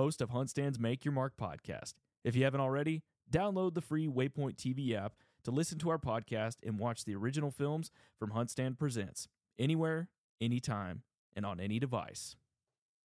host 0.00 0.22
of 0.22 0.30
HuntStand's 0.30 0.78
Make 0.78 1.04
Your 1.04 1.12
Mark 1.12 1.34
podcast. 1.38 1.92
If 2.24 2.34
you 2.34 2.44
haven't 2.44 2.62
already, 2.62 3.02
download 3.30 3.74
the 3.74 3.82
free 3.82 4.08
Waypoint 4.08 4.56
TV 4.56 4.94
app 4.94 5.12
to 5.44 5.50
listen 5.50 5.78
to 5.80 5.90
our 5.90 5.98
podcast 5.98 6.56
and 6.64 6.78
watch 6.78 7.04
the 7.04 7.14
original 7.14 7.50
films 7.50 7.90
from 8.18 8.30
HuntStand 8.30 8.78
Presents 8.78 9.28
anywhere, 9.58 10.08
anytime, 10.40 11.02
and 11.36 11.44
on 11.44 11.60
any 11.60 11.78
device. 11.78 12.34